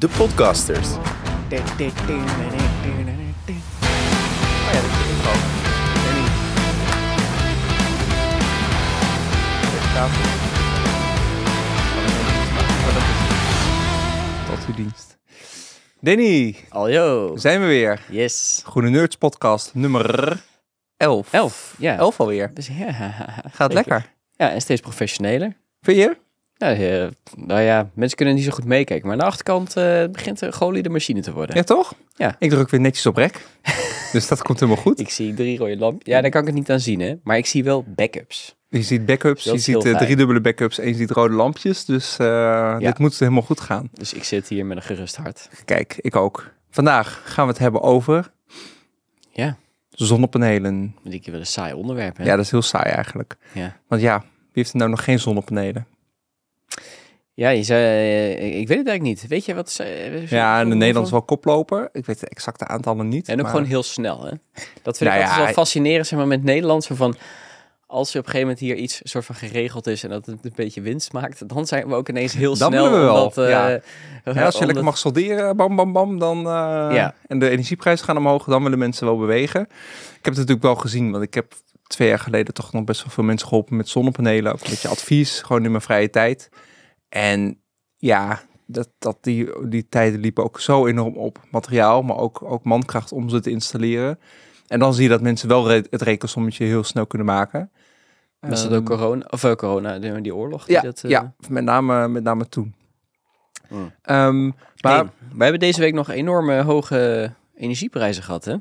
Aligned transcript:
De 0.00 0.08
Podcasters. 0.08 0.88
Oh 0.88 0.98
ja, 0.98 1.60
dat 4.80 4.90
is 14.48 14.58
Tot 14.58 14.66
uw 14.68 14.74
dienst. 14.74 15.18
Danny, 16.00 16.56
Aljo. 16.68 17.36
zijn 17.36 17.60
we 17.60 17.66
weer. 17.66 18.00
Yes. 18.10 18.62
Groene 18.64 18.90
Nerds 18.90 19.16
podcast 19.16 19.74
nummer 19.74 20.36
11. 20.96 21.32
Elf. 21.32 21.74
Ja. 21.78 21.96
11 21.96 22.20
alweer. 22.20 22.50
Dus, 22.54 22.66
ja. 22.66 22.92
Gaat 23.52 23.72
lekker. 23.72 24.12
Ja, 24.36 24.50
en 24.50 24.60
steeds 24.60 24.80
professioneler. 24.80 25.56
Vind 25.80 25.96
je? 25.96 26.16
Ja, 26.60 26.72
eh, 26.74 27.08
nou 27.36 27.60
ja, 27.60 27.90
mensen 27.94 28.16
kunnen 28.16 28.34
niet 28.34 28.44
zo 28.44 28.50
goed 28.50 28.64
meekijken. 28.64 29.06
Maar 29.06 29.12
aan 29.16 29.22
de 29.22 29.30
achterkant 29.30 29.76
eh, 29.76 30.04
begint 30.12 30.38
de 30.38 30.52
golie 30.52 30.82
de 30.82 30.88
machine 30.88 31.20
te 31.20 31.32
worden. 31.32 31.56
Ja, 31.56 31.62
toch? 31.62 31.94
Ja. 32.16 32.36
Ik 32.38 32.50
druk 32.50 32.70
weer 32.70 32.80
netjes 32.80 33.06
op 33.06 33.16
rek. 33.16 33.46
dus 34.12 34.28
dat 34.28 34.42
komt 34.42 34.60
helemaal 34.60 34.82
goed. 34.82 35.00
Ik 35.00 35.10
zie 35.10 35.34
drie 35.34 35.58
rode 35.58 35.76
lampjes. 35.76 36.14
Ja, 36.14 36.20
daar 36.20 36.30
kan 36.30 36.40
ik 36.40 36.46
het 36.46 36.56
niet 36.56 36.70
aan 36.70 36.80
zien, 36.80 37.00
hè. 37.00 37.14
Maar 37.22 37.36
ik 37.36 37.46
zie 37.46 37.64
wel 37.64 37.84
backups. 37.86 38.56
Je 38.68 38.82
ziet 38.82 39.06
backups, 39.06 39.44
je 39.44 39.58
ziet 39.58 39.84
eh, 39.84 39.96
drie 39.96 40.16
dubbele 40.16 40.40
backups 40.40 40.78
en 40.78 40.88
je 40.88 40.94
ziet 40.94 41.10
rode 41.10 41.34
lampjes. 41.34 41.84
Dus 41.84 42.16
eh, 42.16 42.78
dit 42.78 42.98
moet 42.98 43.18
helemaal 43.18 43.42
goed 43.42 43.60
gaan. 43.60 43.88
Dus 43.92 44.12
ik 44.12 44.24
zit 44.24 44.48
hier 44.48 44.66
met 44.66 44.76
een 44.76 44.82
gerust 44.82 45.16
hart. 45.16 45.48
Kijk, 45.64 45.96
ik 46.00 46.16
ook. 46.16 46.50
Vandaag 46.70 47.22
gaan 47.24 47.44
we 47.44 47.50
het 47.52 47.60
hebben 47.60 47.82
over 47.82 48.30
Ja, 49.30 49.56
zonnepanelen. 49.90 50.96
keer 51.04 51.20
wel 51.30 51.40
een 51.40 51.46
saai 51.46 51.72
onderwerp, 51.72 52.16
hè. 52.16 52.24
Ja, 52.24 52.36
dat 52.36 52.44
is 52.44 52.50
heel 52.50 52.62
saai 52.62 52.90
eigenlijk. 52.90 53.36
Ja. 53.52 53.76
Want 53.88 54.02
ja, 54.02 54.18
wie 54.18 54.28
heeft 54.52 54.72
er 54.72 54.78
nou 54.78 54.90
nog 54.90 55.04
geen 55.04 55.18
zonnepanelen? 55.18 55.86
Ja, 57.40 57.48
je 57.48 57.62
zei, 57.62 57.82
eh, 57.84 58.58
ik 58.60 58.68
weet 58.68 58.78
het 58.78 58.86
eigenlijk 58.88 59.02
niet. 59.02 59.26
Weet 59.28 59.44
je 59.44 59.54
wat? 59.54 59.70
ze- 59.70 59.82
eh, 59.84 60.28
Ja, 60.30 60.54
in 60.54 60.60
hoeveel- 60.60 60.78
Nederland 60.78 61.06
is 61.06 61.12
wel 61.12 61.22
koploper. 61.22 61.88
Ik 61.92 62.06
weet 62.06 62.20
de 62.20 62.26
exacte 62.28 62.66
aantallen 62.66 63.08
niet. 63.08 63.28
En 63.28 63.36
ook 63.36 63.42
maar- 63.42 63.50
gewoon 63.50 63.66
heel 63.66 63.82
snel, 63.82 64.24
hè? 64.24 64.30
Dat 64.82 64.96
vind 64.98 65.10
Nou 65.10 65.22
ik 65.22 65.26
altijd 65.26 65.36
ja, 65.38 65.44
wel 65.44 65.52
fascinerend, 65.52 66.06
zeg 66.06 66.18
maar, 66.18 66.28
met 66.28 66.42
Nederland. 66.44 66.84
Zo 66.84 66.94
van, 66.94 67.14
als 67.86 68.12
er 68.14 68.18
op 68.20 68.24
een 68.26 68.30
gegeven 68.30 68.40
moment 68.40 68.58
hier 68.58 68.76
iets 68.76 69.00
soort 69.02 69.24
van 69.24 69.34
geregeld 69.34 69.86
is 69.86 70.02
en 70.04 70.10
dat 70.10 70.26
het 70.26 70.38
een 70.44 70.52
beetje 70.54 70.80
winst 70.80 71.12
maakt, 71.12 71.48
dan 71.48 71.66
zijn 71.66 71.88
we 71.88 71.94
ook 71.94 72.08
ineens 72.08 72.32
heel 72.32 72.56
Dan 72.56 72.72
snel. 72.72 72.90
we 72.92 72.98
wel, 72.98 73.14
omdat, 73.16 73.38
eh, 73.38 73.48
ja. 73.48 73.68
Ja, 74.34 74.44
als 74.44 74.58
je 74.58 74.66
lekker 74.66 74.84
mag 74.84 74.98
solderen, 74.98 75.56
bam, 75.56 75.76
bam, 75.76 75.92
bam, 75.92 76.18
dan, 76.18 76.38
Ja. 76.40 77.14
en 77.26 77.38
de 77.38 77.48
energieprijzen 77.50 78.04
gaan 78.04 78.16
omhoog, 78.16 78.44
dan 78.44 78.62
willen 78.62 78.78
mensen 78.78 79.06
wel 79.06 79.18
bewegen. 79.18 79.60
Ik 79.60 79.68
heb 80.24 80.24
het 80.24 80.34
natuurlijk 80.36 80.62
wel 80.62 80.74
gezien, 80.74 81.10
want 81.10 81.22
ik 81.24 81.34
heb 81.34 81.52
twee 81.86 82.08
jaar 82.08 82.18
geleden 82.18 82.54
toch 82.54 82.72
nog 82.72 82.84
best 82.84 83.02
wel 83.02 83.12
veel 83.12 83.24
mensen 83.24 83.48
geholpen 83.48 83.76
met 83.76 83.88
zonnepanelen. 83.88 84.52
Ook 84.52 84.60
een 84.60 84.70
beetje 84.70 84.88
advies, 84.88 85.40
gewoon 85.40 85.64
in 85.64 85.70
mijn 85.70 85.82
vrije 85.82 86.10
tijd. 86.10 86.48
En 87.10 87.60
ja, 87.96 88.40
dat, 88.66 88.88
dat 88.98 89.18
die, 89.20 89.68
die 89.68 89.88
tijden 89.88 90.20
liepen 90.20 90.44
ook 90.44 90.60
zo 90.60 90.86
enorm 90.86 91.16
op 91.16 91.38
materiaal, 91.50 92.02
maar 92.02 92.16
ook, 92.16 92.42
ook 92.42 92.64
mankracht 92.64 93.12
om 93.12 93.28
ze 93.28 93.40
te 93.40 93.50
installeren. 93.50 94.18
En 94.66 94.78
dan 94.78 94.94
zie 94.94 95.02
je 95.02 95.08
dat 95.08 95.20
mensen 95.20 95.48
wel 95.48 95.68
re- 95.68 95.84
het 95.90 96.02
rekensommetje 96.02 96.64
heel 96.64 96.84
snel 96.84 97.06
kunnen 97.06 97.26
maken. 97.26 97.70
Was 98.40 98.64
Ehm, 98.64 98.74
ook 98.74 98.84
corona? 98.84 99.26
Of 99.30 99.44
uh, 99.44 99.52
corona, 99.52 99.98
die, 99.98 100.20
die 100.20 100.34
oorlog? 100.34 100.64
Die 100.64 100.74
Ja, 100.74 100.80
dat, 100.82 101.04
eh, 101.04 101.10
ja 101.10 101.34
met, 101.48 101.64
name, 101.64 102.08
met 102.08 102.22
name 102.22 102.48
toen. 102.48 102.74
Mm. 103.68 103.92
Ehm, 104.02 104.46
maar 104.80 104.94
hey, 104.96 105.04
wij 105.32 105.48
hebben 105.48 105.58
deze 105.60 105.80
week 105.80 105.94
nog 105.94 106.08
enorme 106.10 106.62
hoge 106.62 107.32
energieprijzen 107.54 108.22
gehad, 108.22 108.44
hè? 108.44 108.56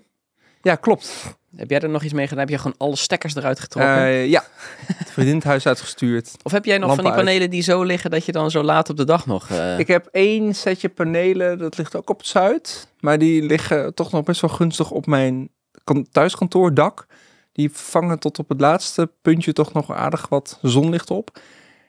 ja, 0.62 0.76
klopt. 0.76 1.38
Heb 1.56 1.70
jij 1.70 1.80
er 1.80 1.90
nog 1.90 2.04
iets 2.04 2.14
mee 2.14 2.24
gedaan? 2.28 2.40
Heb 2.40 2.50
je 2.50 2.58
gewoon 2.58 2.78
alle 2.78 2.96
stekkers 2.96 3.36
eruit 3.36 3.60
getrokken? 3.60 3.96
Eh, 3.96 4.28
ja, 4.28 4.44
het 4.94 5.12
vriendin 5.12 5.36
het 5.36 5.44
huis 5.44 5.68
uitgestuurd. 5.68 6.32
of 6.44 6.52
heb 6.52 6.66
jij 6.66 6.78
nog 6.78 6.90
van 6.96 7.04
die 7.04 7.14
uit. 7.14 7.16
panelen 7.24 7.50
die 7.50 7.62
zo 7.62 7.84
liggen 7.84 8.12
dat 8.12 8.26
je 8.26 8.32
dan 8.32 8.52
zo 8.52 8.64
laat 8.64 8.90
op 8.90 8.98
de 8.98 9.04
dag 9.06 9.26
nog... 9.26 9.50
eh, 9.50 9.80
Ik 9.80 9.88
heb 9.88 10.08
één 10.12 10.56
setje 10.56 10.90
panelen, 10.90 11.58
dat 11.58 11.78
ligt 11.78 11.96
ook 11.96 12.10
op 12.10 12.18
het 12.18 12.28
zuid. 12.28 12.88
Maar 13.00 13.18
die 13.18 13.42
liggen 13.44 13.94
toch 13.94 14.12
nog 14.12 14.24
best 14.24 14.42
wel 14.42 14.50
gunstig 14.50 14.92
op 14.92 15.06
mijn 15.06 15.50
kan- 15.84 16.08
thuiskantoordak. 16.12 17.06
Die 17.52 17.70
vangen 17.74 18.20
tot 18.20 18.40
op 18.40 18.50
het 18.50 18.62
laatste 18.62 19.12
puntje 19.22 19.54
toch 19.54 19.74
nog 19.74 19.92
aardig 19.92 20.28
wat 20.30 20.60
zonlicht 20.62 21.12
op. 21.12 21.40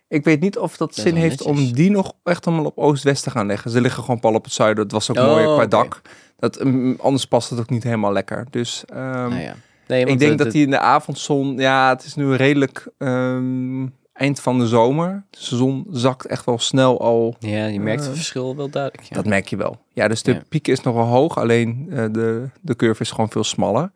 Ik 0.09 0.25
weet 0.25 0.41
niet 0.41 0.59
of 0.59 0.77
dat 0.77 0.95
zin 0.95 1.15
heeft 1.15 1.43
om 1.43 1.73
die 1.73 1.91
nog 1.91 2.13
echt 2.25 2.47
allemaal 2.47 2.65
op 2.65 2.79
oost-west 2.79 3.23
te 3.23 3.31
gaan 3.31 3.47
leggen. 3.47 3.71
Ze 3.71 3.81
liggen 3.81 4.03
gewoon 4.03 4.21
pal 4.21 4.35
op 4.35 4.45
het 4.45 4.53
zuiden. 4.53 4.83
Dat 4.89 4.93
was 4.93 5.11
ook 5.11 5.17
Oh, 5.17 5.25
mooi 5.33 5.45
qua 5.45 5.67
dak. 5.67 6.01
Dat, 6.41 6.65
mm, 6.65 6.97
anders 7.01 7.25
past 7.25 7.51
het 7.51 7.59
ook 7.59 7.71
niet 7.71 7.83
helemaal 7.83 8.13
lekker. 8.13 8.47
Dus 8.51 8.85
ehm, 8.87 9.01
nou 9.29 9.41
ja. 9.41 9.55
Nee, 9.87 10.05
ik 10.05 10.19
denk 10.19 10.39
dat 10.39 10.51
die 10.51 10.65
in 10.65 10.71
de 10.71 10.79
avondzon, 10.79 11.57
ja, 11.59 11.89
het 11.89 12.05
is 12.05 12.15
nu 12.15 12.35
redelijk 12.35 12.87
ehm, 12.99 13.87
eind 14.13 14.41
van 14.41 14.59
de 14.59 14.67
zomer. 14.67 15.25
De 15.31 15.39
zon 15.57 15.87
zakt 15.91 16.27
echt 16.27 16.45
wel 16.45 16.59
snel 16.59 17.01
al. 17.01 17.35
Ja, 17.39 17.67
je 17.67 17.81
merkt 17.81 18.01
het 18.01 18.11
Eh, 18.11 18.17
verschil 18.17 18.57
wel 18.57 18.69
duidelijk. 18.71 19.09
Ja. 19.09 19.15
Dat 19.17 19.27
merk 19.27 19.49
je 19.49 19.57
wel. 19.57 19.79
Ja, 19.93 20.09
dus 20.09 20.23
de 20.23 20.33
Ja. 20.33 20.43
piek 20.49 20.69
is 20.69 20.81
nog 20.81 20.95
wel 20.95 21.05
hoog, 21.07 21.39
alleen 21.39 21.87
eh, 21.91 22.05
de, 22.11 22.49
de 22.61 22.77
curve 22.77 23.03
is 23.03 23.11
gewoon 23.11 23.31
veel 23.31 23.45
smaller. 23.45 23.91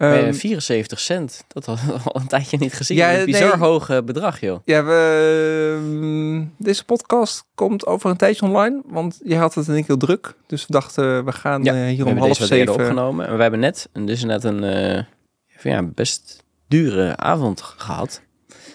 Maar, 0.00 0.18
Ehm, 0.18 0.28
eh, 0.28 0.34
74 0.34 1.00
cent, 1.00 1.44
dat 1.48 1.66
had 1.66 1.78
al 2.04 2.20
een 2.20 2.26
tijdje 2.26 2.56
niet 2.58 2.74
gezien. 2.74 2.96
Ja, 2.96 3.18
een 3.18 3.24
bizar 3.24 3.58
nee. 3.58 3.68
hoog 3.68 3.88
eh, 3.90 3.98
bedrag, 4.04 4.40
joh. 4.40 4.60
ja, 4.64 4.84
we, 4.84 5.78
ehm, 5.78 6.44
deze 6.58 6.84
podcast 6.84 7.44
komt 7.54 7.86
over 7.86 8.10
een 8.10 8.16
tijdje 8.16 8.46
online, 8.46 8.82
want 8.86 9.20
je 9.24 9.36
had 9.36 9.54
het 9.54 9.68
in 9.68 9.74
één 9.74 9.84
keer 9.84 9.96
druk. 9.96 10.34
Dus 10.46 10.66
we 10.66 10.72
dachten, 10.72 11.24
we 11.24 11.32
gaan 11.32 11.64
Ja, 11.64 11.74
eh, 11.74 11.86
hier 11.86 12.06
om 12.06 12.16
half 12.18 12.36
zeven. 12.36 12.72
opgenomen. 12.74 13.26
En 13.26 13.36
we 13.36 13.42
hebben 13.42 13.60
net, 13.60 13.88
en 13.92 14.06
dus 14.06 14.24
net 14.24 14.44
een 14.44 14.64
eh, 14.64 15.02
ja, 15.62 15.82
best 15.82 16.44
dure 16.68 17.16
avond 17.16 17.60
gehad. 17.62 18.20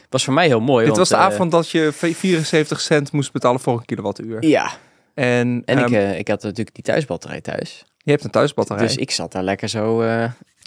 Was 0.09 0.23
voor 0.23 0.33
mij 0.33 0.47
heel 0.47 0.59
mooi. 0.61 0.85
Dit 0.85 0.95
want, 0.95 1.09
was 1.09 1.19
de 1.19 1.25
avond 1.25 1.51
dat 1.51 1.69
je 1.69 1.91
74 1.91 2.81
cent 2.81 3.11
moest 3.11 3.31
betalen 3.31 3.59
voor 3.59 3.73
een 3.73 3.85
kilowattuur. 3.85 4.45
Ja, 4.45 4.71
En, 5.13 5.61
en 5.65 5.77
ik, 5.77 5.91
eh, 5.91 6.19
ik 6.19 6.27
had 6.27 6.43
natuurlijk 6.43 6.75
die 6.75 6.83
thuisbatterij 6.83 7.41
thuis. 7.41 7.85
Je 8.05 8.11
hebt 8.11 8.23
een 8.23 8.29
thuisbatterij. 8.29 8.83
Dus 8.85 8.95
ik 8.95 9.11
zat 9.11 9.31
daar 9.31 9.43
lekker 9.43 9.69
zo, 9.69 9.97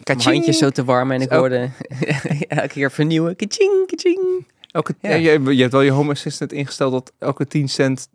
Kaching! 0.02 0.22
handjes 0.22 0.58
zo 0.58 0.70
te 0.70 0.84
warmen. 0.84 1.16
En 1.16 1.22
ik 1.22 1.30
hoorde 1.30 1.70
elke 2.48 2.68
keer 2.68 2.90
vernieuwen. 2.90 3.36
Kaching, 3.36 3.86
kaching. 3.86 4.46
Elke, 4.70 4.94
Ja. 5.00 5.14
je, 5.14 5.54
je 5.54 5.60
hebt 5.60 5.72
wel 5.72 5.80
je 5.80 5.90
Home 5.90 6.10
Assistant 6.12 6.52
ingesteld 6.52 6.92
dat 6.92 7.12
elke 7.18 7.46
10 7.46 7.68
cent 7.68 8.08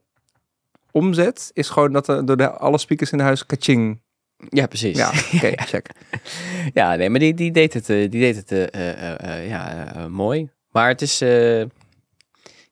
omzet 0.91 1.50
is 1.53 1.69
gewoon 1.69 1.94
dat 1.94 2.07
er 2.07 2.25
door 2.25 2.38
de, 2.38 2.50
alle 2.51 2.78
speakers 2.78 3.12
in 3.12 3.19
huis 3.19 3.45
kaching. 3.45 4.01
Ja, 4.50 4.66
precies. 4.67 4.97
Ja, 4.97 5.07
oké, 5.35 5.51
check. 5.56 5.89
Ja, 6.73 6.95
nee, 6.95 7.09
maar 7.09 7.19
die, 7.19 7.33
die 7.33 7.51
deed 7.51 7.73
het, 7.73 7.89
eh, 7.89 8.09
die 8.09 8.22
deed 8.22 8.35
het 8.35 8.51
eh, 8.72 9.47
ja, 9.47 9.88
mooi. 10.09 10.50
Maar 10.72 10.88
het 10.88 11.01
is, 11.01 11.17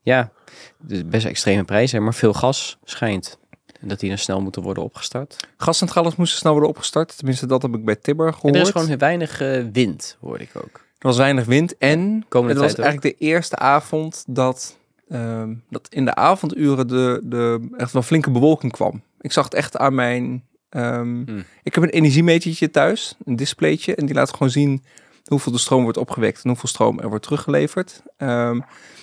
ja, 0.02 0.32
dus 0.78 1.06
best 1.06 1.26
extreme 1.26 1.64
prijzen, 1.64 2.04
maar 2.04 2.14
veel 2.14 2.34
gas 2.34 2.78
schijnt. 2.84 3.40
Dat 3.82 4.00
die 4.00 4.10
dan 4.10 4.18
snel 4.18 4.42
moeten 4.42 4.62
worden 4.62 4.84
opgestart. 4.84 5.48
Gascentrales 5.58 6.16
moesten 6.16 6.40
snel 6.40 6.52
worden 6.52 6.70
opgestart. 6.70 7.18
Tenminste, 7.18 7.46
dat 7.46 7.62
heb 7.62 7.76
ik 7.76 7.86
bij 7.86 7.96
Tibber 7.96 8.28
En 8.28 8.34
gehoord. 8.34 8.56
er 8.56 8.62
is 8.62 8.70
gewoon 8.70 8.98
weinig 8.98 9.42
eh, 9.42 9.64
wind, 9.72 10.18
hoorde 10.20 10.44
ik 10.44 10.52
ook. 10.56 10.74
Er 10.74 11.08
was 11.08 11.18
weinig 11.18 11.46
wind 11.46 11.78
en 11.78 12.26
het 12.30 12.58
was 12.58 12.72
ook. 12.72 12.78
eigenlijk 12.78 13.02
de 13.02 13.16
eerste 13.26 13.56
avond 13.56 14.24
dat, 14.28 14.78
ehm, 15.10 15.54
dat 15.70 15.88
in 15.90 16.06
de 16.06 16.16
avonduren 16.16 16.88
de, 16.88 17.20
de 17.24 17.70
echt 17.78 17.92
wel 17.92 18.02
flinke 18.02 18.32
bewolking 18.32 18.72
kwam. 18.72 19.02
Ik 19.22 19.32
zag 19.32 19.44
het 19.44 19.54
echt 19.54 19.78
aan 19.78 19.96
mijn... 19.96 20.44
Hmm. 20.70 21.44
Ik 21.64 21.76
heb 21.76 21.84
een 21.84 21.90
energiemetertje 21.90 22.72
thuis, 22.72 23.16
een 23.26 23.36
displaytje, 23.36 23.96
en 23.96 24.06
die 24.06 24.16
laat 24.16 24.32
gewoon 24.32 24.50
zien 24.50 24.84
hoeveel 25.26 25.52
de 25.52 25.58
stroom 25.58 25.84
wordt 25.84 25.98
opgewekt 25.98 26.44
en 26.44 26.50
hoeveel 26.50 26.70
stroom 26.70 27.00
er 27.00 27.10
wordt 27.10 27.24
teruggeleverd. 27.24 28.02
Ehm, 28.18 28.60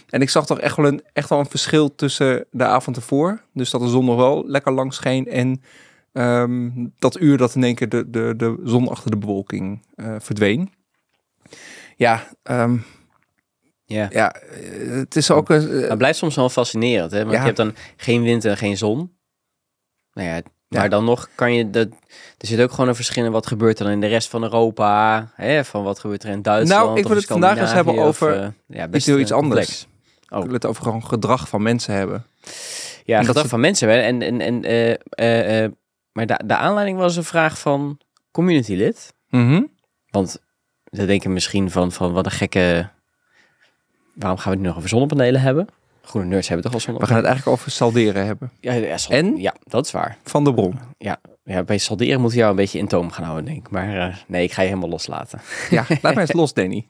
en 0.09 0.21
ik 0.21 0.31
zag 0.31 0.47
toch 0.47 0.61
echt 0.61 0.77
wel, 0.77 0.87
een, 0.87 1.03
echt 1.13 1.29
wel 1.29 1.39
een 1.39 1.47
verschil 1.51 1.95
tussen 1.95 2.47
de 2.51 2.65
avond 2.65 2.97
ervoor. 2.97 3.43
Dus 3.53 3.71
dat 3.71 3.81
de 3.81 3.89
zon 3.89 4.05
nog 4.05 4.17
wel 4.17 4.45
lekker 4.47 4.73
lang 4.73 4.95
scheen 4.95 5.27
en 5.27 5.63
ehm, 6.13 6.71
dat 6.99 7.21
uur 7.21 7.37
dat 7.37 7.55
in 7.55 7.65
één 7.65 7.75
keer 7.75 7.89
de, 7.89 8.11
de, 8.11 8.35
de 8.37 8.61
zon 8.65 8.89
achter 8.89 9.11
de 9.11 9.17
bewolking 9.17 9.87
eh, 9.95 10.15
verdween. 10.19 10.73
Ja, 11.97 12.29
ehm, 12.43 12.77
Ja. 13.85 14.09
ja, 14.11 14.33
eh, 14.33 14.91
het 14.91 15.17
is 15.17 15.31
ook 15.31 15.49
een. 15.51 15.69
Maar 15.81 15.89
het 15.89 15.99
blijft 15.99 16.19
soms 16.19 16.35
wel 16.37 16.49
fascinerend, 16.49 17.11
hè? 17.11 17.19
Want 17.19 17.31
Ja. 17.33 17.39
je 17.39 17.45
hebt 17.45 17.57
dan 17.57 17.75
geen 17.97 18.23
wind 18.23 18.45
en 18.45 18.57
geen 18.57 18.77
zon. 18.77 19.17
Nou 20.13 20.29
ja, 20.29 20.41
maar 20.69 20.83
Ja. 20.83 20.89
dan 20.89 21.05
nog 21.05 21.29
kan 21.35 21.55
je... 21.55 21.71
Dat, 21.71 21.89
er 22.39 22.47
zit 22.47 22.61
ook 22.61 22.71
gewoon 22.71 22.89
een 22.89 22.95
verschil 22.95 23.25
in 23.25 23.31
wat 23.33 23.47
gebeurt 23.47 23.79
dan 23.79 23.89
in 23.89 24.01
de 24.01 24.07
rest 24.07 24.29
van 24.29 24.43
Europa. 24.43 25.29
Hè? 25.35 25.65
Van 25.65 25.83
wat 25.83 25.99
gebeurt 25.99 26.23
er 26.23 26.31
in 26.31 26.43
Duitsland 26.43 26.85
Nou, 26.85 26.99
ik 26.99 27.07
wil 27.07 27.17
het 27.17 27.25
vandaag 27.25 27.59
eens 27.59 27.73
hebben 27.73 27.99
over 27.99 28.31
of, 28.33 28.37
eh, 28.39 28.49
ja, 28.67 28.89
iets 28.93 29.07
heel 29.07 29.15
eh, 29.15 29.21
iets 29.21 29.33
anders. 29.33 29.67
complex. 29.67 29.87
Ik 30.29 30.35
Oh. 30.37 30.43
wil 30.45 30.53
het 30.53 30.67
over 30.67 30.83
gewoon 30.83 31.05
gedrag 31.07 31.49
van 31.49 31.63
mensen 31.63 31.95
hebben. 31.95 32.25
Ja, 33.05 33.19
En 33.19 33.25
gedrag 33.25 33.43
ze- 33.43 33.49
van 33.49 33.61
mensen. 33.61 33.89
Hè? 33.89 33.99
En, 34.01 34.23
en, 34.23 34.41
en, 34.41 34.65
eh, 34.65 34.91
eh, 35.11 35.65
eh, 35.65 35.73
maar 36.13 36.27
de, 36.27 36.41
de 36.47 36.57
aanleiding 36.57 36.99
was 36.99 37.17
een 37.17 37.25
vraag 37.25 37.59
van 37.59 37.99
communitylid. 38.31 39.15
Mhm. 39.31 39.63
Want 40.11 40.39
dan 40.85 41.07
denken 41.07 41.33
misschien 41.33 41.71
van, 41.71 41.93
van 41.93 42.13
wat 42.13 42.25
een 42.25 42.31
gekke... 42.33 42.89
Waarom 44.15 44.39
gaan 44.39 44.47
we 44.51 44.53
het 44.53 44.61
nu 44.61 44.67
nog 44.69 44.77
over 44.77 44.89
zonnepanelen 44.89 45.41
hebben? 45.41 45.67
Groene 46.03 46.29
nerds 46.29 46.49
hebben 46.49 46.65
toch 46.71 46.75
al 46.75 46.79
We 46.81 46.85
gaan 46.85 46.95
zonnepanelen? 46.95 47.31
het 47.31 47.35
eigenlijk 47.43 47.61
over 47.61 47.71
salderen 47.71 48.27
hebben. 48.27 48.51
Ja, 48.61 48.73
ja, 48.73 48.97
En? 49.09 49.37
Ja, 49.37 49.55
dat 49.65 49.85
is 49.87 49.93
waar. 49.93 50.17
Van 50.25 50.45
de 50.45 50.55
bron. 50.55 50.79
Ja, 50.99 51.21
ja, 51.45 51.63
bij 51.63 51.79
salderen 51.79 52.21
moet 52.21 52.33
je 52.33 52.39
jou 52.39 52.51
een 52.51 52.57
beetje 52.57 52.79
in 52.79 52.89
toom 52.89 53.11
gaan 53.11 53.25
houden, 53.25 53.45
denk 53.45 53.59
ik. 53.67 53.71
Maar 53.71 54.25
nee, 54.27 54.43
ik 54.43 54.53
ga 54.53 54.63
je 54.63 54.69
helemaal 54.69 54.89
loslaten. 54.91 55.41
Ja, 55.71 55.85
laat 55.89 56.15
mij 56.15 56.23
eens 56.25 56.33
los, 56.43 56.55
Danny. 56.55 56.87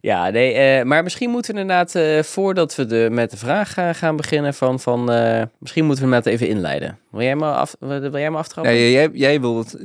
Ja, 0.00 0.30
nee, 0.30 0.52
eh, 0.52 0.84
maar 0.84 1.02
misschien 1.02 1.30
moeten 1.30 1.54
we 1.54 1.60
inderdaad, 1.60 1.94
eh, 1.94 2.22
voordat 2.22 2.74
we 2.74 2.86
de, 2.86 3.08
met 3.10 3.30
de 3.30 3.36
vraag 3.36 3.72
gaan, 3.72 3.94
gaan 3.94 4.16
beginnen, 4.16 4.54
van, 4.54 4.80
van 4.80 5.10
eh, 5.12 5.42
misschien 5.58 5.84
moeten 5.84 6.04
we 6.04 6.10
inderdaad 6.10 6.32
even 6.34 6.48
inleiden. 6.48 6.98
Wil 7.10 7.22
jij 7.22 7.36
me, 7.36 7.46
af, 7.46 7.76
wil 7.78 8.18
jij 8.18 8.30
me 8.30 8.36
aftrappen? 8.36 8.72
Nee, 8.72 8.90
jij, 8.92 9.08
jij 9.12 9.40
wil 9.40 9.58
het... 9.58 9.76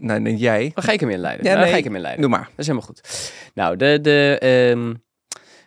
Nee, 0.00 0.18
nee, 0.18 0.36
jij. 0.36 0.70
Dan 0.74 0.84
ga 0.84 0.92
ik 0.92 1.00
hem 1.00 1.10
inleiden. 1.10 1.44
Ja, 1.44 1.50
Nou, 1.50 1.54
dan 1.54 1.64
nee. 1.64 1.72
ga 1.72 1.78
ik 1.78 1.84
hem 1.84 1.94
inleiden. 1.94 2.22
Doe 2.22 2.30
maar. 2.30 2.40
Dat 2.50 2.58
is 2.58 2.66
helemaal 2.66 2.86
goed. 2.88 3.30
Nou, 3.54 3.76
de, 3.76 3.98
de, 4.02 4.38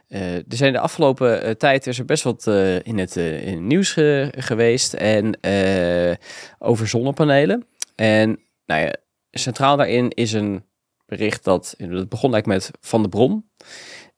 eh, 0.07 0.35
er 0.35 0.43
zijn 0.47 0.73
de 0.73 0.79
afgelopen 0.79 1.41
eh, 1.43 1.51
tijd 1.51 1.87
is 1.87 1.99
er 1.99 2.05
best 2.05 2.23
wat 2.23 2.47
eh, 2.47 2.75
in, 2.85 2.97
het, 2.99 3.17
eh, 3.17 3.47
in 3.47 3.53
het 3.53 3.61
nieuws 3.63 3.91
ge- 3.91 4.33
geweest 4.37 4.93
en 4.93 5.37
eh, 5.41 6.15
over 6.59 6.87
zonnepanelen. 6.87 7.65
En 7.95 8.39
nou 8.65 8.81
ja, 8.81 8.93
centraal 9.31 9.77
daarin 9.77 10.09
is 10.09 10.33
een 10.33 10.63
bericht 11.07 11.43
dat, 11.43 11.73
dat 11.77 12.09
begon 12.09 12.33
eigenlijk 12.33 12.45
met 12.45 12.71
Van 12.81 13.01
de 13.03 13.09
Bron. 13.09 13.49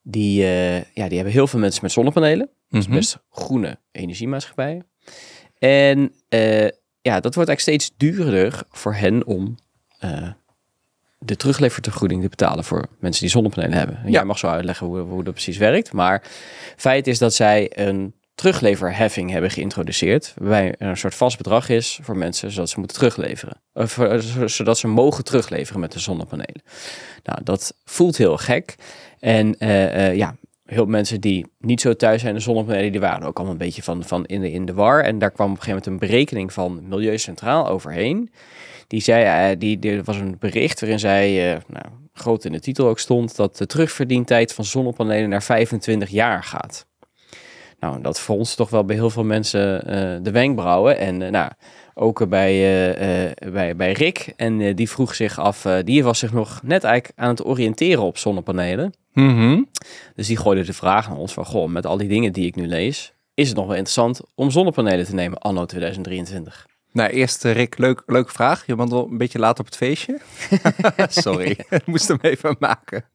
Die, 0.02 0.44
eh, 0.44 0.76
ja, 0.76 1.08
die 1.08 1.16
hebben 1.16 1.34
heel 1.34 1.48
veel 1.48 1.60
mensen 1.60 1.80
met 1.84 1.92
zonnepanelen. 1.92 2.50
Dat 2.70 2.80
is 2.82 2.88
Mhm. 2.88 2.96
best 2.96 3.18
groene 3.30 3.80
energiemaatschappij. 3.92 4.82
En 5.58 6.14
eh, 6.30 6.64
ja, 7.02 7.20
dat 7.20 7.36
wordt 7.36 7.50
eigenlijk 7.50 7.60
steeds 7.60 7.92
duurder 7.98 8.64
voor 8.70 8.94
hen 8.94 9.26
om 9.26 9.56
eh, 10.00 10.30
de 11.20 11.36
terugleververgoeding 11.36 12.22
te 12.22 12.30
betalen 12.30 12.64
voor 12.64 12.88
mensen 13.00 13.22
die 13.22 13.32
zonnepanelen 13.32 13.78
hebben. 13.78 13.96
En 13.98 14.06
Ja. 14.06 14.12
Jij 14.12 14.24
mag 14.26 14.38
zo 14.38 14.48
uitleggen 14.48 14.88
hoe, 14.88 15.00
hoe 15.00 15.24
dat 15.24 15.34
precies 15.34 15.58
werkt. 15.58 15.94
Maar 15.94 16.24
feit 16.76 17.08
is 17.08 17.18
dat 17.18 17.34
zij 17.34 17.72
een 17.78 18.14
terugleverheffing 18.40 19.32
hebben 19.32 19.52
geïntroduceerd. 19.52 20.34
Waarbij 20.38 20.76
er 20.78 20.88
een 20.88 20.98
soort 20.98 21.16
vast 21.16 21.38
bedrag 21.38 21.70
is 21.70 22.00
voor 22.02 22.18
mensen 22.18 22.52
zodat 22.52 22.70
ze 22.70 22.80
moeten 22.80 22.98
terugleveren. 22.98 23.62
Eh, 23.74 24.18
zo- 24.18 24.48
zodat 24.48 24.78
ze 24.78 24.88
mogen 24.88 25.24
terugleveren 25.24 25.80
met 25.82 25.92
de 25.92 26.00
zonnepanelen. 26.00 26.62
Nou, 27.24 27.40
dat 27.44 27.74
voelt 27.86 28.18
heel 28.18 28.38
gek. 28.38 28.76
En 29.20 29.58
eh, 29.58 30.08
eh, 30.08 30.16
ja, 30.16 30.36
heel 30.66 30.78
veel 30.78 30.86
mensen 30.86 31.22
die 31.22 31.46
niet 31.60 31.82
zo 31.82 31.94
thuis 31.96 32.20
zijn 32.22 32.32
in 32.34 32.38
de 32.38 32.44
zonnepanelen, 32.44 32.92
die 32.92 33.02
waren 33.02 33.28
ook 33.28 33.36
allemaal 33.36 33.54
een 33.54 33.66
beetje 33.66 33.84
van, 33.84 34.04
van 34.04 34.26
in, 34.26 34.42
de, 34.42 34.52
in 34.52 34.66
de 34.66 34.74
war. 34.74 35.04
En 35.04 35.20
daar 35.20 35.32
kwam 35.32 35.52
op 35.52 35.58
een 35.58 35.64
gegeven 35.64 35.84
moment 35.84 36.04
een 36.04 36.10
berekening 36.10 36.54
van 36.54 36.88
Milieu 36.88 37.18
Centraal 37.18 37.68
overheen. 37.68 38.32
Die 38.88 39.02
zei, 39.02 39.52
eh, 39.52 39.60
die, 39.60 39.80
er 39.80 40.04
was 40.04 40.18
een 40.18 40.36
bericht 40.40 40.80
waarin 40.80 41.00
zij, 41.00 41.54
eh, 41.54 41.62
nou, 41.68 41.86
groot 42.14 42.46
in 42.46 42.52
de 42.52 42.60
titel 42.60 42.88
ook 42.88 43.00
stond, 43.00 43.36
dat 43.36 43.58
de 43.58 43.66
terugverdientijd 43.66 44.54
van 44.54 44.66
zonnepanelen 44.66 45.30
naar 45.30 45.44
25 45.44 46.10
jaar 46.10 46.44
gaat. 46.44 46.86
Nou, 47.80 48.02
dat 48.02 48.20
fronst 48.20 48.58
toch 48.58 48.70
wel 48.70 48.86
bij 48.86 48.96
heel 48.96 49.10
veel 49.10 49.24
mensen 49.24 49.86
eh, 49.86 50.24
de 50.24 50.32
wenkbrauwen. 50.32 50.98
En 50.98 51.22
eh, 51.22 51.32
nou, 51.32 51.52
ook 51.94 52.30
bij, 52.30 52.54
eh, 52.96 53.52
bij, 53.52 53.76
bij 53.76 53.92
Rick. 53.92 54.34
En 54.36 54.76
die 54.76 54.90
vroeg 54.90 55.16
zich 55.16 55.40
af, 55.40 55.66
die 55.84 56.04
was 56.04 56.20
zich 56.20 56.34
nog 56.34 56.60
net 56.64 56.84
eigenlijk 56.84 57.20
aan 57.20 57.30
het 57.30 57.46
oriënteren 57.46 58.04
op 58.04 58.18
zonnepanelen. 58.18 58.94
Mhm. 59.14 59.62
Dus 60.16 60.28
die 60.28 60.38
gooide 60.38 60.64
de 60.64 60.74
vraag 60.74 61.08
naar 61.08 61.18
ons 61.18 61.34
van, 61.34 61.46
goh, 61.46 61.70
met 61.70 61.86
al 61.86 61.98
die 61.98 62.08
dingen 62.08 62.34
die 62.34 62.46
ik 62.46 62.56
nu 62.56 62.68
lees, 62.68 63.14
is 63.34 63.48
het 63.48 63.58
nog 63.58 63.66
wel 63.66 63.76
interessant 63.76 64.22
om 64.36 64.52
zonnepanelen 64.52 65.06
te 65.06 65.14
nemen 65.14 65.38
anno 65.38 65.66
2023? 65.66 66.68
Nou, 66.92 67.10
eerst 67.10 67.44
Rick, 67.44 67.78
leuk, 67.78 68.04
leuke 68.06 68.32
vraag. 68.32 68.66
Je 68.66 68.76
bent 68.76 68.92
wel 68.92 69.08
een 69.12 69.18
beetje 69.18 69.40
laat 69.40 69.60
op 69.60 69.66
het 69.66 69.76
feestje. 69.76 70.20
Sorry, 71.10 71.50
ik 71.70 71.86
moest 71.86 72.08
hem 72.08 72.18
even 72.22 72.56
maken. 72.60 73.06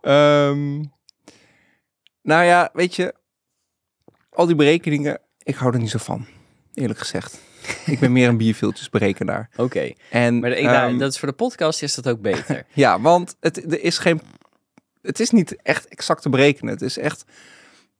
Ehm, 0.00 0.82
nou 2.22 2.44
ja, 2.44 2.70
weet 2.72 2.96
je, 2.96 3.14
al 4.36 4.46
die 4.46 4.54
berekeningen, 4.54 5.20
ik 5.42 5.54
hou 5.54 5.72
er 5.72 5.78
niet 5.80 5.90
zo 5.90 5.98
van, 5.98 6.26
eerlijk 6.74 6.98
gezegd. 6.98 7.38
Ik 7.86 7.98
ben 7.98 8.12
meer 8.12 8.28
een 8.28 8.36
bierviltjesberekenaar. 8.36 9.48
Oké, 9.56 9.92
En, 10.10 10.38
maar 10.38 10.50
ik, 10.50 10.56
ehm, 10.64 10.72
nou, 10.72 10.96
dat 10.98 11.12
is 11.12 11.18
voor 11.18 11.28
de 11.28 11.34
podcast 11.34 11.82
is 11.82 11.94
dat 11.94 12.08
ook 12.08 12.20
beter. 12.20 12.66
Ja, 12.74 13.00
want 13.00 13.36
het, 13.40 13.72
er 13.72 13.82
is 13.82 13.98
geen, 13.98 14.20
het 15.02 15.20
is 15.20 15.30
niet 15.30 15.62
echt 15.62 15.86
exact 15.88 16.22
te 16.22 16.28
berekenen. 16.28 16.72
Het 16.72 16.82
is 16.82 16.98
echt, 16.98 17.24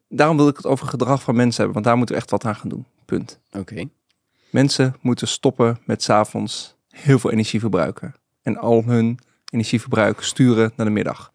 daarom 0.09 0.37
wil 0.37 0.49
ik 0.49 0.57
het 0.57 0.67
over 0.67 0.87
gedrag 0.87 1.23
van 1.23 1.35
mensen 1.35 1.57
hebben, 1.57 1.75
want 1.75 1.85
daar 1.87 1.97
moeten 1.97 2.15
we 2.15 2.21
echt 2.21 2.31
wat 2.31 2.45
aan 2.45 2.57
gaan 2.57 2.69
doen. 2.69 2.87
Punt. 3.05 3.39
Oké, 3.53 3.85
Mensen 4.51 4.97
moeten 5.01 5.29
stoppen 5.29 5.79
met 5.85 6.03
's 6.03 6.09
avonds 6.11 6.77
heel 6.91 7.19
veel 7.19 7.31
energie 7.31 7.61
verbruiken. 7.61 8.15
En 8.43 8.57
al 8.57 8.83
hun 8.85 9.19
energieverbruik 9.53 10.21
sturen 10.23 10.73
naar 10.77 10.87
de 10.87 10.93
middag. 10.93 11.31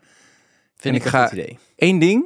vind 0.76 0.84
En 0.84 0.94
ik 0.94 0.96
ik 0.96 1.04
een 1.06 1.10
ga- 1.12 1.28
goed 1.28 1.38
idee. 1.38 1.58
Eén 1.76 2.00
ding, 2.00 2.26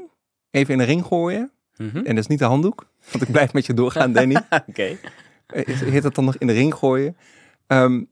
even 0.52 0.72
in 0.74 0.78
de 0.80 0.84
ring 0.86 1.06
gooien. 1.06 1.52
Mhm. 1.78 1.98
En 1.98 2.04
dat 2.04 2.18
is 2.18 2.28
niet 2.28 2.40
de 2.40 2.46
handdoek, 2.46 2.88
want 3.12 3.24
ik 3.24 3.32
blijf 3.32 3.54
met 3.54 3.66
je 3.66 3.74
doorgaan, 3.74 4.14
Danny. 4.14 4.36
Oké. 4.70 4.98
Eh, 5.46 5.66
Heet 5.66 6.04
het 6.04 6.16
dan 6.16 6.26
nog 6.26 6.38
in 6.38 6.48
de 6.48 6.54
ring 6.54 6.74
gooien? 6.74 7.18
Ehm, 7.68 8.04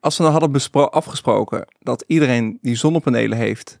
als 0.00 0.16
we 0.16 0.22
nou 0.22 0.38
hadden 0.40 0.90
afgesproken 0.90 1.66
dat 1.78 2.04
iedereen 2.06 2.58
die 2.62 2.76
zonnepanelen 2.76 3.38
heeft, 3.38 3.80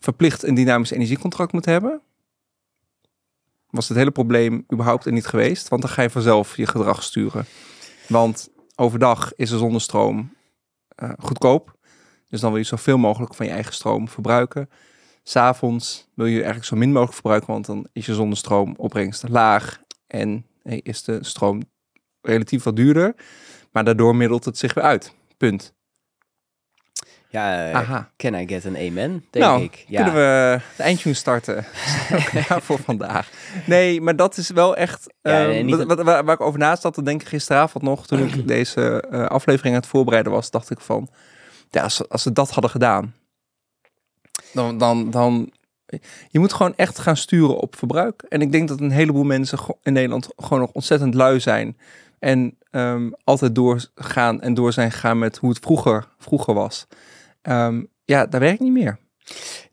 verplicht 0.00 0.42
een 0.42 0.54
dynamisch 0.54 0.90
energiecontract 0.90 1.52
moet 1.52 1.64
hebben, 1.64 2.00
was 3.70 3.88
het 3.88 3.96
hele 3.96 4.10
probleem 4.10 4.64
überhaupt 4.72 5.04
er 5.04 5.12
niet 5.12 5.26
geweest. 5.26 5.68
Want 5.68 5.82
dan 5.82 5.90
ga 5.90 6.02
je 6.02 6.10
vanzelf 6.10 6.56
je 6.56 6.66
gedrag 6.66 7.02
sturen. 7.02 7.44
Want 8.08 8.48
overdag 8.74 9.34
is 9.34 9.50
de 9.50 9.58
zonnestroom 9.58 10.34
eh, 10.88 11.10
goedkoop. 11.18 11.76
Dus 12.28 12.40
dan 12.40 12.50
wil 12.50 12.58
je 12.60 12.66
zoveel 12.66 12.98
mogelijk 12.98 13.34
van 13.34 13.46
je 13.46 13.52
eigen 13.52 13.74
stroom 13.74 14.08
verbruiken. 14.08 14.70
S'avonds 15.28 16.08
wil 16.14 16.26
je 16.26 16.34
eigenlijk 16.34 16.64
zo 16.64 16.76
min 16.76 16.88
mogelijk 16.88 17.12
verbruiken, 17.12 17.52
want 17.52 17.66
dan 17.66 17.86
is 17.92 18.06
je 18.06 18.14
zonnestroomopbrengst 18.14 19.28
laag. 19.28 19.80
En 20.06 20.46
is 20.62 21.02
de 21.02 21.18
stroom 21.24 21.62
relatief 22.20 22.62
wat 22.62 22.76
duurder. 22.76 23.14
Maar 23.72 23.84
daardoor 23.84 24.16
middelt 24.16 24.44
het 24.44 24.58
zich 24.58 24.74
weer 24.74 24.84
uit. 24.84 25.14
Punt. 25.36 25.74
Ja, 27.28 27.72
Aha. 27.72 28.10
can 28.16 28.34
I 28.34 28.48
get 28.48 28.66
an 28.66 28.76
amen, 28.76 29.24
denk 29.30 29.44
nou, 29.44 29.62
ik. 29.62 29.84
Ja. 29.88 30.02
kunnen 30.02 30.20
we 30.20 30.60
de 30.76 30.82
eindtune 30.82 31.14
starten 31.14 31.64
Ja, 32.48 32.60
voor 32.60 32.78
vandaag. 32.78 33.30
Nee, 33.66 34.00
maar 34.00 34.16
dat 34.16 34.36
is 34.36 34.50
wel 34.50 34.76
echt... 34.76 35.14
Ja, 35.22 35.48
ehm, 35.48 35.66
nee, 35.66 35.86
wat, 35.86 36.02
waar, 36.02 36.24
waar 36.24 36.34
ik 36.34 36.40
over 36.40 36.58
na 36.58 36.76
zat 36.76 36.94
te 36.94 37.02
denken 37.02 37.26
gisteravond 37.26 37.84
nog... 37.84 38.06
toen 38.06 38.18
ik 38.18 38.46
deze 38.56 39.04
eh, 39.10 39.26
aflevering 39.26 39.74
aan 39.74 39.80
het 39.80 39.90
voorbereiden 39.90 40.32
was... 40.32 40.50
dacht 40.50 40.70
ik 40.70 40.80
van... 40.80 41.08
Ja, 41.70 41.82
als, 41.82 42.08
als 42.08 42.22
ze 42.22 42.32
dat 42.32 42.50
hadden 42.50 42.70
gedaan... 42.70 43.14
Dan, 44.52 44.78
dan, 44.78 45.10
dan... 45.10 45.52
Je 46.28 46.38
moet 46.38 46.52
gewoon 46.52 46.76
echt 46.76 46.98
gaan 46.98 47.16
sturen 47.16 47.58
op 47.58 47.76
verbruik. 47.76 48.22
En 48.28 48.40
ik 48.40 48.52
denk 48.52 48.68
dat 48.68 48.80
een 48.80 48.90
heleboel 48.90 49.24
mensen 49.24 49.58
in 49.82 49.92
Nederland... 49.92 50.28
gewoon 50.36 50.60
nog 50.60 50.72
ontzettend 50.72 51.14
lui 51.14 51.40
zijn... 51.40 51.76
En 52.18 52.58
ehm, 52.70 53.10
altijd 53.24 53.54
doorgaan 53.54 54.40
en 54.40 54.54
door 54.54 54.72
zijn 54.72 54.90
gegaan 54.90 55.18
met 55.18 55.36
hoe 55.36 55.50
het 55.50 55.58
vroeger, 55.58 56.08
vroeger 56.18 56.54
was. 56.54 56.86
Ehm, 57.42 57.82
ja, 58.04 58.26
dat 58.26 58.40
werkt 58.40 58.60
niet 58.60 58.72
meer. 58.72 58.98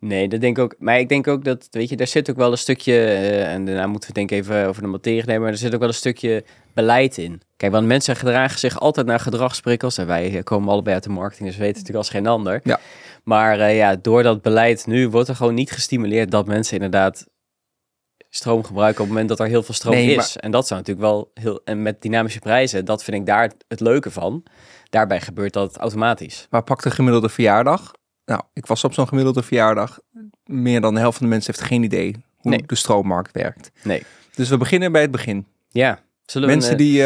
Nee, 0.05 0.27
dat 0.27 0.41
denk 0.41 0.57
ik 0.57 0.63
ook. 0.63 0.75
Maar 0.79 0.99
ik 0.99 1.09
denk 1.09 1.27
ook 1.27 1.43
dat, 1.43 1.67
weet 1.71 1.89
je, 1.89 1.95
daar 1.95 2.07
zit 2.07 2.29
ook 2.29 2.35
wel 2.35 2.51
een 2.51 2.57
stukje, 2.57 2.93
eh, 2.93 3.53
en 3.53 3.65
daarna 3.65 3.87
moeten 3.87 4.09
we 4.09 4.15
denk 4.15 4.31
ik 4.31 4.37
even 4.37 4.67
over 4.67 4.81
de 4.81 4.87
materie 4.87 5.25
nemen, 5.25 5.41
maar 5.41 5.51
er 5.51 5.57
zit 5.57 5.73
ook 5.73 5.79
wel 5.79 5.87
een 5.87 5.93
stukje 5.93 6.43
beleid 6.73 7.17
in. 7.17 7.41
Kijk, 7.57 7.71
want 7.71 7.87
mensen 7.87 8.15
gedragen 8.15 8.59
zich 8.59 8.79
altijd 8.79 9.05
naar 9.05 9.19
gedragsprikkels 9.19 9.97
en 9.97 10.07
wij 10.07 10.43
komen 10.43 10.69
allebei 10.69 10.95
uit 10.95 11.03
de 11.03 11.09
marketing, 11.09 11.47
dus 11.47 11.57
we 11.57 11.63
weten 11.63 11.79
natuurlijk 11.79 12.05
als 12.05 12.15
geen 12.15 12.27
ander. 12.27 12.59
Ja. 12.63 12.79
Maar 13.23 13.59
eh, 13.59 13.77
ja, 13.77 13.95
door 13.95 14.23
dat 14.23 14.41
beleid 14.41 14.85
nu 14.87 15.09
wordt 15.09 15.29
er 15.29 15.35
gewoon 15.35 15.53
niet 15.53 15.71
gestimuleerd 15.71 16.31
dat 16.31 16.45
mensen 16.45 16.75
inderdaad 16.75 17.25
stroom 18.29 18.63
gebruiken 18.63 19.01
op 19.01 19.05
het 19.05 19.13
moment 19.13 19.29
dat 19.29 19.39
er 19.39 19.47
heel 19.47 19.63
veel 19.63 19.73
stroom 19.73 19.95
Nee, 19.95 20.15
is. 20.15 20.37
En 20.37 20.51
dat 20.51 20.67
zou 20.67 20.79
natuurlijk 20.79 21.07
wel 21.07 21.31
heel, 21.33 21.61
en 21.63 21.81
met 21.81 22.01
dynamische 22.01 22.39
prijzen, 22.39 22.85
dat 22.85 23.03
vind 23.03 23.17
ik 23.17 23.25
daar 23.25 23.51
het 23.67 23.79
leuke 23.79 24.11
van. 24.11 24.43
Daarbij 24.89 25.21
gebeurt 25.21 25.53
dat 25.53 25.77
automatisch. 25.77 26.47
Maar 26.49 26.63
pak 26.63 26.83
de 26.83 26.91
gemiddelde 26.91 27.29
verjaardag. 27.29 27.91
Nou, 28.25 28.41
ik 28.53 28.65
was 28.65 28.83
op 28.83 28.93
zo'n 28.93 29.07
gemiddelde 29.07 29.43
verjaardag. 29.43 29.99
Meer 30.45 30.81
dan 30.81 30.93
de 30.93 30.99
helft 30.99 31.17
van 31.17 31.25
de 31.27 31.31
mensen 31.33 31.53
heeft 31.55 31.67
geen 31.67 31.83
idee 31.83 32.15
hoe 32.37 32.51
Nee. 32.51 32.63
de 32.65 32.75
stroommarkt 32.75 33.31
werkt. 33.31 33.71
Nee. 33.83 34.03
Dus 34.35 34.49
we 34.49 34.57
beginnen 34.57 34.91
bij 34.91 35.01
het 35.01 35.11
begin. 35.11 35.45
Ja. 35.69 35.99
Zullen 36.25 36.47
Mensen 36.49 36.71
eh, 36.71 36.77
die, 36.77 37.03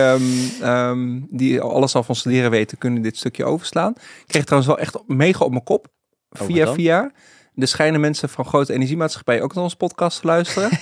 ehm, 0.61 1.19
die 1.29 1.61
alles 1.61 1.95
al 1.95 2.03
van 2.03 2.15
studeren 2.15 2.51
weten, 2.51 2.77
kunnen 2.77 3.01
dit 3.01 3.17
stukje 3.17 3.45
overslaan. 3.45 3.91
Ik 3.97 4.23
kreeg 4.27 4.43
trouwens 4.43 4.73
wel 4.73 4.79
echt 4.79 4.97
mega 5.07 5.45
op 5.45 5.51
mijn 5.51 5.63
kop. 5.63 5.87
wat 6.29 6.45
Via 6.47 6.73
via. 6.73 7.11
Er 7.55 7.67
schijnen 7.67 7.99
mensen 7.99 8.29
van 8.29 8.45
grote 8.45 8.73
energiemaatschappijen 8.73 9.43
ook 9.43 9.53
naar 9.53 9.63
onze 9.63 9.75
podcast 9.75 10.21
te 10.21 10.27
luisteren. 10.27 10.69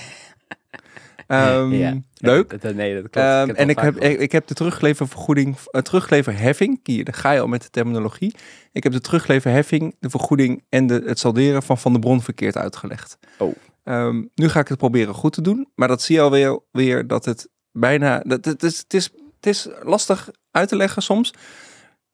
Ehm, 1.28 1.72
Ja. 1.72 1.96
Leuk. 2.14 2.60
Dat- 2.62 2.74
nee, 2.74 2.94
dat 2.94 3.10
klopt. 3.10 3.16
Ehm, 3.26 3.48
en 3.48 3.54
dat 3.54 3.68
ik 3.68 3.78
heb, 3.78 3.96
ik, 3.96 4.18
ik 4.20 4.32
heb 4.32 4.46
de 4.46 4.54
terugleververgoeding, 4.54 5.56
uh, 5.72 5.80
terugleverheffing, 5.82 6.80
hier, 6.82 7.04
daar 7.04 7.14
ga 7.14 7.30
je 7.32 7.40
al 7.40 7.46
met 7.46 7.62
de 7.62 7.70
terminologie. 7.70 8.34
Ik 8.72 8.82
heb 8.82 8.92
de 8.92 9.00
terugleverheffing, 9.00 9.96
de 10.00 10.10
vergoeding 10.10 10.64
en 10.68 10.86
de, 10.86 11.02
het 11.06 11.18
salderen 11.18 11.62
van 11.62 11.78
Van 11.78 11.92
de 11.92 11.98
Bron 11.98 12.22
verkeerd 12.22 12.56
uitgelegd. 12.56 13.18
Oh. 13.38 13.54
Ehm, 13.84 14.22
nu 14.34 14.48
ga 14.48 14.60
ik 14.60 14.68
het 14.68 14.78
proberen 14.78 15.14
goed 15.14 15.32
te 15.32 15.42
doen, 15.42 15.68
maar 15.74 15.88
dat 15.88 16.02
zie 16.02 16.14
je 16.16 16.20
alweer 16.22 16.60
weer 16.72 17.06
dat 17.06 17.24
het 17.24 17.48
bijna, 17.72 18.20
dat, 18.26 18.44
het, 18.44 18.62
is, 18.62 18.78
het, 18.78 18.94
is, 18.94 19.04
het 19.36 19.46
is 19.46 19.68
lastig 19.82 20.30
uit 20.50 20.68
te 20.68 20.76
leggen 20.76 21.02
soms. 21.02 21.34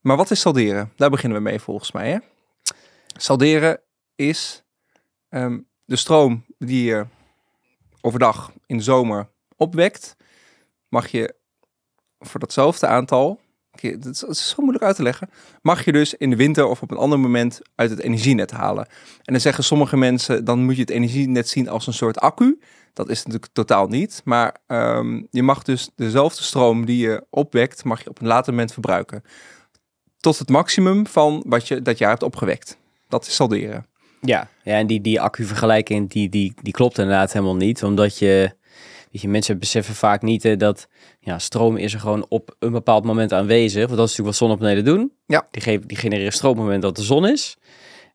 Maar 0.00 0.16
wat 0.16 0.30
is 0.30 0.40
salderen? 0.40 0.92
Daar 0.96 1.10
beginnen 1.10 1.38
we 1.38 1.44
mee 1.44 1.58
volgens 1.60 1.92
mij. 1.92 2.10
Hè? 2.10 2.18
Salderen 3.16 3.80
is 4.14 4.62
ehm, 5.28 5.58
de 5.84 5.96
stroom 5.96 6.44
die 6.58 6.84
je 6.84 7.04
overdag 8.04 8.52
in 8.66 8.76
de 8.76 8.82
zomer 8.82 9.28
opwekt, 9.56 10.16
mag 10.88 11.08
je 11.08 11.34
voor 12.18 12.40
datzelfde 12.40 12.86
aantal 12.86 13.40
je, 13.80 13.98
dat 13.98 14.12
is, 14.12 14.20
dat 14.20 14.30
is 14.30 14.48
zo 14.48 14.56
moeilijk 14.58 14.84
uit 14.84 14.96
te 14.96 15.02
leggen, 15.02 15.30
mag 15.62 15.84
je 15.84 15.92
dus 15.92 16.14
in 16.14 16.30
de 16.30 16.36
winter 16.36 16.66
of 16.66 16.82
op 16.82 16.90
een 16.90 16.96
ander 16.96 17.20
moment 17.20 17.60
uit 17.74 17.90
het 17.90 18.00
energienet 18.00 18.50
halen. 18.50 18.86
En 19.22 19.32
dan 19.32 19.40
zeggen 19.40 19.64
sommige 19.64 19.96
mensen, 19.96 20.44
dan 20.44 20.64
moet 20.64 20.74
je 20.74 20.80
het 20.80 20.90
energienet 20.90 21.48
zien 21.48 21.68
als 21.68 21.86
een 21.86 21.92
soort 21.92 22.18
accu. 22.18 22.60
Dat 22.92 23.08
is 23.08 23.24
natuurlijk 23.24 23.52
totaal 23.52 23.86
niet, 23.86 24.20
maar 24.24 24.56
ehm, 24.66 25.22
je 25.30 25.42
mag 25.42 25.62
dus 25.62 25.90
dezelfde 25.96 26.42
stroom 26.42 26.86
die 26.86 26.98
je 27.06 27.26
opwekt, 27.30 27.84
mag 27.84 28.02
je 28.02 28.10
op 28.10 28.20
een 28.20 28.26
later 28.26 28.52
moment 28.52 28.72
verbruiken. 28.72 29.22
Tot 30.20 30.38
het 30.38 30.48
maximum 30.48 31.06
van 31.06 31.42
wat 31.46 31.68
je 31.68 31.82
dat 31.82 31.98
jaar 31.98 32.10
hebt 32.10 32.22
opgewekt. 32.22 32.78
Dat 33.08 33.26
is 33.26 33.34
salderen. 33.34 33.86
Ja, 34.24 34.48
ja 34.62 34.78
en 34.78 34.86
die, 34.86 35.00
die 35.00 35.20
accu-vergelijking, 35.20 36.10
die, 36.10 36.28
die, 36.28 36.54
die 36.62 36.72
klopt 36.72 36.98
inderdaad 36.98 37.32
helemaal 37.32 37.56
niet. 37.56 37.82
Omdat 37.82 38.18
je, 38.18 38.50
weet 39.10 39.22
je, 39.22 39.28
mensen 39.28 39.58
beseffen 39.58 39.94
vaak 39.94 40.22
niet 40.22 40.58
dat 40.58 40.88
ja, 41.20 41.38
stroom 41.38 41.76
is 41.76 41.94
er 41.94 42.00
gewoon 42.00 42.26
op 42.28 42.56
een 42.58 42.72
bepaald 42.72 43.04
moment 43.04 43.32
aanwezig. 43.32 43.86
Want 43.86 43.98
dat 43.98 44.08
is 44.08 44.16
natuurlijk 44.16 44.38
wat 44.38 44.48
zonnepanelen 44.48 44.84
doen. 44.84 45.12
Ja. 45.26 45.46
Die, 45.50 45.62
geven, 45.62 45.88
die 45.88 45.96
genereren 45.96 46.32
stroom 46.32 46.50
op 46.50 46.56
het 46.56 46.64
moment 46.64 46.82
dat 46.82 46.96
de 46.96 47.02
zon 47.02 47.28
is. 47.28 47.56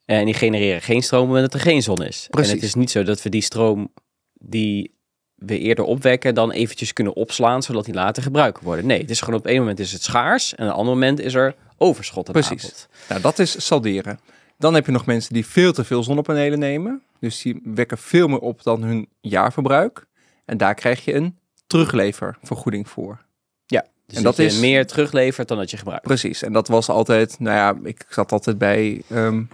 En 0.05 0.25
die 0.25 0.33
genereren 0.33 0.81
geen 0.81 1.03
stroom 1.03 1.21
op 1.21 1.27
het 1.27 1.35
moment 1.35 1.51
dat 1.51 1.61
er 1.61 1.67
geen 1.67 1.81
zon 1.81 2.03
is. 2.03 2.27
Precies. 2.29 2.51
En 2.51 2.55
het 2.55 2.65
is 2.65 2.73
niet 2.73 2.91
zo 2.91 3.03
dat 3.03 3.21
we 3.21 3.29
die 3.29 3.41
stroom 3.41 3.93
die 4.33 4.97
we 5.35 5.59
eerder 5.59 5.85
opwekken 5.85 6.35
dan 6.35 6.51
eventjes 6.51 6.93
kunnen 6.93 7.15
opslaan, 7.15 7.63
zodat 7.63 7.85
die 7.85 7.93
later 7.93 8.23
gebruikt 8.23 8.61
worden. 8.61 8.85
Nee, 8.85 9.01
het 9.01 9.09
is 9.09 9.21
gewoon 9.21 9.39
op 9.39 9.45
één 9.45 9.59
moment 9.59 9.79
is 9.79 9.91
het 9.91 10.03
schaars 10.03 10.55
en 10.55 10.65
op 10.65 10.71
een 10.71 10.77
ander 10.77 10.93
moment 10.93 11.19
is 11.19 11.33
er 11.33 11.55
overschot 11.77 12.31
Precies. 12.31 12.87
Nou, 13.09 13.21
dat 13.21 13.39
is 13.39 13.65
salderen. 13.65 14.19
Dan 14.59 14.73
heb 14.73 14.85
je 14.85 14.91
nog 14.91 15.05
mensen 15.05 15.33
die 15.33 15.45
veel 15.45 15.73
te 15.73 15.83
veel 15.83 16.03
zonnepanelen 16.03 16.59
nemen. 16.59 17.01
Dus 17.19 17.41
die 17.41 17.61
wekken 17.63 17.97
veel 17.97 18.27
meer 18.27 18.39
op 18.39 18.63
dan 18.63 18.83
hun 18.83 19.07
jaarverbruik. 19.21 20.05
En 20.45 20.57
daar 20.57 20.73
krijg 20.73 21.05
je 21.05 21.13
een 21.13 21.37
terugleververgoeding 21.67 22.89
voor. 22.89 23.27
Dus 24.05 24.17
En 24.17 24.23
dat, 24.23 24.39
is- 24.39 24.59
meer 24.59 24.87
teruglevert 24.87 25.47
dan 25.47 25.57
dat 25.57 25.71
je 25.71 25.77
gebruikt. 25.77 26.03
Precies. 26.03 26.41
En 26.43 26.53
dat 26.53 26.67
was 26.67 26.89
altijd, 26.89 27.39
nou 27.39 27.55
ja, 27.55 27.87
ik 27.89 28.05
zat 28.09 28.31
altijd 28.31 28.57
bij 28.57 28.89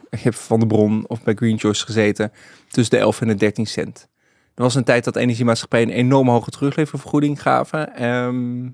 ik 0.09 0.19
heb 0.19 0.33
Van 0.35 0.59
de 0.59 0.67
Bron 0.67 1.03
of 1.07 1.24
bij 1.24 1.33
Green 1.33 1.59
Choice 1.59 1.85
gezeten. 1.85 2.31
Tussen 2.69 2.97
de 2.97 3.01
11 3.03 3.21
en 3.21 3.27
de 3.27 3.35
13 3.35 3.65
cent. 3.67 4.07
Er 4.53 4.63
was 4.63 4.75
een 4.75 4.83
tijd 4.83 5.03
dat 5.03 5.15
energiemaatschappijen 5.15 5.88
een 5.89 5.93
enorm 5.95 6.29
hoge 6.29 6.50
terugleververgoeding 6.50 7.41
gaven. 7.41 7.95
Ehm, 7.95 8.69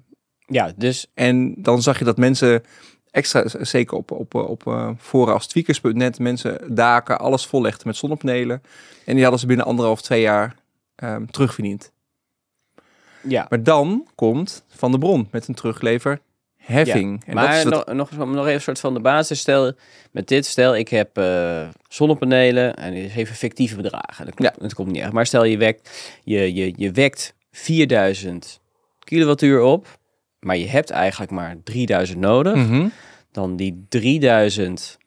Ja, 0.46 0.74
dus 0.76 1.08
En 1.14 1.54
dan 1.58 1.82
zag 1.82 2.00
je 2.00 2.06
dat 2.06 2.18
mensen 2.18 2.64
extra, 3.12 3.44
zeker 3.62 3.98
op, 3.98 4.12
op, 4.12 4.34
op 4.36 4.68
eh, 4.68 4.90
foren 5.00 5.34
als 5.34 5.48
tweakers.net, 5.48 6.20
mensen 6.20 6.76
daken, 6.76 7.20
alles 7.20 7.46
vollegden 7.46 7.88
met 7.88 7.96
zonnepanelen. 7.96 8.62
En 9.06 9.14
die 9.14 9.22
hadden 9.22 9.40
ze 9.40 9.46
binnen 9.46 9.66
anderhalf, 9.66 10.02
twee 10.02 10.22
jaar 10.22 10.56
ehm, 10.96 11.26
terugverdiend. 11.26 11.92
ja. 13.22 13.46
Maar 13.50 13.64
dan 13.64 14.08
komt 14.16 14.64
Van 14.68 14.92
de 14.92 14.98
Bron 14.98 15.28
met 15.32 15.48
een 15.48 15.54
terugleverheffing. 15.54 17.24
En 17.26 17.36
maar 17.36 17.48
dat 17.48 17.56
is 17.56 17.64
wat, 17.64 17.94
nog, 17.94 18.12
nog, 18.12 18.28
nog 18.28 18.46
even 18.46 18.54
een 18.54 18.62
soort 18.62 18.80
van 18.80 18.94
de 18.94 19.00
basis. 19.00 19.40
Stel, 19.40 19.74
met 20.12 20.28
dit, 20.28 20.46
stel 20.46 20.76
ik 20.76 20.88
heb 20.88 21.18
eh, 21.18 21.68
zonnepanelen 21.88 22.76
en 22.76 22.94
dit 22.94 23.06
is 23.06 23.16
even 23.16 23.36
fictieve 23.36 23.76
bedragen. 23.76 24.26
Dat, 24.26 24.36
klopt, 24.36 24.62
dat 24.62 24.74
komt 24.74 24.92
niet 24.92 25.02
echt. 25.02 25.12
Maar 25.12 25.26
stel 25.26 25.44
je 25.44 25.58
wekt, 25.58 25.90
je, 26.24 26.54
je, 26.54 26.74
je 26.76 26.92
wekt 26.92 27.34
4000 27.52 28.60
kilowattuur 29.00 29.62
op, 29.62 30.00
maar 30.42 30.58
je 30.58 30.68
hebt 30.68 30.90
eigenlijk 30.90 31.32
maar 31.32 31.56
3000 31.64 32.20
nodig. 32.20 32.56
Mhm. 32.56 32.88
Dan 33.32 33.56
die 33.56 33.86
3000, 33.90 34.98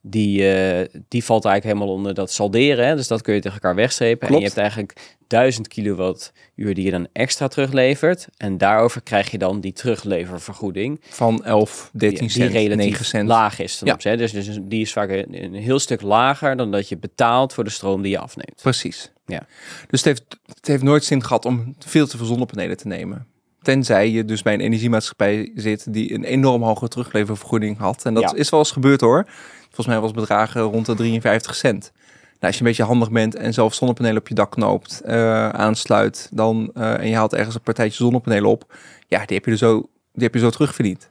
die, 0.00 0.54
eh, 0.54 0.88
die 1.08 1.24
valt 1.24 1.44
eigenlijk 1.44 1.74
helemaal 1.74 1.96
onder 1.96 2.14
dat 2.14 2.30
salderen. 2.30 2.86
Hè? 2.86 2.96
Dus 2.96 3.08
dat 3.08 3.22
kun 3.22 3.34
je 3.34 3.40
tegen 3.40 3.56
elkaar 3.56 3.74
wegstrepen. 3.74 4.28
En 4.28 4.36
je 4.36 4.42
hebt 4.42 4.56
eigenlijk 4.56 5.16
1000 5.26 5.68
kilowattuur 5.68 6.74
die 6.74 6.84
je 6.84 6.90
dan 6.90 7.08
extra 7.12 7.48
teruglevert. 7.48 8.28
En 8.36 8.58
daarover 8.58 9.02
krijg 9.02 9.30
je 9.30 9.38
dan 9.38 9.60
die 9.60 9.72
terugleververgoeding. 9.72 11.00
Van 11.08 11.44
11, 11.44 11.90
13 11.92 12.18
die, 12.18 12.30
cent, 12.30 12.52
die 12.52 12.60
relatief 12.60 12.90
9 12.90 13.04
cent. 13.04 13.28
laag 13.28 13.58
is. 13.58 13.80
Ja. 13.84 13.96
hè? 13.98 14.16
dus, 14.16 14.32
dus 14.32 14.58
die 14.62 14.80
is 14.80 14.92
vaak 14.92 15.10
een, 15.10 15.44
een 15.44 15.54
heel 15.54 15.78
stuk 15.78 16.00
lager 16.00 16.56
dan 16.56 16.70
dat 16.70 16.88
je 16.88 16.96
betaalt 16.96 17.54
voor 17.54 17.64
de 17.64 17.70
stroom 17.70 18.02
die 18.02 18.10
je 18.10 18.18
afneemt. 18.18 18.60
Precies. 18.62 19.12
Ja. 19.26 19.46
Dus 19.90 20.04
het 20.04 20.04
heeft, 20.04 20.24
het 20.46 20.66
heeft 20.66 20.82
nooit 20.82 21.04
zin 21.04 21.22
gehad 21.22 21.44
om 21.44 21.74
veel 21.78 22.06
te 22.06 22.16
veel 22.16 22.26
zonnepanelen 22.26 22.76
te 22.76 22.86
nemen. 22.86 23.26
Tenzij 23.62 24.10
je 24.10 24.24
dus 24.24 24.42
bij 24.42 24.54
een 24.54 24.60
energiemaatschappij 24.60 25.52
zit 25.54 25.92
die 25.92 26.14
een 26.14 26.24
enorm 26.24 26.62
hoge 26.62 26.88
terugleververgoeding 26.88 27.78
had. 27.78 28.04
En 28.04 28.14
dat 28.14 28.22
Ja. 28.22 28.34
is 28.34 28.50
wel 28.50 28.60
eens 28.60 28.70
gebeurd 28.70 29.00
hoor. 29.00 29.24
Volgens 29.62 29.86
mij 29.86 30.00
was 30.00 30.10
bedragen 30.12 30.60
rond 30.62 30.86
de 30.86 30.94
53 30.94 31.54
cent. 31.54 31.92
Nou, 31.92 32.54
als 32.54 32.54
je 32.54 32.60
een 32.60 32.66
beetje 32.66 32.82
handig 32.84 33.10
bent 33.10 33.34
en 33.34 33.54
zelf 33.54 33.74
zonnepanelen 33.74 34.18
op 34.18 34.28
je 34.28 34.34
dak 34.34 34.50
knoopt, 34.50 35.00
eh, 35.00 35.48
aansluit, 35.48 36.28
dan, 36.32 36.70
eh, 36.74 36.98
en 36.98 37.08
je 37.08 37.14
haalt 37.14 37.34
ergens 37.34 37.54
een 37.54 37.60
partijtje 37.60 38.02
zonnepanelen 38.04 38.50
op, 38.50 38.74
ja, 39.08 39.24
die 39.26 39.36
heb 39.36 39.44
je, 39.44 39.50
er 39.50 39.56
zo, 39.56 39.88
die 40.12 40.22
heb 40.24 40.34
je 40.34 40.40
zo 40.40 40.50
terugverdiend. 40.50 41.10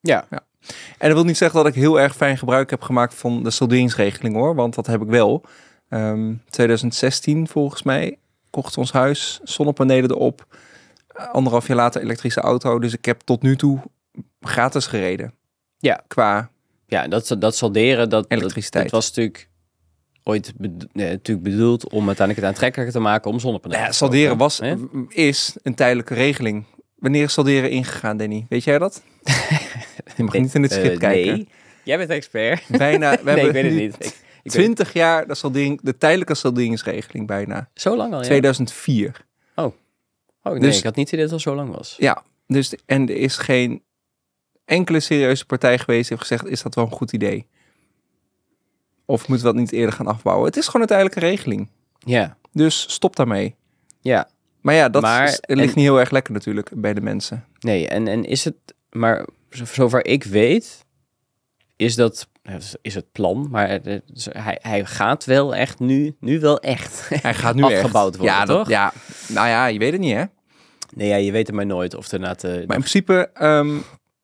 Ja. 0.00 0.26
En 0.98 1.08
dat 1.08 1.12
wil 1.12 1.24
niet 1.24 1.36
zeggen 1.36 1.58
dat 1.58 1.68
ik 1.68 1.74
heel 1.74 2.00
erg 2.00 2.16
fijn 2.16 2.38
gebruik 2.38 2.70
heb 2.70 2.82
gemaakt 2.82 3.14
van 3.14 3.42
de 3.42 3.50
salderingsregeling 3.50 4.34
hoor, 4.34 4.54
want 4.54 4.74
dat 4.74 4.86
heb 4.86 5.02
ik 5.02 5.08
wel. 5.08 5.42
Ehm 5.88 6.32
2016 6.50 7.48
volgens 7.48 7.82
mij 7.82 8.18
kocht 8.50 8.78
ons 8.78 8.92
huis, 8.92 9.40
zonnepanelen 9.42 10.10
erop. 10.10 10.46
Eh, 11.14 11.30
Anderhalf 11.32 11.66
jaar 11.66 11.76
later 11.76 12.02
elektrische 12.02 12.40
auto. 12.40 12.78
Dus 12.78 12.92
ik 12.92 13.04
heb 13.04 13.20
tot 13.20 13.42
nu 13.42 13.56
toe 13.56 13.80
gratis 14.40 14.86
gereden. 14.86 15.34
Ja. 15.78 16.04
Qua, 16.06 16.50
Ja, 16.86 17.08
dat, 17.08 17.36
dat 17.38 17.56
salderen, 17.56 18.08
dat, 18.10 18.24
Elektriciteit. 18.28 18.84
dat 18.84 18.92
was 18.92 19.06
natuurlijk 19.08 19.48
ooit 20.22 20.52
bedo- 20.56 20.86
nee, 20.92 21.10
natuurlijk 21.10 21.46
bedoeld 21.46 21.84
om 21.90 22.06
uiteindelijk 22.06 22.38
het 22.46 22.54
aantrekkelijker 22.54 22.94
te 22.94 23.00
maken 23.00 23.30
om 23.30 23.38
zonnepanelen 23.40 23.84
ja, 23.84 23.92
salderen 23.92 24.36
was, 24.36 24.60
is 25.08 25.56
een 25.62 25.74
tijdelijke 25.74 26.14
regeling. 26.14 26.64
Wanneer 26.96 27.22
is 27.22 27.32
salderen 27.32 27.70
ingegaan, 27.70 28.16
Danny? 28.16 28.46
Weet 28.48 28.64
jij 28.64 28.78
dat? 28.78 29.02
Je 30.16 30.22
mag 30.22 30.34
niet 30.34 30.54
in 30.54 30.62
het 30.62 30.72
Eh, 30.72 30.78
script 30.78 30.98
kijken. 30.98 31.32
Nee, 31.34 31.48
jij 31.84 31.96
bent 31.98 32.10
expert. 32.10 32.62
Bijna, 32.68 33.10
we 33.10 33.16
nee, 33.24 33.34
hebben 33.34 33.46
ik 33.46 33.52
weet 33.52 33.64
het 33.64 33.72
niet. 34.00 34.06
Ik, 34.06 34.16
ik 34.42 34.52
weet- 34.52 34.52
20 34.52 34.92
jaar 34.92 35.26
de, 35.26 35.34
saldering, 35.34 35.80
de 35.82 35.98
tijdelijke 35.98 36.34
salderingsregeling 36.34 37.26
bijna. 37.26 37.68
zo 37.74 37.96
lang 37.96 38.12
al, 38.12 38.18
ja? 38.18 38.24
2004. 38.24 39.24
Oh, 40.44 40.52
nee, 40.52 40.60
Dus- 40.60 40.78
ik 40.78 40.84
had 40.84 40.96
niet 40.96 41.06
idee 41.12 41.20
dat 41.26 41.30
het 41.30 41.46
al 41.46 41.52
zo 41.52 41.56
lang 41.58 41.74
was. 41.76 41.94
Ja, 41.98 42.22
dus 42.46 42.74
en 42.86 43.08
er 43.08 43.16
is 43.16 43.36
geen 43.36 43.82
enkele 44.64 45.00
serieuze 45.00 45.46
partij 45.46 45.78
geweest 45.78 46.08
die 46.08 46.16
heeft 46.16 46.28
gezegd: 46.28 46.46
is 46.52 46.62
dat 46.62 46.74
wel 46.74 46.84
een 46.84 46.90
goed 46.90 47.12
idee? 47.12 47.46
Of 49.04 49.28
moeten 49.28 49.46
we 49.46 49.52
dat 49.52 49.60
niet 49.62 49.72
eerder 49.72 49.94
gaan 49.94 50.06
afbouwen? 50.06 50.46
Het 50.46 50.56
is 50.56 50.64
gewoon 50.66 50.80
een 50.82 50.86
tijdelijke 50.88 51.20
regeling. 51.20 51.68
Ja, 51.98 52.36
Dus 52.52 52.92
stop 52.92 53.16
daarmee. 53.16 53.54
ja. 54.00 54.28
Maar 54.60 54.74
ja, 54.74 54.88
dat 54.88 55.02
Maar- 55.02 55.24
is, 55.24 55.30
het 55.32 55.44
ligt 55.48 55.60
en- 55.68 55.74
niet 55.76 55.84
heel 55.84 55.98
erg 56.00 56.10
lekker 56.10 56.32
natuurlijk 56.32 56.70
bij 56.74 56.94
de 56.94 57.00
mensen. 57.00 57.44
Nee, 57.60 57.88
en, 57.88 58.08
en 58.08 58.24
is 58.24 58.44
het, 58.44 58.54
maar 58.90 59.26
zo- 59.50 59.64
zover 59.64 60.06
ik 60.06 60.24
weet, 60.24 60.84
is 61.76 61.94
dat, 61.94 62.28
is 62.82 62.94
het 62.94 63.12
plan, 63.12 63.48
maar 63.50 63.68
hij, 64.28 64.58
hij 64.62 64.84
gaat 64.84 65.24
wel 65.24 65.54
echt 65.54 65.78
nu, 65.78 66.16
nu 66.20 66.40
wel 66.40 66.60
echt. 66.60 67.08
Hij 67.08 67.34
gaat 67.34 67.54
nu 67.54 67.62
Afgebouwd 67.62 68.08
echt. 68.08 68.16
worden, 68.18 68.36
ja, 68.36 68.44
dat- 68.44 68.58
toch? 68.58 68.68
ja, 68.68 68.92
nou 69.28 69.48
ja, 69.48 69.66
je 69.66 69.78
weet 69.78 69.92
het 69.92 70.00
niet 70.00 70.14
hè. 70.14 70.24
Nee, 70.94 71.08
ja, 71.08 71.16
je 71.16 71.32
weet 71.32 71.46
het 71.46 71.56
maar 71.56 71.66
nooit 71.66 71.94
of 71.94 72.12
er 72.12 72.18
na 72.20 72.34
te... 72.34 72.46
Maar 72.48 72.56
in 72.58 72.66
principe, 72.66 73.30
ehm, 73.34 73.76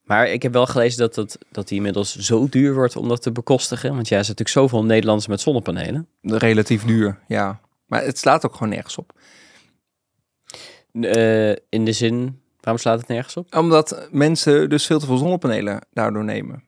Maar 0.05 0.29
ik 0.29 0.43
heb 0.43 0.53
wel 0.53 0.67
gelezen 0.67 0.99
dat, 0.99 1.15
dat, 1.15 1.39
dat 1.51 1.69
die 1.69 1.77
inmiddels 1.77 2.17
zo 2.17 2.49
duur 2.49 2.75
wordt 2.75 2.97
om 2.97 3.09
dat 3.09 3.23
te 3.23 3.33
bekostigen. 3.33 3.95
Want 3.95 4.09
ja, 4.09 4.17
er 4.19 4.25
zijn 4.25 4.37
natuurlijk 4.39 4.69
zoveel 4.69 4.85
Nederlanders 4.87 5.27
met 5.29 5.41
zonnepanelen. 5.41 6.09
relatief 6.23 6.85
duur, 6.85 7.19
ja. 7.27 7.61
Maar 7.87 8.03
het 8.05 8.19
slaat 8.19 8.47
ook 8.47 8.53
gewoon 8.53 8.69
nergens 8.69 8.97
op. 8.99 9.13
Eh, 10.93 11.51
in 11.51 11.85
de 11.85 11.93
zin, 11.93 12.41
waarom 12.61 12.83
slaat 12.83 12.99
het 12.99 13.09
nergens 13.09 13.37
op? 13.37 13.55
Omdat 13.57 14.09
mensen 14.11 14.69
dus 14.69 14.87
veel 14.87 14.99
te 14.99 15.07
veel 15.07 15.17
zonnepanelen 15.17 15.87
daardoor 15.93 16.25
nemen. 16.25 16.65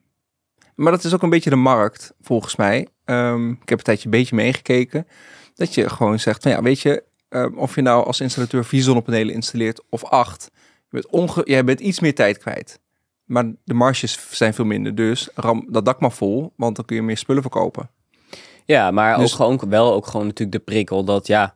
Maar 0.75 0.91
dat 0.91 1.03
is 1.03 1.13
ook 1.13 1.21
een 1.21 1.29
beetje 1.29 1.49
de 1.49 1.55
markt, 1.55 2.13
volgens 2.21 2.55
mij. 2.55 2.87
Ehm, 3.05 3.49
ik 3.51 3.69
heb 3.69 3.77
een 3.77 3.83
tijdje 3.83 4.05
een 4.05 4.11
beetje 4.11 4.35
meegekeken. 4.35 5.07
Dat 5.55 5.73
je 5.73 5.89
gewoon 5.89 6.19
zegt, 6.19 6.43
ja, 6.43 6.61
weet 6.61 6.79
je, 6.79 7.03
ehm, 7.29 7.53
of 7.57 7.75
je 7.75 7.81
nou 7.81 8.05
als 8.05 8.19
installateur 8.19 8.65
vier 8.65 8.81
zonnepanelen 8.81 9.33
installeert 9.33 9.81
of 9.89 10.03
acht. 10.03 10.49
Je 10.53 10.87
bent, 10.89 11.07
onge 11.07 11.41
jij 11.45 11.63
bent 11.63 11.79
iets 11.79 11.99
meer 11.99 12.15
tijd 12.15 12.37
kwijt. 12.37 12.79
Maar 13.23 13.51
de 13.63 13.73
marges 13.73 14.19
zijn 14.31 14.53
veel 14.53 14.65
minder. 14.65 14.95
Dus 14.95 15.29
ram 15.35 15.65
dat 15.69 15.85
dak 15.85 15.99
maar 15.99 16.11
vol, 16.11 16.53
want 16.55 16.75
dan 16.75 16.85
kun 16.85 16.95
je 16.95 17.01
meer 17.01 17.17
spullen 17.17 17.41
verkopen. 17.41 17.89
Ja, 18.65 18.91
maar 18.91 19.17
Dus- 19.17 19.31
ook 19.31 19.37
gewoon 19.37 19.69
wel 19.69 19.93
ook 19.93 20.07
gewoon 20.07 20.25
natuurlijk 20.25 20.57
de 20.57 20.71
prikkel 20.71 21.03
dat 21.03 21.27
ja, 21.27 21.55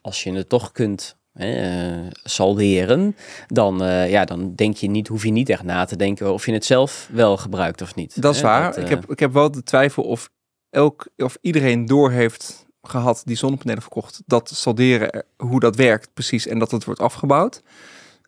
als 0.00 0.22
je 0.22 0.32
het 0.32 0.48
toch 0.48 0.72
kunt 0.72 1.16
eh, 1.32 2.06
salderen, 2.12 3.16
dan, 3.46 3.82
eh, 3.84 4.10
ja, 4.10 4.24
dan 4.24 4.54
denk 4.54 4.76
je 4.76 4.88
niet, 4.90 5.08
hoef 5.08 5.24
je 5.24 5.30
niet 5.30 5.48
echt 5.48 5.62
na 5.62 5.84
te 5.84 5.96
denken 5.96 6.32
of 6.32 6.46
je 6.46 6.52
het 6.52 6.64
zelf 6.64 7.08
wel 7.12 7.36
gebruikt 7.36 7.82
of 7.82 7.94
niet. 7.94 8.22
Dat 8.22 8.34
is 8.34 8.40
Hè, 8.40 8.46
waar. 8.46 8.74
eh, 8.74 8.82
ik, 8.82 8.88
heb, 8.88 9.10
ik 9.10 9.18
heb 9.18 9.32
wel 9.32 9.50
de 9.50 9.62
twijfel 9.62 10.02
of, 10.02 10.30
elk, 10.70 11.08
of 11.16 11.38
iedereen 11.40 11.86
door 11.86 12.10
heeft 12.10 12.66
gehad 12.82 13.22
die 13.24 13.36
zonnepanelen 13.36 13.82
verkocht. 13.82 14.22
Dat 14.26 14.50
salderen, 14.54 15.10
eh, 15.10 15.20
hoe 15.36 15.60
dat 15.60 15.76
werkt 15.76 16.10
precies 16.14 16.46
en 16.46 16.58
dat 16.58 16.70
het 16.70 16.84
wordt 16.84 17.00
afgebouwd. 17.00 17.62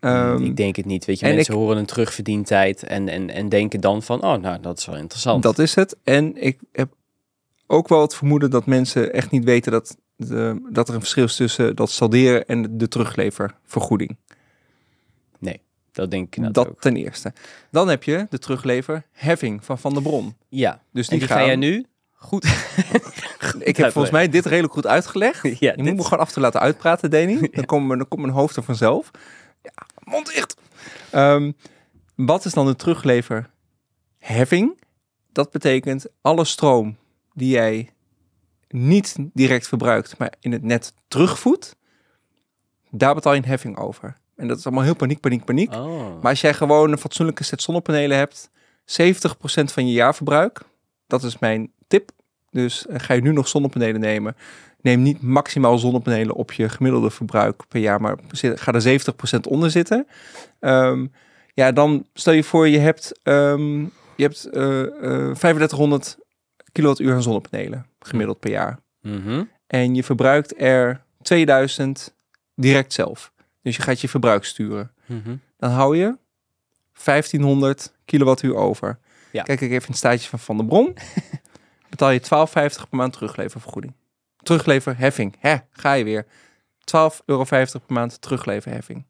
Ehm, 0.00 0.42
ik 0.44 0.56
denk 0.56 0.76
het 0.76 0.84
niet. 0.86 1.04
Weet 1.04 1.18
je, 1.20 1.26
en 1.26 1.34
mensen 1.34 1.54
ik- 1.54 1.60
horen 1.60 1.76
een 1.76 1.86
terugverdientijd 1.86 2.82
en, 2.82 3.08
en, 3.08 3.30
en 3.30 3.48
denken 3.48 3.80
dan 3.80 4.02
van, 4.02 4.22
oh, 4.22 4.36
nou, 4.36 4.60
dat 4.60 4.78
is 4.78 4.86
wel 4.86 4.96
interessant. 4.96 5.42
dat 5.42 5.58
is 5.58 5.74
het. 5.74 5.96
En 6.04 6.42
ik 6.42 6.60
heb 6.72 6.92
ook 7.66 7.88
wel 7.88 8.00
het 8.00 8.14
vermoeden 8.14 8.50
dat 8.50 8.66
mensen 8.66 9.12
echt 9.12 9.30
niet 9.30 9.44
weten 9.44 9.72
dat, 9.72 9.96
de, 10.16 10.66
dat 10.70 10.88
er 10.88 10.94
een 10.94 11.00
verschil 11.00 11.24
is 11.24 11.36
tussen 11.36 11.76
dat 11.76 11.90
salderen 11.90 12.46
en 12.46 12.78
de 12.78 12.88
terugleververgoeding. 12.88 14.16
Nee. 15.38 15.60
Dat 15.92 16.10
denk 16.10 16.36
ik 16.36 16.54
Dat 16.54 16.68
ook. 16.68 16.80
ten 16.80 16.96
eerste. 16.96 17.32
Dan 17.70 17.88
heb 17.88 18.02
je 18.02 18.26
de 18.30 18.38
terugleverheffing 18.38 19.64
van 19.64 19.78
Van 19.78 19.92
der 19.92 20.02
Bron. 20.02 20.36
Ja, 20.48 20.82
Dus 20.92 21.08
die, 21.08 21.20
ga 21.20 21.44
jij 21.44 21.56
nu 21.56 21.86
goed... 22.12 22.44
Ik 23.58 23.76
heb 23.76 23.92
volgens 23.92 24.12
mij 24.12 24.28
dit 24.28 24.46
redelijk 24.46 24.72
goed 24.72 24.86
uitgelegd. 24.86 25.42
Ja, 25.48 25.50
je 25.70 25.76
dit- 25.76 25.84
moet 25.84 25.96
me 25.96 26.02
gewoon 26.04 26.18
af 26.18 26.32
toe 26.32 26.42
laten 26.42 26.60
uitpraten, 26.60 27.10
Danny. 27.10 27.48
Dan, 27.52 27.64
komt 27.64 27.86
mijn, 27.86 27.98
dan 27.98 28.08
komt 28.08 28.22
mijn 28.22 28.34
hoofd 28.34 28.56
er 28.56 28.62
vanzelf. 28.62 29.10
Ja, 29.62 29.86
mond 30.04 30.26
dicht. 30.34 30.56
Ehm, 31.10 31.52
wat 32.14 32.44
is 32.44 32.52
dan 32.52 32.66
de 32.66 32.76
terugleverheffing? 32.76 34.80
Dat 35.32 35.50
betekent 35.50 36.06
alle 36.20 36.44
stroom 36.44 36.96
die 37.34 37.48
jij 37.50 37.91
niet 38.72 39.16
direct 39.32 39.68
verbruikt, 39.68 40.18
maar 40.18 40.32
in 40.40 40.52
het 40.52 40.62
net 40.62 40.94
terugvoedt, 41.08 41.76
daar 42.90 43.14
betaal 43.14 43.32
je 43.32 43.38
een 43.38 43.48
heffing 43.48 43.78
over. 43.78 44.16
En 44.36 44.48
dat 44.48 44.58
is 44.58 44.66
allemaal 44.66 44.84
heel 44.84 44.96
paniek, 44.96 45.20
paniek, 45.20 45.44
paniek. 45.44 45.72
Oh. 45.72 46.22
Maar 46.22 46.30
als 46.30 46.40
jij 46.40 46.54
gewoon 46.54 46.92
een 46.92 46.98
fatsoenlijke 46.98 47.44
set 47.44 47.62
zonnepanelen 47.62 48.16
hebt, 48.16 48.50
70% 48.84 48.84
van 49.64 49.86
je 49.86 49.92
jaarverbruik, 49.92 50.60
dat 51.06 51.22
is 51.22 51.38
mijn 51.38 51.72
tip. 51.86 52.10
Dus 52.50 52.86
eh, 52.86 53.00
ga 53.00 53.14
je 53.14 53.20
nu 53.20 53.32
nog 53.32 53.48
zonnepanelen 53.48 54.00
nemen, 54.00 54.36
neem 54.80 55.02
niet 55.02 55.22
maximaal 55.22 55.78
zonnepanelen 55.78 56.34
op 56.34 56.52
je 56.52 56.68
gemiddelde 56.68 57.10
verbruik 57.10 57.62
per 57.68 57.80
jaar, 57.80 58.00
maar 58.00 58.16
ga 58.30 58.72
er 58.72 59.00
70% 59.36 59.40
onder 59.48 59.70
zitten. 59.70 60.06
Ehm, 60.60 61.06
ja, 61.54 61.72
dan 61.72 62.06
stel 62.14 62.32
je 62.32 62.44
voor 62.44 62.68
je 62.68 62.78
hebt, 62.78 63.20
ehm, 63.22 63.80
je 64.16 64.22
hebt 64.22 64.44
eh, 64.44 64.82
eh, 64.82 65.34
3500 65.34 66.18
kilowattuur 66.72 67.14
aan 67.14 67.22
zonnepanelen 67.22 67.86
gemiddeld 68.00 68.40
per 68.40 68.50
jaar. 68.50 68.78
En 69.66 69.94
je 69.94 70.04
verbruikt 70.04 70.60
er 70.60 71.04
2000 71.22 72.14
direct 72.54 72.92
zelf. 72.92 73.32
Dus 73.62 73.76
je 73.76 73.82
gaat 73.82 74.00
je 74.00 74.08
verbruik 74.08 74.44
sturen 74.44 74.92
dan 75.62 75.70
hou 75.70 75.96
je 75.96 76.16
1500 77.04 77.92
kilowattuur 78.04 78.54
over. 78.54 78.98
Ja. 79.32 79.42
Kijk 79.42 79.60
ik 79.60 79.70
even 79.70 79.82
in 79.82 79.88
het 79.88 79.96
staatje 79.96 80.28
van 80.28 80.38
Van 80.38 80.56
der 80.56 80.66
Bron. 80.66 80.96
betaal 81.90 82.10
je 82.10 82.20
12,50 82.20 82.26
per 82.54 82.86
maand 82.90 83.12
terugleververgoeding. 83.12 83.94
Terugleverheffing. 84.36 85.36
Hè, 85.38 85.56
ga 85.70 85.92
je 85.92 86.04
weer. 86.04 86.24
12,50 86.24 86.30
euro 87.24 87.44
per 87.70 87.80
maand 87.86 88.20
terugleverheffing. 88.20 89.06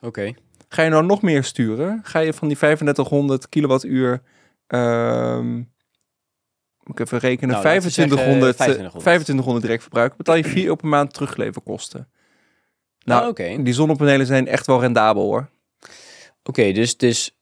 Oké. 0.00 0.32
Ga 0.68 0.82
je 0.82 0.90
nou 0.90 1.04
nog 1.04 1.22
meer 1.22 1.44
sturen? 1.44 2.00
Ga 2.02 2.18
je 2.18 2.32
van 2.32 2.48
die 2.48 2.56
3500 2.56 3.48
kilowattuur... 3.48 4.22
ehm, 4.66 5.62
moet 6.84 6.98
ik 6.98 7.06
even 7.06 7.18
rekenen. 7.18 7.50
Nou, 7.54 7.64
laten 7.64 7.82
we 7.82 7.88
zeggen, 7.90 8.16
2500, 8.16 8.50
eh, 8.50 8.56
2500. 8.56 9.02
2500 9.02 9.64
direct 9.64 9.82
verbruik. 9.82 10.16
Betaal 10.16 10.34
je 10.36 10.44
4 10.54 10.62
euro 10.62 10.74
per 10.74 10.88
maand 10.88 11.12
terugleverkosten. 11.14 12.08
Nou, 13.04 13.22
Oh, 13.22 13.28
oké. 13.28 13.62
die 13.62 13.72
zonnepanelen 13.74 14.26
zijn 14.26 14.46
echt 14.48 14.66
wel 14.66 14.80
rendabel 14.80 15.22
hoor. 15.22 15.48
Oké, 16.44 16.72
dus, 16.72 16.96
dus 16.96 17.36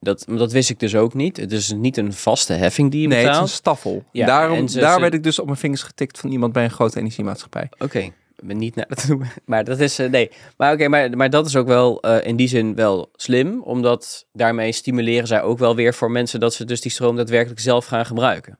dat, 0.00 0.24
dat 0.28 0.52
wist 0.52 0.70
ik 0.70 0.78
dus 0.80 0.94
ook 0.94 1.14
niet. 1.14 1.36
Het 1.36 1.52
is 1.52 1.72
niet 1.72 1.96
een 1.96 2.12
vaste 2.12 2.52
heffing 2.52 2.90
die 2.90 3.00
je 3.00 3.06
Nee, 3.08 3.16
het 3.16 3.24
is 3.26 3.30
betaalt. 3.32 3.48
een 3.50 3.56
staffel. 3.56 4.04
Ja, 4.12 4.26
Daarom, 4.26 4.68
ze- 4.68 4.80
daar 4.80 4.94
ze- 4.94 5.00
werd 5.00 5.14
ik 5.14 5.22
dus 5.22 5.38
op 5.38 5.46
mijn 5.46 5.58
vingers 5.58 5.82
getikt 5.82 6.18
van 6.18 6.30
iemand 6.30 6.52
bij 6.52 6.64
een 6.64 6.70
grote 6.70 6.98
energiemaatschappij. 6.98 7.68
Oké, 7.78 8.10
ben 8.36 8.56
niet 8.58 8.74
naar 8.74 8.86
dat 8.88 9.08
noemen. 9.08 9.28
Maar 9.44 9.64
dat 9.64 9.78
is, 9.80 9.98
eh, 9.98 10.10
nee. 10.10 10.30
Maar 10.56 10.72
oké, 10.72 10.88
maar, 10.88 11.16
maar 11.16 11.30
dat 11.30 11.46
is 11.46 11.56
ook 11.56 11.66
wel 11.66 12.00
eh, 12.00 12.26
in 12.26 12.36
die 12.36 12.48
zin 12.48 12.74
wel 12.74 13.10
slim. 13.14 13.62
Omdat 13.62 14.26
daarmee 14.32 14.72
stimuleren 14.72 15.26
zij 15.26 15.42
ook 15.42 15.58
wel 15.58 15.74
weer 15.76 15.94
voor 15.94 16.10
mensen 16.10 16.40
dat 16.40 16.54
ze 16.54 16.64
dus 16.64 16.80
die 16.80 16.90
stroom 16.92 17.16
daadwerkelijk 17.16 17.60
zelf 17.60 17.86
gaan 17.86 18.06
gebruiken. 18.06 18.58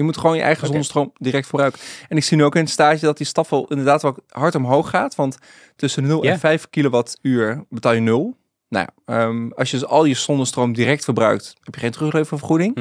Je 0.00 0.06
moet 0.06 0.16
gewoon 0.18 0.36
je 0.36 0.42
eigen 0.42 0.62
Oké. 0.62 0.70
zonnestroom 0.72 1.12
direct 1.14 1.46
verbruiken. 1.46 1.80
En 2.08 2.16
ik 2.16 2.24
zie 2.24 2.36
nu 2.36 2.44
ook 2.44 2.54
in 2.54 2.60
het 2.60 2.70
stage 2.70 3.04
dat 3.04 3.16
die 3.16 3.26
staffel 3.26 3.66
inderdaad 3.68 4.02
wel 4.02 4.16
hard 4.28 4.54
omhoog 4.54 4.90
gaat. 4.90 5.14
Want 5.14 5.38
tussen 5.76 6.06
0 6.06 6.24
Ja. 6.24 6.32
en 6.32 6.38
5 6.38 6.70
kilowattuur 6.70 7.64
betaal 7.68 7.92
je 7.92 8.00
0. 8.00 8.36
Nou 8.68 8.86
ja, 9.04 9.14
ehm, 9.14 9.50
als 9.50 9.70
je 9.70 9.78
dus 9.78 9.86
al 9.86 10.04
je 10.04 10.14
zonnestroom 10.14 10.72
direct 10.72 11.04
verbruikt, 11.04 11.54
heb 11.62 11.74
je 11.74 11.80
geen 11.80 11.90
terugleververgoeding. 11.90 12.76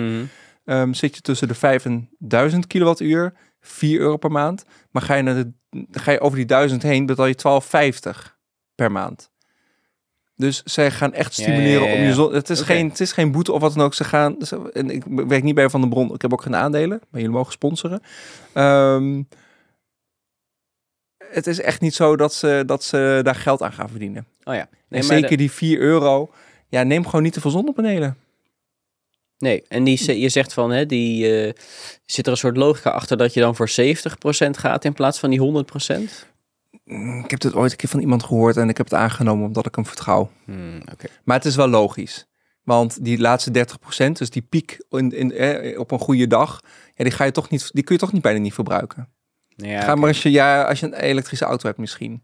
Ehm, 0.66 0.94
zit 0.94 1.16
je 1.16 1.22
tussen 1.22 1.48
de 1.48 1.54
5 1.54 1.86
en 1.86 2.10
1000 2.18 2.68
kilowattuur, 2.68 3.34
4 3.62 4.00
euro 4.00 4.18
per 4.18 4.32
maand. 4.32 4.66
Maar 4.92 5.02
ga 5.02 5.14
je, 5.16 5.24
naar 5.24 5.36
de, 5.36 5.52
ga 5.92 6.12
je 6.12 6.20
over 6.20 6.38
die 6.38 6.46
1000 6.46 6.84
heen, 6.84 7.06
betaal 7.06 7.26
je 7.26 7.36
12,50 7.36 8.38
per 8.76 8.92
maand. 8.92 9.32
Dus 10.40 10.64
zij 10.64 10.92
gaan 10.92 11.14
echt 11.14 11.34
stimuleren 11.34 11.82
ja, 11.88 11.94
ja, 11.94 11.96
om 11.96 12.02
je 12.08 12.14
zon. 12.14 12.34
Het 12.34 12.50
is, 12.50 12.62
geen, 12.62 12.90
het 12.90 13.00
is 13.00 13.12
geen 13.12 13.32
boete 13.32 13.52
of 13.52 13.62
wat 13.62 13.74
dan 13.74 13.84
ook. 13.86 13.94
Ze 13.94 14.04
gaan. 14.04 14.36
Ze, 14.42 14.72
en 14.74 14.90
ik 14.90 15.04
werk 15.06 15.44
niet 15.44 15.56
bij 15.56 15.70
Van 15.70 15.82
der 15.82 15.90
Bron. 15.90 16.14
Ik 16.14 16.22
heb 16.22 16.34
ook 16.34 16.42
geen 16.42 16.56
aandelen. 16.56 17.02
Maar 17.10 17.22
jullie 17.22 17.36
mogen 17.36 17.52
sponsoren. 17.52 18.02
Ehm, 18.54 19.22
het 21.32 21.48
is 21.48 21.62
echt 21.62 21.82
niet 21.82 21.94
zo 21.96 22.16
dat 22.16 22.34
ze, 22.34 22.64
dat 22.66 22.84
ze 22.84 23.20
daar 23.24 23.36
geld 23.36 23.62
aan 23.62 23.72
gaan 23.74 23.90
verdienen. 23.90 24.26
Oh 24.44 24.54
ja. 24.54 24.68
Nee, 24.90 25.02
en 25.02 25.04
zeker 25.08 25.30
de- 25.30 25.36
die 25.36 25.52
4 25.52 25.80
euro. 25.80 26.32
Ja, 26.68 26.84
neem 26.84 27.06
gewoon 27.06 27.24
niet 27.24 27.34
te 27.34 27.42
veel 27.42 27.52
zonnepanelen. 27.52 28.18
nee, 29.38 29.64
en 29.68 29.84
die, 29.84 30.20
je 30.20 30.30
zegt 30.30 30.54
van, 30.54 30.72
hè, 30.72 30.86
die, 30.86 31.44
eh, 31.46 31.54
zit 32.06 32.26
er 32.26 32.32
een 32.32 32.38
soort 32.38 32.58
logica 32.58 32.90
achter 32.90 33.18
dat 33.18 33.34
je 33.34 33.40
dan 33.40 33.56
voor 33.56 33.70
70% 33.70 34.58
gaat 34.58 34.86
in 34.86 34.94
plaats 34.94 35.20
van 35.20 35.30
die 35.30 35.40
100%? 35.40 36.28
Mm, 36.90 37.24
Ik 37.24 37.30
heb 37.32 37.40
dit 37.40 37.54
ooit 37.54 37.72
een 37.72 37.78
keer 37.78 37.90
van 37.90 38.00
iemand 38.00 38.24
gehoord 38.24 38.58
en 38.58 38.70
ik 38.70 38.78
heb 38.78 38.86
het 38.90 39.00
aangenomen 39.00 39.46
omdat 39.46 39.66
ik 39.66 39.76
hem 39.76 39.86
vertrouw. 39.86 40.32
Hmm. 40.46 40.82
Maar 41.24 41.36
het 41.38 41.46
is 41.46 41.56
wel 41.56 41.68
logisch. 41.68 42.28
Want 42.64 43.04
die 43.06 43.20
laatste 43.20 43.52
30%, 43.52 44.18
dus 44.18 44.30
die 44.30 44.42
piek 44.42 44.86
in, 44.90 45.12
in, 45.12 45.32
eh, 45.32 45.80
op 45.80 45.92
een 45.92 46.00
goede 46.00 46.28
dag, 46.28 46.60
ja, 46.96 47.04
die, 47.04 47.14
ga 47.14 47.24
je 47.24 47.32
toch 47.32 47.50
niet, 47.50 47.70
die 47.74 47.84
kun 47.84 47.96
je 47.96 48.02
toch 48.02 48.12
niet 48.14 48.22
bijna 48.22 48.40
niet 48.40 48.54
verbruiken. 48.54 49.10
Ja, 49.48 49.82
Ga 49.82 49.96
maar 49.96 50.08
als 50.08 50.22
je, 50.24 50.32
ja, 50.32 50.64
als 50.64 50.80
je 50.80 50.86
een 50.86 50.94
elektrische 50.94 51.46
auto 51.46 51.66
hebt 51.68 51.80
misschien. 51.80 52.24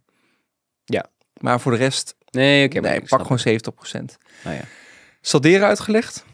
Ja. 0.83 1.05
Maar 1.41 1.59
voor 1.59 1.71
de 1.71 1.77
rest, 1.77 2.15
Nee, 2.31 2.65
oké. 2.65 2.81
maar 2.81 2.89
nee, 2.91 3.01
pak 3.07 3.21
gewoon 3.21 3.39
70%. 3.39 3.91
het. 3.91 4.17
Nou 4.43 4.55
ja. 4.55 4.61
Salderen 5.21 5.67
uitgelegd, 5.67 6.25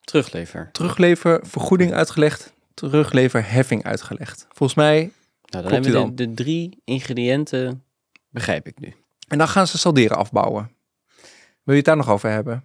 Teruglever. 0.00 0.68
teruglever, 0.72 1.40
vergoeding 1.46 1.92
uitgelegd, 1.92 2.52
terugleverheffing 2.74 3.84
uitgelegd. 3.84 4.46
Volgens 4.48 4.74
mij, 4.78 5.10
Nou, 5.52 5.64
dan 5.64 5.72
Klopt 5.72 5.84
hebben 5.84 6.08
we 6.08 6.14
de, 6.14 6.26
de 6.26 6.34
drie 6.34 6.80
ingrediënten, 6.84 7.84
begrijp 8.28 8.66
ik 8.66 8.80
nu. 8.80 8.94
en 9.28 9.38
dan 9.38 9.48
gaan 9.48 9.66
ze 9.66 9.78
salderen 9.78 10.16
afbouwen. 10.16 10.70
Wil 11.62 11.74
je 11.74 11.80
het 11.80 11.84
daar 11.84 11.96
nog 11.96 12.10
over 12.10 12.30
hebben? 12.30 12.64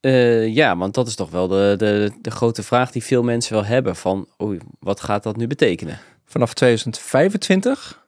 Eh, 0.00 0.54
ja, 0.54 0.76
want 0.76 0.94
dat 0.94 1.06
is 1.06 1.14
toch 1.14 1.30
wel 1.30 1.48
de, 1.48 1.74
de, 1.78 2.12
de 2.20 2.30
grote 2.30 2.62
vraag 2.62 2.90
die 2.90 3.04
veel 3.04 3.22
mensen 3.22 3.52
wel 3.52 3.64
hebben 3.64 3.96
van, 3.96 4.28
oei, 4.42 4.58
wat 4.78 5.00
gaat 5.00 5.22
dat 5.22 5.36
nu 5.36 5.46
betekenen? 5.46 5.98
Vanaf 6.24 6.54
2025 6.54 8.06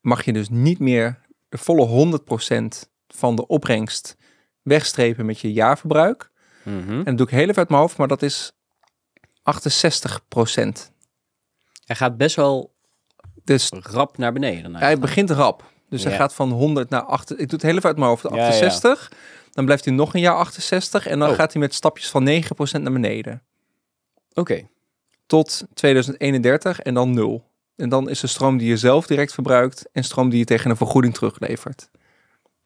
mag 0.00 0.24
je 0.24 0.32
dus 0.32 0.48
niet 0.48 0.78
meer 0.78 1.20
de 1.48 1.58
volle 1.58 2.20
100% 2.84 2.88
van 3.06 3.36
de 3.36 3.46
opbrengst 3.46 4.16
wegstrepen 4.62 5.26
met 5.26 5.40
je 5.40 5.52
jaarverbruik. 5.52 6.30
Mhm. 6.62 6.90
En 6.90 7.04
dat 7.04 7.16
doe 7.16 7.26
ik 7.26 7.32
heel 7.32 7.42
even 7.42 7.56
uit 7.56 7.68
mijn 7.68 7.80
hoofd, 7.80 7.96
maar 7.96 8.08
dat 8.08 8.22
is 8.22 8.52
68%. 9.42 10.92
Hij 11.84 11.96
gaat 11.96 12.16
best 12.16 12.36
wel 12.36 12.75
Dus 13.46 13.70
rap 13.82 14.18
naar 14.18 14.32
beneden. 14.32 14.72
dan 14.72 14.80
hij 14.80 14.98
begint 14.98 15.30
rap. 15.30 15.64
Dus 15.88 16.04
hij 16.04 16.16
gaat 16.16 16.34
van 16.34 16.50
100 16.50 16.90
naar 16.90 17.02
8. 17.02 17.30
Ik 17.30 17.36
doe 17.36 17.46
het 17.50 17.62
heel 17.62 17.74
even 17.76 17.88
uit 17.88 17.96
mijn 17.96 18.08
hoofd. 18.08 18.22
Ja, 18.22 18.36
ja. 18.36 18.46
68. 18.46 19.12
Dan 19.52 19.64
blijft 19.64 19.84
hij 19.84 19.94
nog 19.94 20.14
een 20.14 20.20
jaar 20.20 20.34
68. 20.36 21.06
En 21.06 21.18
dan 21.18 21.28
Oh. 21.30 21.34
gaat 21.34 21.52
hij 21.52 21.60
met 21.62 21.74
stapjes 21.74 22.08
van 22.10 22.24
9% 22.24 22.82
naar 22.82 22.92
beneden. 22.92 23.42
Oké, 24.34 24.66
Tot 25.26 25.64
2031 25.74 26.80
en 26.80 26.94
dan 26.94 27.14
0. 27.14 27.50
En 27.76 27.88
dan 27.88 28.08
is 28.10 28.20
de 28.20 28.26
stroom 28.26 28.56
die 28.58 28.68
je 28.68 28.76
zelf 28.76 29.06
direct 29.06 29.32
verbruikt. 29.32 29.88
En 29.92 30.04
stroom 30.04 30.28
die 30.30 30.38
je 30.38 30.44
tegen 30.44 30.70
een 30.70 30.76
vergoeding 30.76 31.14
teruglevert. 31.14 31.90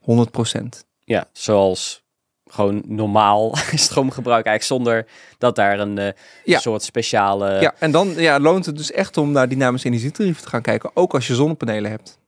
100%. 0.00 0.84
ja, 1.04 1.28
zoals 1.32 2.02
gewoon 2.50 2.82
normaal 2.86 3.56
stroomgebruik 3.74 4.46
eigenlijk 4.46 4.82
zonder 4.84 5.06
dat 5.38 5.56
daar 5.56 5.78
een 5.80 5.98
eh, 5.98 6.12
Ja. 6.44 6.58
soort 6.58 6.82
speciale... 6.82 7.60
Ja, 7.60 7.74
en 7.78 7.90
dan 7.90 8.14
ja, 8.16 8.40
loont 8.40 8.66
het 8.66 8.76
dus 8.76 8.92
echt 8.92 9.16
om 9.16 9.32
naar 9.32 9.48
dynamische 9.48 9.86
energietarieven 9.88 10.42
te 10.42 10.48
gaan 10.48 10.62
kijken. 10.62 10.90
Ook 10.94 11.14
als 11.14 11.26
je 11.26 11.34
zonnepanelen 11.34 11.90
hebt. 11.90 12.18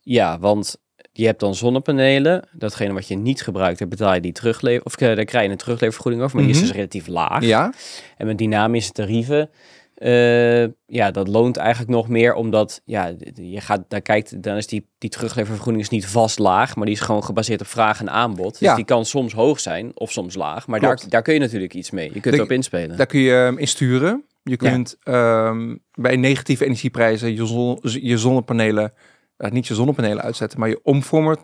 Ja, 0.00 0.38
want 0.38 0.76
je 1.12 1.26
hebt 1.26 1.40
dan 1.40 1.54
zonnepanelen. 1.54 2.48
Datgene 2.52 2.92
wat 2.92 3.08
je 3.08 3.16
niet 3.16 3.42
gebruikt, 3.42 3.78
daar 3.78 3.88
betaal 3.88 4.14
je 4.14 4.20
die 4.20 4.32
teruglever... 4.32 4.84
Of 4.84 4.96
eh, 4.96 5.16
daar 5.16 5.24
krijg 5.24 5.44
je 5.44 5.50
een 5.50 5.56
terugleververgoeding 5.56 6.22
over, 6.24 6.36
maar 6.36 6.44
die 6.44 6.54
is 6.54 6.58
Mhm. 6.60 6.66
dus 6.68 6.76
relatief 6.76 7.06
laag. 7.06 7.42
Ja, 7.44 7.72
En 8.16 8.26
met 8.26 8.38
dynamische 8.38 8.92
tarieven, 8.92 9.50
eh, 9.96 10.62
ja, 10.86 11.10
dat 11.10 11.28
loont 11.28 11.56
eigenlijk 11.56 11.90
nog 11.90 12.08
meer, 12.08 12.34
omdat 12.34 12.82
ja, 12.84 13.14
je 13.34 13.60
gaat 13.60 13.84
daar 13.88 14.00
kijkt, 14.00 14.42
dan 14.42 14.56
is 14.56 14.66
die, 14.66 14.88
die 14.98 15.10
terugleververgoeding 15.10 15.84
is 15.84 15.90
niet 15.90 16.06
vast 16.06 16.38
laag, 16.38 16.76
maar 16.76 16.86
die 16.86 16.94
is 16.94 17.00
gewoon 17.00 17.24
gebaseerd 17.24 17.60
op 17.60 17.66
vraag 17.66 18.00
en 18.00 18.10
aanbod. 18.10 18.50
Dus 18.50 18.60
Ja. 18.68 18.74
die 18.74 18.84
kan 18.84 19.04
soms 19.04 19.32
hoog 19.32 19.60
zijn 19.60 19.90
of 19.94 20.12
soms 20.12 20.34
laag, 20.34 20.66
maar 20.66 20.78
Klopt. 20.80 21.00
daar, 21.00 21.10
daar 21.10 21.22
kun 21.22 21.34
je 21.34 21.40
natuurlijk 21.40 21.74
iets 21.74 21.90
mee. 21.90 22.10
Je 22.14 22.20
kunt 22.20 22.34
erop 22.34 22.50
inspelen. 22.52 22.96
daar 22.96 23.06
kun 23.06 23.20
je 23.20 23.32
um, 23.34 23.58
in 23.58 23.68
sturen. 23.68 24.24
Je 24.42 24.56
kunt 24.56 24.96
ehm, 25.02 25.76
bij 25.92 26.16
negatieve 26.16 26.64
energieprijzen 26.64 27.34
je, 27.34 27.46
zon, 27.46 27.78
je 27.82 28.18
zonnepanelen, 28.18 28.92
eh, 29.36 29.50
niet 29.50 29.66
je 29.66 29.74
zonnepanelen 29.74 30.22
uitzetten, 30.24 30.60
maar 30.60 30.68
je 30.68 30.80
omvormer 30.82 31.36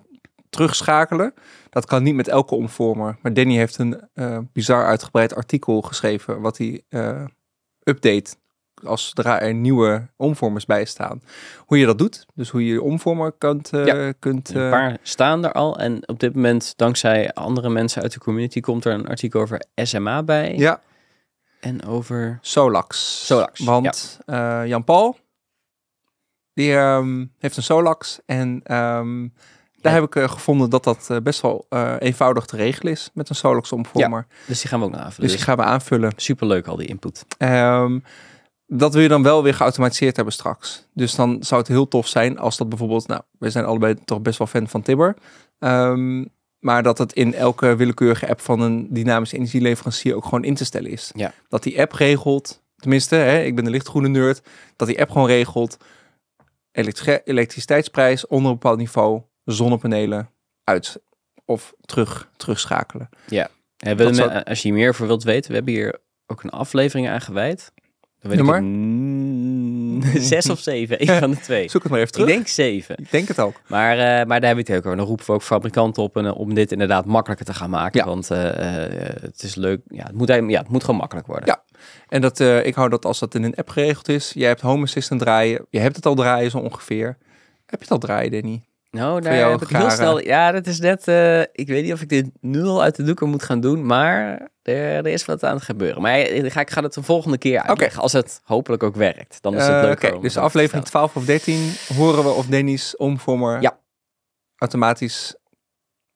terugschakelen. 0.50 1.34
Dat 1.70 1.86
kan 1.86 2.02
niet 2.02 2.14
met 2.14 2.28
elke 2.28 2.54
omvormer. 2.54 3.18
Maar 3.22 3.34
Danny 3.34 3.56
heeft 3.56 3.78
een 3.78 4.08
eh, 4.14 4.38
bizar 4.52 4.86
uitgebreid 4.86 5.34
artikel 5.34 5.80
geschreven 5.80 6.40
wat 6.40 6.58
hij 6.58 6.82
update 7.84 8.34
als 8.84 9.06
zodra 9.08 9.40
er 9.40 9.54
nieuwe 9.54 10.08
omvormers 10.16 10.64
bij 10.66 10.84
staan, 10.84 11.22
hoe 11.58 11.78
je 11.78 11.86
dat 11.86 11.98
doet. 11.98 12.26
Dus 12.34 12.48
hoe 12.50 12.66
je 12.66 12.72
je 12.72 12.82
omvormer 12.82 13.32
kunt... 13.38 13.68
Ja. 13.72 14.12
kunt 14.18 14.48
Een 14.54 14.62
eh, 14.64 14.70
paar 14.70 14.98
staan 15.02 15.44
er 15.44 15.52
al. 15.52 15.78
En 15.78 16.08
op 16.08 16.20
dit 16.20 16.34
moment, 16.34 16.72
dankzij 16.76 17.32
andere 17.32 17.68
mensen 17.68 18.02
uit 18.02 18.12
de 18.12 18.18
community, 18.20 18.60
komt 18.60 18.84
er 18.84 18.92
een 18.92 19.08
artikel 19.08 19.40
over 19.40 19.62
SMA 19.74 20.22
bij. 20.22 20.54
ja, 20.56 20.80
En 21.60 21.86
over... 21.86 22.38
Solax. 22.40 23.26
Solax, 23.26 23.64
Want 23.64 24.18
eh, 24.26 24.62
Jan-Paul, 24.66 25.16
die 26.54 26.74
ehm, 26.76 27.24
heeft 27.38 27.56
een 27.56 27.62
Solax. 27.62 28.18
En 28.26 28.60
ehm, 28.64 29.28
daar 29.80 29.92
Ja. 29.94 30.00
heb 30.00 30.14
ik 30.16 30.30
gevonden 30.30 30.70
dat 30.70 30.84
dat 30.84 31.10
best 31.22 31.40
wel 31.40 31.66
eenvoudig 31.98 32.44
te 32.46 32.56
regelen 32.56 32.92
is 32.92 33.10
met 33.14 33.28
een 33.28 33.34
Solax 33.34 33.72
omvormer. 33.72 34.26
Dus 34.46 34.60
die 34.60 34.68
gaan 34.70 34.80
we 34.80 34.86
ook 34.86 34.92
aanvullen. 34.94 35.10
Dus 35.20 35.26
Dus 35.30 35.32
die 35.36 35.40
gaan 35.44 35.56
we 35.56 35.62
aanvullen. 35.62 36.12
superleuk 36.16 36.66
al 36.66 36.76
die 36.76 36.86
input. 36.86 37.24
Ehm, 37.38 37.98
dat 38.78 38.92
wil 38.92 39.02
je 39.02 39.08
dan 39.08 39.22
wel 39.22 39.42
weer 39.42 39.54
geautomatiseerd 39.54 40.16
hebben 40.16 40.34
straks. 40.34 40.86
Dus 40.94 41.14
dan 41.14 41.42
zou 41.42 41.60
het 41.60 41.68
heel 41.70 41.88
tof 41.88 42.08
zijn 42.08 42.38
als 42.38 42.56
dat 42.56 42.68
bijvoorbeeld... 42.68 43.06
Nou, 43.06 43.22
we 43.38 43.50
zijn 43.50 43.64
allebei 43.64 43.94
toch 44.04 44.20
best 44.22 44.38
wel 44.38 44.46
fan 44.46 44.68
van 44.68 44.82
Tibber. 44.82 45.16
Ehm, 45.58 46.24
maar 46.58 46.82
dat 46.82 46.98
het 46.98 47.12
in 47.12 47.34
elke 47.34 47.76
willekeurige 47.76 48.28
app 48.28 48.40
van 48.40 48.60
een 48.60 48.86
dynamische 48.90 49.36
energieleverancier 49.36 50.14
ook 50.14 50.24
gewoon 50.24 50.44
in 50.44 50.54
te 50.54 50.64
stellen 50.64 50.90
is. 50.90 51.10
Ja. 51.14 51.32
Dat 51.48 51.62
die 51.62 51.80
app 51.80 51.92
regelt, 51.92 52.62
tenminste, 52.76 53.14
hè, 53.14 53.42
ik 53.42 53.54
ben 53.54 53.64
de 53.64 53.70
lichtgroene 53.70 54.08
nerd, 54.08 54.42
dat 54.76 54.88
die 54.88 55.00
app 55.00 55.10
gewoon 55.10 55.26
regelt 55.26 55.76
elektri- 56.72 57.20
elektriciteitsprijs 57.24 58.26
onder 58.26 58.50
een 58.50 58.58
bepaald 58.58 58.78
niveau, 58.78 59.20
zonnepanelen 59.44 60.30
uit 60.64 61.00
of 61.44 61.74
terug, 61.80 62.28
terugschakelen. 62.36 63.08
En 63.76 63.96
zou- 64.14 64.28
we- 64.28 64.44
als 64.44 64.62
je 64.62 64.68
hier 64.68 64.76
meer 64.76 64.94
voor 64.94 65.06
wilt 65.06 65.22
weten, 65.22 65.48
we 65.50 65.56
hebben 65.56 65.74
hier 65.74 65.98
ook 66.26 66.42
een 66.42 66.50
aflevering 66.50 67.08
aan 67.08 67.20
gewijd. 67.20 67.72
Dan 68.22 68.30
weet 68.30 68.40
Nummer? 68.40 68.56
ik 68.56 68.62
mm, 68.62 70.02
zes 70.20 70.50
of 70.50 70.60
zeven, 70.60 71.00
een 71.00 71.18
van 71.26 71.30
de 71.30 71.40
twee. 71.40 71.68
Zoek 71.68 71.82
het 71.82 71.90
maar 71.90 72.00
even 72.00 72.12
terug. 72.12 72.28
Ik 72.28 72.34
denk 72.34 72.46
zeven. 72.46 72.98
Ik 72.98 73.10
denk 73.10 73.28
het 73.28 73.40
ook. 73.40 73.60
Maar, 73.66 73.92
eh, 73.92 73.98
maar 73.98 74.40
daar 74.40 74.46
hebben 74.46 74.64
we 74.64 74.72
het 74.72 74.80
ook 74.80 74.86
over. 74.86 74.96
Dan 74.96 75.06
roepen 75.06 75.26
we 75.26 75.32
ook 75.32 75.42
fabrikanten 75.42 76.02
op 76.02 76.16
en, 76.16 76.26
eh, 76.26 76.38
om 76.38 76.54
dit 76.54 76.72
inderdaad 76.72 77.04
makkelijker 77.04 77.46
te 77.46 77.54
gaan 77.54 77.70
maken. 77.70 78.00
Ja. 78.00 78.06
Want 78.06 78.30
eh, 78.30 78.40
het 79.20 79.42
is 79.42 79.54
leuk. 79.54 79.80
Ja 79.86 80.04
het, 80.06 80.14
moet, 80.14 80.28
ja, 80.28 80.58
het 80.58 80.68
moet 80.68 80.84
gewoon 80.84 81.00
makkelijk 81.00 81.26
worden. 81.26 81.46
Ja. 81.46 81.62
En 82.08 82.20
dat, 82.20 82.40
ik 82.40 82.74
hou 82.74 82.88
dat 82.88 83.04
als 83.04 83.18
dat 83.18 83.34
in 83.34 83.42
een 83.42 83.54
app 83.54 83.68
geregeld 83.68 84.08
is. 84.08 84.32
Jij 84.34 84.48
hebt 84.48 84.60
Home 84.60 84.82
Assistant 84.82 85.20
draaien. 85.20 85.66
Je 85.70 85.78
hebt 85.78 85.96
het 85.96 86.06
al 86.06 86.14
draaien 86.14 86.50
zo 86.50 86.58
ongeveer. 86.58 87.06
Heb 87.66 87.78
je 87.78 87.84
het 87.84 87.90
al 87.90 87.98
draaien, 87.98 88.30
Danny? 88.30 88.62
Nou, 88.96 89.20
daar 89.20 89.50
heb 89.50 89.62
ik 89.62 89.68
heel 89.68 89.90
snel... 89.90 90.20
Ja, 90.20 90.50
dat 90.52 90.66
is 90.66 90.80
net... 90.80 91.08
eh, 91.08 91.40
ik 91.40 91.66
weet 91.66 91.82
niet 91.84 91.92
of 91.92 92.00
ik 92.00 92.08
dit 92.08 92.30
nu 92.40 92.62
al 92.62 92.82
uit 92.82 92.96
de 92.96 93.02
doeken 93.02 93.28
moet 93.28 93.42
gaan 93.42 93.60
doen, 93.60 93.86
maar 93.86 94.48
er, 94.62 94.76
er 94.76 95.06
is 95.06 95.24
wat 95.24 95.44
aan 95.44 95.54
het 95.54 95.64
gebeuren. 95.64 96.02
Maar 96.02 96.18
ik 96.18 96.52
ga, 96.52 96.60
ik 96.60 96.70
ga 96.70 96.82
het 96.82 96.94
de 96.94 97.02
volgende 97.02 97.38
keer 97.38 97.60
uitleggen, 97.62 98.02
als 98.02 98.12
het 98.12 98.40
hopelijk 98.44 98.82
ook 98.82 98.96
werkt. 98.96 99.38
Dan 99.42 99.54
is 99.56 99.62
het 99.66 99.74
Eh, 99.74 99.82
leuk. 99.82 100.02
Oké, 100.04 100.20
dus 100.20 100.36
aflevering 100.36 100.84
12 100.86 101.16
of 101.16 101.24
13 101.24 101.72
horen 101.96 102.24
we 102.24 102.30
of 102.30 102.46
Danny's 102.46 102.96
omvormer 102.96 103.60
Ja. 103.62 103.78
automatisch 104.56 105.34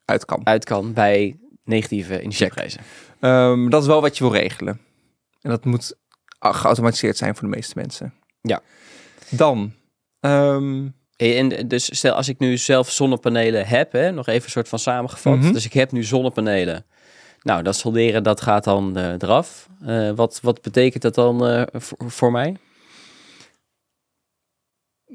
uit 0.05 0.25
kan. 0.25 0.41
Uit 0.47 0.65
kan 0.65 0.93
bij 0.93 1.39
negatieve 1.65 2.21
energieprijzen. 2.21 2.81
Ehm, 3.21 3.69
dat 3.69 3.83
is 3.83 3.89
wel 3.89 4.01
wat 4.01 4.19
je 4.19 4.25
wil 4.25 4.33
regelen. 4.33 4.81
En 5.41 5.51
dat 5.51 5.65
moet 5.65 5.95
geautomatiseerd 6.41 7.17
zijn 7.17 7.35
voor 7.37 7.49
de 7.49 7.55
meeste 7.57 7.73
mensen. 7.77 8.15
Ja. 8.41 8.61
Dan, 9.29 9.73
ehm, 10.21 10.89
En 11.17 11.69
dus 11.69 11.97
stel 11.97 12.15
als 12.15 12.29
ik 12.29 12.39
nu 12.39 12.59
zelf 12.59 12.91
zonnepanelen 12.91 13.67
heb, 13.67 13.93
hè, 13.93 14.11
nog 14.11 14.27
even 14.27 14.45
een 14.45 14.51
soort 14.51 14.69
van 14.69 14.79
samengevat. 14.79 15.39
Mhm. 15.39 15.53
Dus 15.53 15.65
ik 15.65 15.73
heb 15.73 15.93
nu 15.93 16.05
zonnepanelen. 16.05 16.85
Nou, 17.43 17.63
dat 17.63 17.77
solderen, 17.77 18.23
dat 18.23 18.41
gaat 18.41 18.65
dan 18.65 18.97
eh, 18.97 19.13
eraf. 19.19 19.69
Eh, 19.87 20.11
wat, 20.11 20.39
wat 20.43 20.63
betekent 20.63 21.03
dat 21.03 21.15
dan 21.15 21.47
eh, 21.47 21.63
voor, 21.73 22.11
voor 22.11 22.33
mij? 22.33 22.57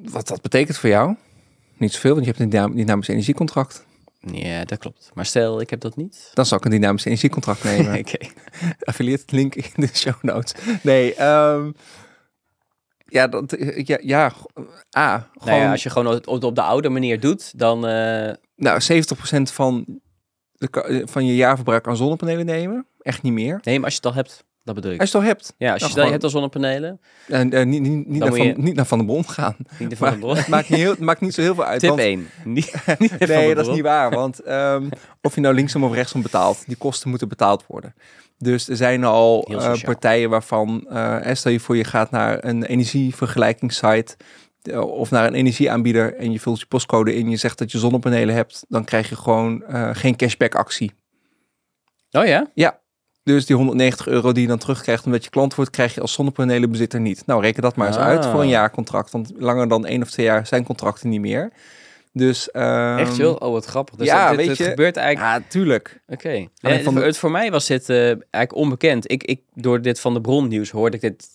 wat 0.03 0.27
dat 0.27 0.41
betekent 0.41 0.77
voor 0.77 0.89
jou? 0.89 1.15
Niet 1.77 1.93
zoveel, 1.93 2.13
want 2.13 2.25
je 2.25 2.31
hebt 2.31 2.43
een 2.43 2.49
dynam- 2.49 2.75
dynamisch 2.75 3.07
energiecontract. 3.07 3.85
Ja, 4.19 4.65
dat 4.65 4.77
klopt. 4.79 5.11
Maar 5.13 5.25
stel, 5.25 5.61
ik 5.61 5.69
heb 5.69 5.79
dat 5.79 5.95
niet. 5.95 6.31
Dan 6.33 6.45
zou 6.45 6.59
ik 6.59 6.65
een 6.65 6.79
dynamisch 6.79 7.05
energiecontract 7.05 7.63
nemen. 7.69 7.99
Oké. 7.99 8.17
affiliate 8.89 9.35
link 9.35 9.55
in 9.55 9.71
de 9.75 9.89
show 9.93 10.15
notes. 10.21 10.53
Nee, 10.83 11.15
ehm, 11.15 11.71
ja, 13.11 13.27
dat, 13.27 13.55
ja, 13.75 13.97
ja, 14.01 14.25
A, 14.97 15.17
gewoon, 15.17 15.27
Nou 15.45 15.59
ja, 15.59 15.71
als 15.71 15.83
je 15.83 15.89
gewoon 15.89 16.21
op, 16.25 16.43
op 16.43 16.55
de 16.55 16.61
oude 16.61 16.89
manier 16.89 17.19
doet, 17.19 17.59
dan... 17.59 17.87
eh, 17.87 18.33
nou, 18.55 18.81
70% 18.81 19.41
van, 19.41 19.85
de, 20.51 20.67
ka- 20.67 21.01
van 21.05 21.25
je 21.25 21.35
jaarverbruik 21.35 21.87
aan 21.87 21.97
zonnepanelen 21.97 22.45
nemen. 22.45 22.85
Echt 22.99 23.21
niet 23.21 23.33
meer. 23.33 23.59
nee, 23.63 23.75
maar 23.75 23.85
als 23.85 23.93
je 23.93 23.99
het 23.99 24.09
al 24.09 24.13
hebt, 24.15 24.43
dat 24.63 24.75
bedoel 24.75 24.91
ik. 24.91 24.99
Als 24.99 25.11
je 25.11 25.17
het 25.17 25.25
al 25.27 25.31
hebt. 25.33 25.53
Ja, 25.57 25.71
als 25.73 25.81
je 25.81 25.85
Nou, 25.87 25.87
je 25.87 25.93
gewoon- 25.93 26.11
hebt 26.11 26.23
al 26.23 26.29
zonnepanelen, 26.29 26.99
En 27.27 27.53
eh, 27.53 27.65
niet, 27.65 27.81
niet, 27.81 28.07
niet, 28.07 28.19
naar 28.19 28.29
van, 28.29 28.45
je- 28.45 28.53
niet 28.57 28.75
naar 28.75 28.85
Van 28.85 28.97
de 28.99 29.05
Bron 29.05 29.29
gaan. 29.29 29.55
niet 29.79 29.97
van 29.97 30.11
de 30.11 30.17
bron. 30.19 30.35
het 30.37 30.47
maakt 30.47 30.69
niet, 30.69 30.79
heel, 30.79 30.95
maakt 30.99 31.21
niet 31.21 31.33
zo 31.33 31.41
heel 31.41 31.55
veel 31.55 31.63
uit. 31.65 31.79
Tip 31.79 31.89
want- 31.89 32.01
1. 32.01 32.27
Niet, 32.43 32.73
niet 32.99 33.09
van 33.11 33.17
de 33.19 33.25
nee, 33.25 33.55
dat 33.55 33.67
is 33.67 33.73
niet 33.73 33.83
waar. 33.83 34.09
Want 34.11 34.39
ehm, 34.39 34.89
of 35.21 35.35
je 35.35 35.41
nou 35.41 35.55
linksom 35.55 35.83
of 35.83 35.93
rechtsom 35.93 36.21
betaalt, 36.21 36.63
die 36.67 36.75
kosten 36.77 37.09
moeten 37.09 37.27
betaald 37.27 37.63
worden. 37.67 37.93
Dus 38.43 38.69
er 38.69 38.75
zijn 38.75 39.03
al 39.03 39.43
eh, 39.43 39.81
partijen 39.83 40.29
waarvan, 40.29 40.87
en 41.21 41.37
stel 41.37 41.51
je 41.51 41.59
voor 41.59 41.77
je 41.77 41.83
gaat 41.83 42.11
naar 42.11 42.43
een 42.45 42.63
energievergelijkingssite 42.63 44.15
of 44.73 45.11
naar 45.11 45.27
een 45.27 45.33
energieaanbieder 45.33 46.15
en 46.15 46.31
je 46.31 46.39
vult 46.39 46.59
je 46.59 46.65
postcode 46.65 47.15
in, 47.15 47.29
je 47.29 47.37
zegt 47.37 47.57
dat 47.57 47.71
je 47.71 47.77
zonnepanelen 47.77 48.35
hebt, 48.35 48.65
dan 48.67 48.83
krijg 48.83 49.09
je 49.09 49.15
gewoon 49.15 49.63
geen 49.93 50.15
cashback 50.15 50.55
actie. 50.55 50.91
Oh 52.11 52.25
ja? 52.25 52.47
Dus 53.23 53.45
die 53.45 53.55
190 53.55 54.07
euro 54.07 54.31
die 54.31 54.41
je 54.41 54.47
dan 54.47 54.57
terugkrijgt 54.57 55.05
omdat 55.05 55.23
je 55.23 55.29
klant 55.29 55.55
wordt, 55.55 55.71
krijg 55.71 55.93
je 55.93 56.01
als 56.01 56.13
zonnepanelenbezitter 56.13 56.99
niet. 56.99 57.25
Nou, 57.25 57.41
reken 57.41 57.61
dat 57.61 57.75
maar 57.75 57.87
eens 57.87 57.97
Ah. 57.97 58.03
uit 58.03 58.25
voor 58.25 58.41
een 58.41 58.47
jaarcontract. 58.47 59.11
Want 59.11 59.31
langer 59.37 59.67
dan 59.67 59.85
één 59.85 60.01
of 60.01 60.09
twee 60.09 60.25
jaar 60.25 60.47
zijn 60.47 60.63
contracten 60.63 61.09
niet 61.09 61.21
meer. 61.21 61.51
Dus, 62.13 62.51
ehm, 62.51 62.97
Echt 62.97 63.15
joh? 63.15 63.35
Oh, 63.39 63.51
wat 63.51 63.65
grappig. 63.65 63.95
Dus 63.95 64.07
ja, 64.07 64.27
dit, 64.29 64.37
weet 64.37 64.47
het 64.47 64.57
je- 64.57 64.63
gebeurt 64.63 64.97
eigenlijk... 64.97 65.37
Ja, 65.43 65.49
tuurlijk. 65.49 66.01
Oké. 66.07 66.47
Van 66.83 66.95
het, 66.95 67.17
voor 67.17 67.31
mij 67.31 67.51
was 67.51 67.67
dit 67.67 67.89
eh, 67.89 67.97
eigenlijk 68.07 68.55
onbekend. 68.55 69.11
Ik, 69.11 69.23
ik, 69.23 69.41
door 69.53 69.81
dit 69.81 69.99
van 69.99 70.13
de 70.13 70.21
bron 70.21 70.47
nieuws 70.47 70.69
hoorde 70.69 70.95
ik 70.95 71.01
dit... 71.01 71.27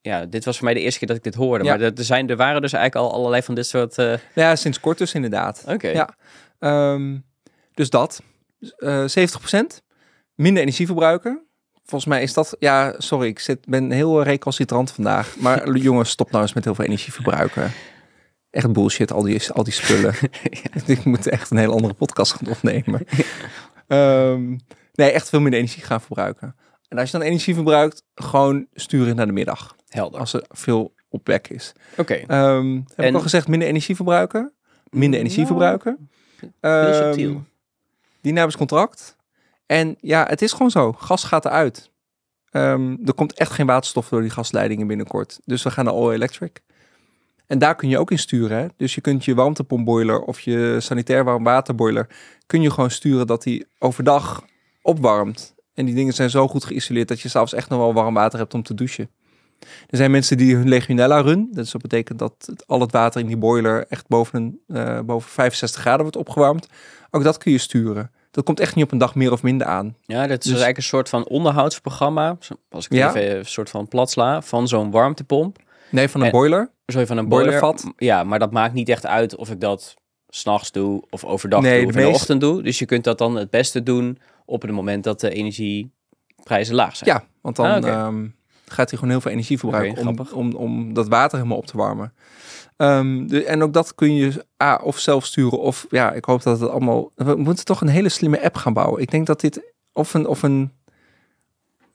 Ja, 0.00 0.26
dit 0.26 0.44
was 0.44 0.56
voor 0.56 0.64
mij 0.64 0.74
de 0.74 0.80
eerste 0.80 0.98
keer 0.98 1.08
dat 1.08 1.16
ik 1.16 1.22
dit 1.22 1.34
hoorde. 1.34 1.64
Ja. 1.64 1.70
Maar 1.76 1.80
er, 1.80 1.92
zijn, 2.04 2.28
er 2.30 2.36
waren 2.36 2.60
dus 2.62 2.72
eigenlijk 2.72 3.06
al 3.06 3.12
allerlei 3.18 3.42
van 3.42 3.54
dit 3.54 3.66
soort... 3.66 3.98
eh, 3.98 4.12
Ja, 4.34 4.56
sinds 4.56 4.80
kort 4.80 4.98
dus 4.98 5.14
inderdaad. 5.14 5.64
Oké. 5.68 5.88
Ja. 5.88 6.14
Ehm, 6.58 7.16
dus 7.74 7.90
dat. 7.90 8.22
Eh 8.76 9.04
70% 9.04 9.82
minder 10.34 10.62
energie 10.62 10.86
verbruiken. 10.86 11.44
Volgens 11.84 12.10
mij 12.10 12.22
is 12.22 12.32
dat... 12.32 12.56
Ja, 12.58 12.94
sorry, 12.98 13.26
ik 13.28 13.38
zit, 13.38 13.66
ben 13.66 13.90
heel 13.90 14.22
recalcitrant 14.22 14.92
vandaag. 14.92 15.36
Maar 15.38 15.76
jongens, 15.76 16.10
stop 16.10 16.30
nou 16.30 16.42
eens 16.42 16.52
met 16.52 16.64
heel 16.64 16.74
veel 16.74 16.84
energie 16.84 17.12
verbruiken. 17.12 17.72
Echt 18.50 18.72
bullshit, 18.72 19.12
al 19.12 19.22
die, 19.22 19.52
al 19.52 19.64
die 19.64 19.72
spullen. 19.72 20.14
Ik 20.86 21.04
moet 21.04 21.26
echt 21.26 21.50
een 21.50 21.56
hele 21.56 21.72
andere 21.72 21.94
podcast 21.94 22.32
gaan 22.32 22.48
opnemen. 22.48 23.04
Ehm, 23.86 24.56
nee, 24.94 25.10
echt 25.10 25.28
veel 25.28 25.40
minder 25.40 25.58
energie 25.58 25.82
gaan 25.82 26.00
verbruiken. 26.00 26.56
En 26.88 26.98
als 26.98 27.10
je 27.10 27.18
dan 27.18 27.26
energie 27.26 27.54
verbruikt, 27.54 28.02
gewoon 28.14 28.66
sturen 28.74 29.16
naar 29.16 29.26
de 29.26 29.32
middag. 29.32 29.76
Helder. 29.88 30.20
Als 30.20 30.32
er 30.32 30.44
veel 30.48 30.94
op 31.08 31.26
weg 31.26 31.40
is. 31.40 31.72
Oké. 31.96 32.14
Ehm, 32.14 32.74
heb 32.74 32.84
En- 32.96 33.08
ik 33.08 33.14
al 33.14 33.20
gezegd, 33.20 33.48
minder 33.48 33.68
energie 33.68 33.96
verbruiken? 33.96 34.52
Minder 34.90 35.18
energie 35.18 35.38
Nou, 35.44 35.48
verbruiken. 35.48 36.10
Heel 36.40 36.50
Ehm, 36.60 36.94
subtiel. 36.94 37.44
Dynamisch 38.20 38.56
contract. 38.56 39.16
En 39.66 39.96
ja, 40.00 40.26
het 40.28 40.42
is 40.42 40.52
gewoon 40.52 40.70
zo. 40.70 40.92
Gas 40.92 41.24
gaat 41.24 41.44
eruit. 41.44 41.90
Er 42.50 43.14
komt 43.14 43.32
echt 43.38 43.52
geen 43.52 43.66
waterstof 43.66 44.08
door 44.08 44.20
die 44.20 44.30
gasleidingen 44.30 44.86
binnenkort. 44.86 45.40
Dus 45.44 45.62
we 45.62 45.70
gaan 45.70 45.84
naar 45.84 45.94
all 45.94 46.12
electric. 46.12 46.60
En 47.50 47.58
daar 47.58 47.74
kun 47.74 47.88
je 47.88 47.98
ook 47.98 48.10
in 48.10 48.18
sturen. 48.18 48.58
Hè? 48.58 48.66
Dus 48.76 48.94
je 48.94 49.00
kunt 49.00 49.24
je 49.24 49.34
warmtepompboiler 49.34 50.20
of 50.20 50.40
je 50.40 50.76
sanitair 50.80 51.24
warmwaterboiler... 51.24 52.06
kun 52.46 52.62
je 52.62 52.70
gewoon 52.70 52.90
sturen 52.90 53.26
dat 53.26 53.42
die 53.42 53.66
overdag 53.78 54.44
opwarmt. 54.82 55.54
En 55.74 55.84
die 55.84 55.94
dingen 55.94 56.12
zijn 56.12 56.30
zo 56.30 56.48
goed 56.48 56.64
geïsoleerd... 56.64 57.08
dat 57.08 57.20
je 57.20 57.28
s'avonds 57.28 57.52
echt 57.52 57.68
nog 57.68 57.78
wel 57.78 57.94
warm 57.94 58.14
water 58.14 58.38
hebt 58.38 58.54
om 58.54 58.62
te 58.62 58.74
douchen. 58.74 59.10
Er 59.88 59.96
zijn 59.96 60.10
mensen 60.10 60.36
die 60.36 60.56
hun 60.56 60.68
Legionella 60.68 61.20
run. 61.20 61.48
Dus 61.52 61.70
dat 61.70 61.82
betekent 61.82 62.18
dat 62.18 62.34
het, 62.46 62.66
al 62.66 62.80
het 62.80 62.92
water 62.92 63.20
in 63.20 63.26
die 63.26 63.36
boiler... 63.36 63.86
echt 63.88 64.08
boven, 64.08 64.60
een, 64.66 64.76
eh, 64.76 65.00
boven 65.00 65.30
65 65.30 65.80
graden 65.80 66.00
wordt 66.00 66.16
opgewarmd. 66.16 66.68
Ook 67.10 67.22
dat 67.22 67.38
kun 67.38 67.52
je 67.52 67.58
sturen. 67.58 68.10
Dat 68.30 68.44
komt 68.44 68.60
echt 68.60 68.74
niet 68.74 68.84
op 68.84 68.92
een 68.92 68.98
dag 68.98 69.14
meer 69.14 69.32
of 69.32 69.42
minder 69.42 69.66
aan. 69.66 69.96
Ja, 70.06 70.20
dat 70.20 70.30
is 70.30 70.36
dus- 70.38 70.46
eigenlijk 70.46 70.76
een 70.76 70.82
soort 70.82 71.08
van 71.08 71.26
onderhoudsprogramma. 71.26 72.36
Als 72.70 72.84
ik 72.84 72.90
het 72.90 72.98
Ja. 73.00 73.14
even 73.14 73.38
een 73.38 73.44
soort 73.46 73.70
van 73.70 73.88
plat 73.88 74.10
sla. 74.10 74.42
Van 74.42 74.68
zo'n 74.68 74.90
warmtepomp. 74.90 75.58
Nee, 75.90 76.08
van 76.08 76.20
een 76.20 76.26
Eh, 76.26 76.32
boiler. 76.32 76.70
Sorry, 76.90 77.06
van 77.06 77.16
een 77.16 77.28
boiler. 77.28 77.60
Boilervat. 77.60 77.92
Ja, 77.96 78.24
maar 78.24 78.38
dat 78.38 78.50
maakt 78.52 78.74
niet 78.74 78.88
echt 78.88 79.06
uit 79.06 79.36
of 79.36 79.50
ik 79.50 79.60
dat 79.60 79.94
s'nachts 80.28 80.72
doe 80.72 81.02
of 81.10 81.24
overdag 81.24 81.60
Nee, 81.62 81.78
doe 81.80 81.86
of 81.88 81.92
in 81.94 81.98
de 82.00 82.04
meest- 82.06 82.20
ochtend 82.20 82.40
doe. 82.40 82.62
Dus 82.62 82.78
je 82.78 82.86
kunt 82.86 83.04
dat 83.04 83.18
dan 83.18 83.36
het 83.36 83.50
beste 83.50 83.82
doen 83.82 84.18
op 84.44 84.62
het 84.62 84.70
moment 84.70 85.04
dat 85.04 85.20
de 85.20 85.30
energieprijzen 85.30 86.74
laag 86.74 86.96
zijn. 86.96 87.10
Ja, 87.10 87.24
want 87.40 87.56
dan 87.56 87.66
Ah, 87.66 87.88
ehm, 87.88 88.26
gaat 88.66 88.88
hij 88.90 88.98
gewoon 88.98 89.10
heel 89.10 89.20
veel 89.20 89.30
energie 89.30 89.58
verbruiken 89.58 90.06
om, 90.06 90.18
om, 90.32 90.54
om 90.54 90.94
dat 90.94 91.08
water 91.08 91.36
helemaal 91.38 91.58
op 91.58 91.66
te 91.66 91.76
warmen. 91.76 92.12
Ehm, 92.76 93.26
de, 93.26 93.44
en 93.44 93.62
ook 93.62 93.72
dat 93.72 93.94
kun 93.94 94.14
je 94.14 94.44
ah, 94.56 94.84
of 94.84 94.98
zelf 94.98 95.26
sturen 95.26 95.58
of 95.58 95.86
ja, 95.90 96.12
ik 96.12 96.24
hoop 96.24 96.42
dat 96.42 96.60
het 96.60 96.70
allemaal... 96.70 97.10
We 97.14 97.34
moeten 97.36 97.64
toch 97.64 97.80
een 97.80 97.88
hele 97.88 98.08
slimme 98.08 98.42
app 98.42 98.56
gaan 98.56 98.72
bouwen. 98.72 99.02
Ik 99.02 99.10
denk 99.10 99.26
dat 99.26 99.40
dit 99.40 99.72
of 99.92 100.14
een, 100.14 100.26
of 100.26 100.42
een 100.42 100.72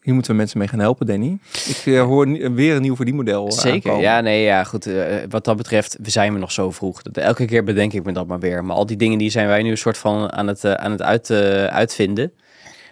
Hier 0.05 0.13
moeten 0.13 0.31
we 0.31 0.37
mensen 0.37 0.57
mee 0.59 0.67
gaan 0.67 0.79
helpen, 0.79 1.05
Danny. 1.05 1.37
Ik 1.65 1.81
eh, 1.85 2.01
hoor 2.01 2.27
ni- 2.27 2.49
weer 2.49 2.75
een 2.75 2.81
nieuw 2.81 2.95
verdienmodel. 2.95 3.51
Zeker. 3.51 3.73
aankomen. 3.75 3.99
Ja, 4.01 4.21
nee, 4.21 4.43
ja, 4.43 4.63
goed. 4.63 4.85
eh, 4.85 5.15
wat 5.29 5.45
dat 5.45 5.57
betreft, 5.57 5.97
we 6.01 6.09
zijn 6.09 6.33
we 6.33 6.39
nog 6.39 6.51
zo 6.51 6.71
vroeg. 6.71 7.01
Dat, 7.01 7.17
elke 7.17 7.45
keer 7.45 7.63
bedenk 7.63 7.93
ik 7.93 8.03
me 8.03 8.11
dat 8.11 8.27
maar 8.27 8.39
weer. 8.39 8.65
Maar 8.65 8.75
al 8.75 8.85
die 8.85 8.97
dingen 8.97 9.17
die 9.17 9.29
zijn 9.29 9.47
wij 9.47 9.61
nu 9.61 9.69
een 9.69 9.77
soort 9.77 9.97
van 9.97 10.31
aan 10.31 10.47
het, 10.47 10.63
eh, 10.63 10.71
aan 10.73 10.91
het 10.91 11.01
uit, 11.01 11.31
uitvinden. 11.71 12.33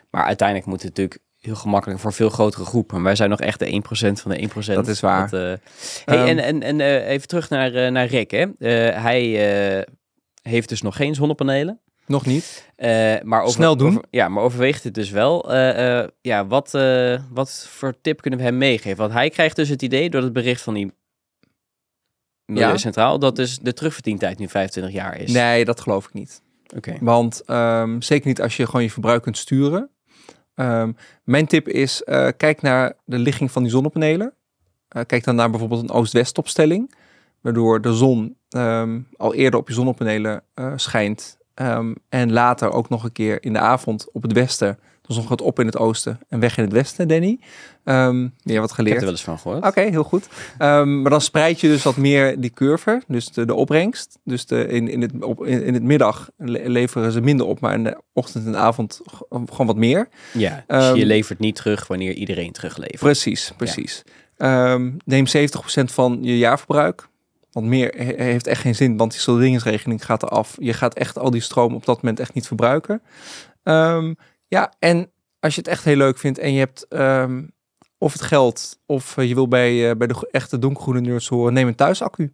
Maar 0.09 0.23
uiteindelijk 0.25 0.67
moet 0.67 0.81
het 0.81 0.89
natuurlijk 0.89 1.19
heel 1.39 1.55
gemakkelijk 1.55 1.99
voor 1.99 2.13
veel 2.13 2.29
grotere 2.29 2.65
groep. 2.65 2.93
En 2.93 3.03
wij 3.03 3.15
zijn 3.15 3.29
nog 3.29 3.39
echt 3.41 3.59
de 3.59 3.71
1% 3.73 4.21
van 4.21 4.31
de 4.31 4.41
1%. 4.41 4.75
Dat 4.75 4.87
is 4.87 4.99
waar. 4.99 5.29
Dat, 5.29 5.39
hey, 5.39 5.59
Ehm, 6.05 6.27
en 6.27 6.39
en, 6.39 6.61
en 6.63 6.79
even 7.07 7.27
terug 7.27 7.49
naar, 7.49 7.91
naar 7.91 8.05
Rick. 8.05 8.31
Hè. 8.31 8.45
Hij 9.01 9.85
heeft 10.41 10.69
dus 10.69 10.81
nog 10.81 10.95
geen 10.95 11.15
zonnepanelen. 11.15 11.79
Nog 12.05 12.25
niet. 12.25 12.69
Eh, 12.75 13.15
maar 13.21 13.41
over, 13.41 13.53
Snel 13.53 13.77
doen. 13.77 13.89
over- 13.89 14.03
ja, 14.09 14.27
maar 14.27 14.43
overweegt 14.43 14.83
het 14.83 14.93
dus 14.93 15.09
wel. 15.09 15.51
Eh, 15.53 15.99
eh, 16.01 16.07
ja, 16.21 16.47
wat, 16.47 16.71
wat 17.31 17.67
voor 17.69 18.01
tip 18.01 18.21
kunnen 18.21 18.39
we 18.39 18.45
hem 18.45 18.57
meegeven? 18.57 18.97
Want 18.97 19.13
hij 19.13 19.29
krijgt 19.29 19.55
dus 19.55 19.69
het 19.69 19.81
idee 19.81 20.09
door 20.09 20.21
het 20.21 20.33
bericht 20.33 20.61
van 20.61 20.73
die 20.73 20.93
Milieu 22.45 22.77
Centraal 22.77 23.19
dat 23.19 23.35
dus 23.35 23.59
de 23.59 23.73
terugverdientijd 23.73 24.39
nu 24.39 24.47
25 24.47 24.93
jaar 24.93 25.17
is. 25.17 25.31
Nee, 25.31 25.65
dat 25.65 25.81
geloof 25.81 26.05
ik 26.05 26.13
niet. 26.13 26.41
Oké. 26.75 26.97
Want 26.99 27.41
ehm, 27.45 28.01
zeker 28.01 28.27
niet 28.27 28.41
als 28.41 28.57
je 28.57 28.65
gewoon 28.65 28.81
je 28.83 28.89
verbruik 28.91 29.21
kunt 29.21 29.37
sturen. 29.37 29.89
Ehm, 30.55 30.91
mijn 31.23 31.47
tip 31.47 31.67
is, 31.67 32.01
kijk 32.37 32.61
naar 32.61 32.93
de 33.05 33.17
ligging 33.17 33.51
van 33.51 33.61
die 33.63 33.71
zonnepanelen. 33.71 34.33
Kijk 35.05 35.23
dan 35.23 35.35
naar 35.35 35.49
bijvoorbeeld 35.49 35.81
een 35.81 35.91
oost-west 35.91 36.37
opstelling. 36.37 36.93
Waardoor 37.41 37.81
de 37.81 37.93
zon 37.93 38.37
ehm, 38.49 39.01
al 39.17 39.33
eerder 39.33 39.59
op 39.59 39.67
je 39.67 39.73
zonnepanelen 39.73 40.43
schijnt. 40.75 41.37
Ehm, 41.53 41.93
en 42.09 42.31
later 42.31 42.71
ook 42.71 42.89
nog 42.89 43.03
een 43.03 43.11
keer 43.11 43.43
in 43.43 43.53
de 43.53 43.59
avond 43.59 44.07
op 44.11 44.21
het 44.21 44.33
westen. 44.33 44.79
De 45.01 45.13
zon 45.13 45.27
gaat 45.27 45.41
op 45.41 45.59
in 45.59 45.65
het 45.65 45.77
oosten 45.77 46.19
en 46.29 46.39
weg 46.39 46.57
in 46.57 46.63
het 46.63 46.73
westen, 46.73 47.07
Danny. 47.07 47.39
Ehm 47.83 48.21
ja, 48.21 48.29
wat 48.43 48.45
Ik 48.45 48.59
heb 48.59 48.69
geleerd. 48.69 48.95
er 48.95 49.01
wel 49.01 49.11
eens 49.11 49.23
van 49.23 49.39
gehoord. 49.39 49.65
Oké, 49.65 49.81
heel 49.81 50.03
goed. 50.03 50.27
Ehm, 50.57 51.01
maar 51.01 51.11
dan 51.11 51.21
spreid 51.21 51.59
je 51.61 51.67
dus 51.67 51.83
wat 51.83 51.97
meer 51.97 52.39
die 52.41 52.49
curve, 52.49 53.01
dus 53.07 53.31
de, 53.31 53.45
de 53.45 53.53
opbrengst. 53.53 54.19
Dus 54.23 54.45
de, 54.45 54.67
in, 54.67 54.87
in, 54.87 55.01
het, 55.01 55.11
op, 55.23 55.45
in, 55.45 55.63
in 55.63 55.73
het 55.73 55.83
middag 55.83 56.29
le- 56.37 56.61
leveren 56.69 57.11
ze 57.11 57.21
minder 57.21 57.45
op, 57.45 57.59
maar 57.59 57.73
in 57.73 57.83
de 57.83 58.01
ochtend 58.13 58.45
en 58.45 58.55
avond 58.57 59.01
gewoon 59.29 59.67
wat 59.67 59.75
meer. 59.77 60.07
Ja, 60.33 60.63
dus 60.67 60.93
je 60.93 61.05
levert 61.05 61.39
niet 61.39 61.55
terug 61.55 61.87
wanneer 61.87 62.13
iedereen 62.13 62.51
teruglevert. 62.51 62.99
Precies, 62.99 63.53
precies. 63.57 64.03
Neem 65.05 65.25
70% 65.27 65.31
van 65.83 66.17
je 66.21 66.37
jaarverbruik. 66.37 67.07
Want 67.53 67.65
meer 67.67 67.93
he- 67.97 68.23
heeft 68.23 68.47
echt 68.47 68.61
geen 68.61 68.75
zin, 68.75 68.97
want 68.97 69.11
die 69.11 69.19
solderingsregeling 69.19 70.05
gaat 70.05 70.23
eraf. 70.23 70.55
Je 70.59 70.73
gaat 70.73 70.93
echt 70.93 71.17
al 71.17 71.31
die 71.31 71.41
stroom 71.41 71.75
op 71.75 71.85
dat 71.85 72.01
moment 72.01 72.19
echt 72.19 72.33
niet 72.33 72.47
verbruiken. 72.47 73.01
Ehm, 73.63 74.13
ja, 74.47 74.73
en 74.79 75.11
als 75.39 75.55
je 75.55 75.59
het 75.61 75.69
echt 75.69 75.83
heel 75.83 75.95
leuk 75.95 76.17
vindt 76.17 76.37
en 76.39 76.53
je 76.53 76.59
hebt 76.59 76.87
ehm, 76.87 77.43
of 77.97 78.13
het 78.13 78.21
geld 78.21 78.79
of 78.85 79.17
eh, 79.17 79.27
je 79.27 79.33
wil 79.33 79.47
bij, 79.47 79.89
eh, 79.89 79.95
bij 79.95 80.07
de 80.07 80.27
echte 80.31 80.59
donkergroene 80.59 81.01
nerds 81.01 81.27
horen, 81.27 81.53
neem 81.53 81.67
een 81.67 81.75
thuisaccu 81.75 82.33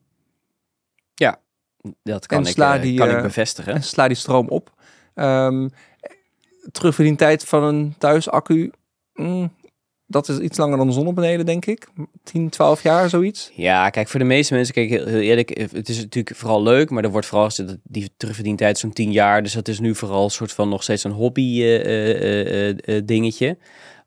Dat 2.03 2.25
kan, 2.25 2.47
ik, 2.47 2.57
eh, 2.57 2.81
die, 2.81 2.97
kan 2.97 3.09
ik 3.09 3.21
bevestigen. 3.21 3.73
en 3.73 3.83
sla 3.83 4.07
die 4.07 4.17
stroom 4.17 4.47
op. 4.47 4.73
Ehm 5.13 5.67
terugverdientijd 6.71 7.43
van 7.43 7.63
een 7.63 7.95
thuisaccu, 7.97 8.71
mm, 9.13 9.53
dat 10.11 10.29
is 10.29 10.37
iets 10.37 10.57
langer 10.57 10.77
dan 10.77 10.87
de 10.87 10.93
zonnepanelen, 10.93 11.45
denk 11.45 11.65
ik. 11.65 11.87
10, 12.23 12.49
12 12.49 12.83
jaar, 12.83 13.09
zoiets. 13.09 13.51
Ja, 13.55 13.89
kijk, 13.89 14.07
voor 14.07 14.19
de 14.19 14.25
meeste 14.25 14.53
mensen, 14.53 14.73
kijk, 14.73 14.89
heel, 14.89 15.05
heel 15.05 15.19
eerlijk, 15.19 15.51
eh, 15.51 15.65
het 15.71 15.89
is 15.89 15.97
natuurlijk 15.97 16.35
vooral 16.35 16.63
leuk, 16.63 16.89
maar 16.89 17.03
er 17.03 17.11
wordt 17.11 17.27
vooral 17.27 17.45
gezegd 17.47 17.69
dat 17.69 17.77
die 17.83 18.09
terugverdientijd 18.17 18.77
zo'n 18.77 18.93
10 18.93 19.11
jaar, 19.11 19.43
dus 19.43 19.53
dat 19.53 19.67
is 19.67 19.79
nu 19.79 19.95
vooral 19.95 20.23
een 20.23 20.29
soort 20.29 20.51
van 20.51 20.69
nog 20.69 20.83
steeds 20.83 21.03
een 21.03 21.11
hobby 21.11 21.61
eh, 21.61 22.69
eh, 22.69 23.01
dingetje. 23.05 23.57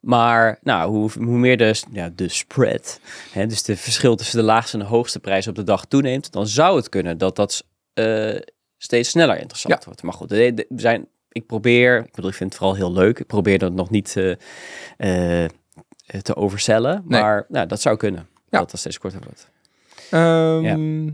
Maar 0.01 0.59
nou, 0.63 0.91
hoe, 0.91 1.11
hoe 1.19 1.39
meer 1.39 1.57
de, 1.57 1.75
ja, 1.93 2.11
de 2.15 2.29
spread, 2.29 3.01
hè, 3.33 3.47
dus 3.47 3.63
de 3.63 3.77
verschil 3.77 4.17
tussen 4.17 4.39
de 4.39 4.45
laagste 4.45 4.77
en 4.79 4.83
de 4.83 4.89
hoogste 4.91 5.21
prijs 5.21 5.47
op 5.49 5.55
de 5.55 5.63
dag 5.63 5.85
toeneemt, 5.85 6.33
dan 6.33 6.47
zou 6.47 6.77
het 6.77 6.89
kunnen 6.89 7.19
dat 7.19 7.37
dat 7.37 7.65
steeds 8.79 9.09
sneller 9.11 9.39
interessant 9.41 9.75
Ja. 9.75 9.81
wordt. 9.85 10.03
Maar 10.03 10.13
goed, 10.13 10.29
de- 10.29 10.55
de- 10.55 10.67
we 10.69 10.81
zijn, 10.81 11.07
ik 11.29 11.47
probeer, 11.47 11.99
ik 11.99 12.13
bedoel, 12.15 12.31
ik 12.31 12.37
vind 12.37 12.51
het 12.51 12.59
vooral 12.59 12.77
heel 12.77 12.93
leuk. 12.93 13.19
Ik 13.19 13.27
probeer 13.27 13.59
dat 13.59 13.73
nog 13.73 13.91
niet 13.91 14.17
eh, 14.97 15.45
te 16.23 16.37
overcellen, 16.37 17.03
Nee. 17.07 17.21
maar 17.21 17.45
nou, 17.49 17.67
dat 17.67 17.81
zou 17.81 17.97
kunnen. 17.97 18.27
Ja. 18.51 18.59
Dat 18.59 18.71
dat 18.71 18.81
steeds 18.81 18.99
korter 18.99 19.21
wordt. 19.25 19.51
Ehm, 20.11 21.05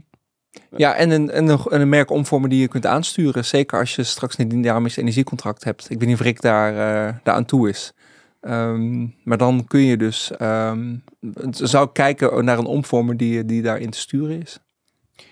ja. 0.77 0.95
en 0.95 1.11
een, 1.11 1.31
en, 1.31 1.49
een, 1.49 1.59
en 1.71 1.81
een 1.81 1.89
merk 1.89 2.11
omvormen 2.11 2.51
die 2.51 2.61
je 2.61 2.69
kunt 2.69 2.87
aansturen. 2.87 3.45
Zeker 3.45 3.79
als 3.79 3.95
je 3.97 4.03
straks 4.03 4.39
een 4.39 4.49
dynamisch 4.49 4.97
energiecontract 4.97 5.65
hebt. 5.65 5.91
Ik 5.91 5.99
weet 5.99 6.09
niet 6.09 6.19
of 6.19 6.25
Rick 6.25 6.41
daar, 6.41 6.71
eh, 6.73 7.15
daar 7.23 7.35
aan 7.35 7.45
toe 7.45 7.69
is. 7.69 7.93
Ehm, 8.41 9.07
maar 9.25 9.39
dan 9.39 9.65
kun 9.67 9.81
je 9.81 9.97
dus... 9.97 10.31
het- 10.39 11.61
zou 11.63 11.89
kijken 11.93 12.45
naar 12.45 12.59
een 12.59 12.67
omvormer 12.67 13.17
die, 13.17 13.45
die 13.45 13.63
daarin 13.63 13.91
te 13.91 13.99
sturen 13.99 14.41
is. 14.43 14.59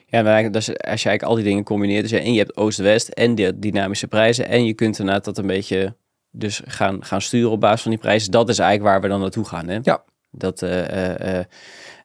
Ja, 0.07 0.23
maar 0.23 0.43
dat 0.43 0.55
is, 0.63 0.69
als 0.69 0.77
je 0.79 0.83
eigenlijk 0.83 1.23
al 1.23 1.35
die 1.35 1.45
dingen 1.45 1.65
combineert, 1.65 2.03
dus 2.03 2.11
ja, 2.11 2.19
en 2.19 2.33
je 2.33 2.39
hebt 2.39 2.57
Oost-West 2.57 3.09
en 3.09 3.35
de 3.35 3.59
dynamische 3.59 4.09
prijzen, 4.09 4.49
en 4.49 4.65
je 4.65 4.75
kunt 4.75 4.99
inderdaad 4.99 5.25
dat 5.25 5.39
een 5.39 5.47
beetje 5.47 5.97
dus 6.39 6.61
gaan, 6.65 7.05
gaan 7.05 7.21
sturen 7.21 7.51
op 7.51 7.61
basis 7.61 7.83
van 7.83 7.91
die 7.91 8.01
prijzen. 8.01 8.31
Dat 8.31 8.49
is 8.49 8.59
eigenlijk 8.59 8.91
waar 8.91 9.01
we 9.01 9.09
dan 9.09 9.21
naartoe 9.21 9.45
gaan. 9.45 9.69
Hè? 9.69 9.79
Ja. 9.83 10.05
Dat, 10.31 10.63
eh, 10.63 11.11
eh, 11.15 11.39
eh, 11.39 11.45